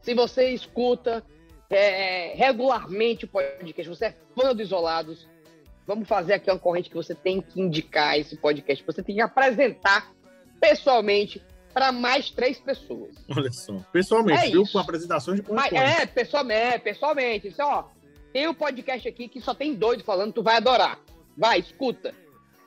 Se 0.00 0.14
você 0.14 0.50
escuta 0.50 1.24
é, 1.70 2.34
regularmente 2.34 3.24
o 3.24 3.28
podcast, 3.28 3.88
você 3.88 4.06
é 4.06 4.16
fã 4.34 4.54
do 4.54 4.62
Isolados, 4.62 5.28
vamos 5.86 6.08
fazer 6.08 6.34
aqui 6.34 6.50
uma 6.50 6.58
corrente 6.58 6.88
que 6.88 6.96
você 6.96 7.14
tem 7.14 7.40
que 7.40 7.60
indicar 7.60 8.18
esse 8.18 8.36
podcast, 8.36 8.84
você 8.84 9.02
tem 9.02 9.14
que 9.16 9.20
apresentar 9.20 10.12
pessoalmente 10.60 11.42
para 11.74 11.90
mais 11.92 12.30
três 12.30 12.58
pessoas. 12.58 13.10
Olha 13.36 13.50
só. 13.52 13.74
Pessoalmente, 13.92 14.46
É 14.46 14.50
viu? 14.50 14.62
isso. 14.62 14.72
Com 14.72 14.78
apresentações 14.78 15.40
de 15.40 15.52
Mas, 15.52 15.68
PowerPoint. 15.70 16.00
é, 16.00 16.06
pessoalmente, 16.06 16.78
pessoalmente. 16.78 17.48
Isso, 17.48 17.60
ó, 17.62 17.84
tem 18.32 18.46
um 18.48 18.54
podcast 18.54 19.08
aqui 19.08 19.28
que 19.28 19.40
só 19.40 19.52
tem 19.52 19.74
doido 19.74 20.04
falando, 20.04 20.32
tu 20.32 20.42
vai 20.42 20.56
adorar. 20.56 20.98
Vai, 21.36 21.58
escuta. 21.58 22.14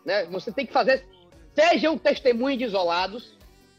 Né? 0.06 0.26
Você 0.26 0.52
tem 0.52 0.66
que 0.66 0.74
fazer. 0.74 1.06
Seja 1.56 1.90
um 1.90 1.98
testemunho 1.98 2.58
de 2.58 2.66
isolados 2.66 3.34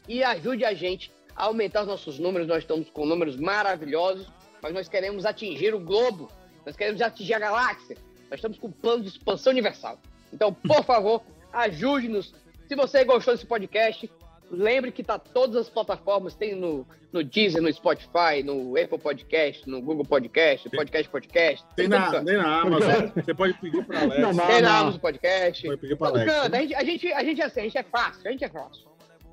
e 0.07 0.23
ajude 0.23 0.65
a 0.65 0.73
gente 0.73 1.11
a 1.35 1.45
aumentar 1.45 1.81
os 1.83 1.87
nossos 1.87 2.17
números. 2.19 2.47
Nós 2.47 2.63
estamos 2.63 2.89
com 2.89 3.05
números 3.05 3.37
maravilhosos, 3.37 4.27
mas 4.61 4.73
nós 4.73 4.89
queremos 4.89 5.25
atingir 5.25 5.73
o 5.75 5.79
globo. 5.79 6.29
Nós 6.65 6.75
queremos 6.75 7.01
atingir 7.01 7.35
a 7.35 7.39
galáxia. 7.39 7.95
Nós 8.29 8.39
estamos 8.39 8.57
com 8.57 8.67
um 8.67 8.71
plano 8.71 9.03
de 9.03 9.09
expansão 9.09 9.51
universal. 9.51 9.99
Então, 10.33 10.51
por 10.53 10.83
favor, 10.83 11.21
ajude-nos. 11.53 12.33
Se 12.67 12.75
você 12.75 13.03
gostou 13.03 13.33
desse 13.33 13.45
podcast, 13.45 14.09
lembre 14.51 14.91
que 14.91 15.03
tá 15.03 15.17
todas 15.17 15.55
as 15.55 15.69
plataformas, 15.69 16.35
tem 16.35 16.55
no, 16.55 16.85
no 17.11 17.23
Deezer, 17.23 17.61
no 17.61 17.71
Spotify, 17.71 18.43
no 18.43 18.75
Apple 18.81 18.97
Podcast, 18.97 19.69
no 19.69 19.81
Google 19.81 20.05
Podcast, 20.05 20.69
Podcast 20.69 21.09
Podcast. 21.09 21.65
Tem 21.75 21.89
todo 21.89 21.99
na, 21.99 22.23
tem 22.23 22.37
na 22.37 22.61
Amazon. 22.61 23.09
Você 23.15 23.33
pode 23.33 23.53
pedir 23.55 23.85
para 23.85 24.01
Alex. 24.01 24.21
Não, 24.21 24.33
não. 24.33 24.47
Tem 24.47 24.61
na 24.61 24.77
Amazon 24.79 24.99
Podcast. 24.99 25.67
Pode 25.67 25.81
pedir 25.81 25.95
para 25.95 26.07
Todo 26.07 26.21
Alex. 26.21 26.33
canto. 26.33 26.55
A 26.55 26.59
gente, 26.61 26.75
a, 26.75 26.83
gente, 26.83 27.13
a 27.13 27.23
gente 27.23 27.41
é 27.41 27.45
assim, 27.45 27.59
a 27.59 27.63
gente 27.63 27.77
é 27.77 27.83
fácil, 27.83 28.27
a 28.27 28.31
gente 28.31 28.43
é 28.43 28.49
fácil. 28.49 28.89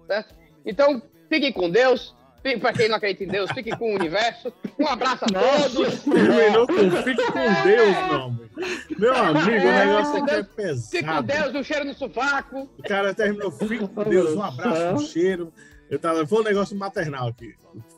Certo? 0.07 0.35
Então, 0.65 1.03
fiquem 1.29 1.53
com 1.53 1.71
Deus. 1.71 2.15
Fique- 2.49 2.61
Pra 2.61 2.73
quem 2.73 2.89
não 2.89 2.97
acredita 2.97 3.25
em 3.25 3.29
Deus, 3.29 3.51
fique 3.53 3.77
com 3.77 3.93
o 3.93 3.95
universo. 3.97 4.53
Um 4.79 4.87
abraço 4.87 5.25
a 5.25 5.29
todos. 5.29 6.01
Terminou 6.05 6.67
com 6.67 6.91
fique 7.03 7.27
com 7.33 7.63
Deus, 7.65 7.97
não. 8.11 8.31
meu. 8.33 8.47
Meu 8.99 9.15
amigo, 9.17 9.51
o 9.51 9.53
É, 9.71 9.85
negócio 9.87 10.23
aqui 10.23 10.31
é 10.35 10.37
Fique 10.45 10.49
com 10.49 10.55
pesado. 10.55 11.23
Deus, 11.27 11.55
um 11.55 11.63
cheiro 11.65 11.85
no 11.85 11.95
sovaco. 11.95 12.71
O 12.79 12.83
cara 12.83 13.13
terminou, 13.15 13.51
fique 13.51 13.87
com 13.89 14.05
Deus, 14.05 14.35
um 14.35 14.43
abraço, 14.43 14.95
um 14.95 14.99
cheiro. 15.07 15.53
Eu 15.91 15.99
tava, 15.99 16.27
foi 16.27 16.41
um 16.41 16.45
negócio 16.45 16.77
maternal 16.77 17.29
aqui. 17.29 17.55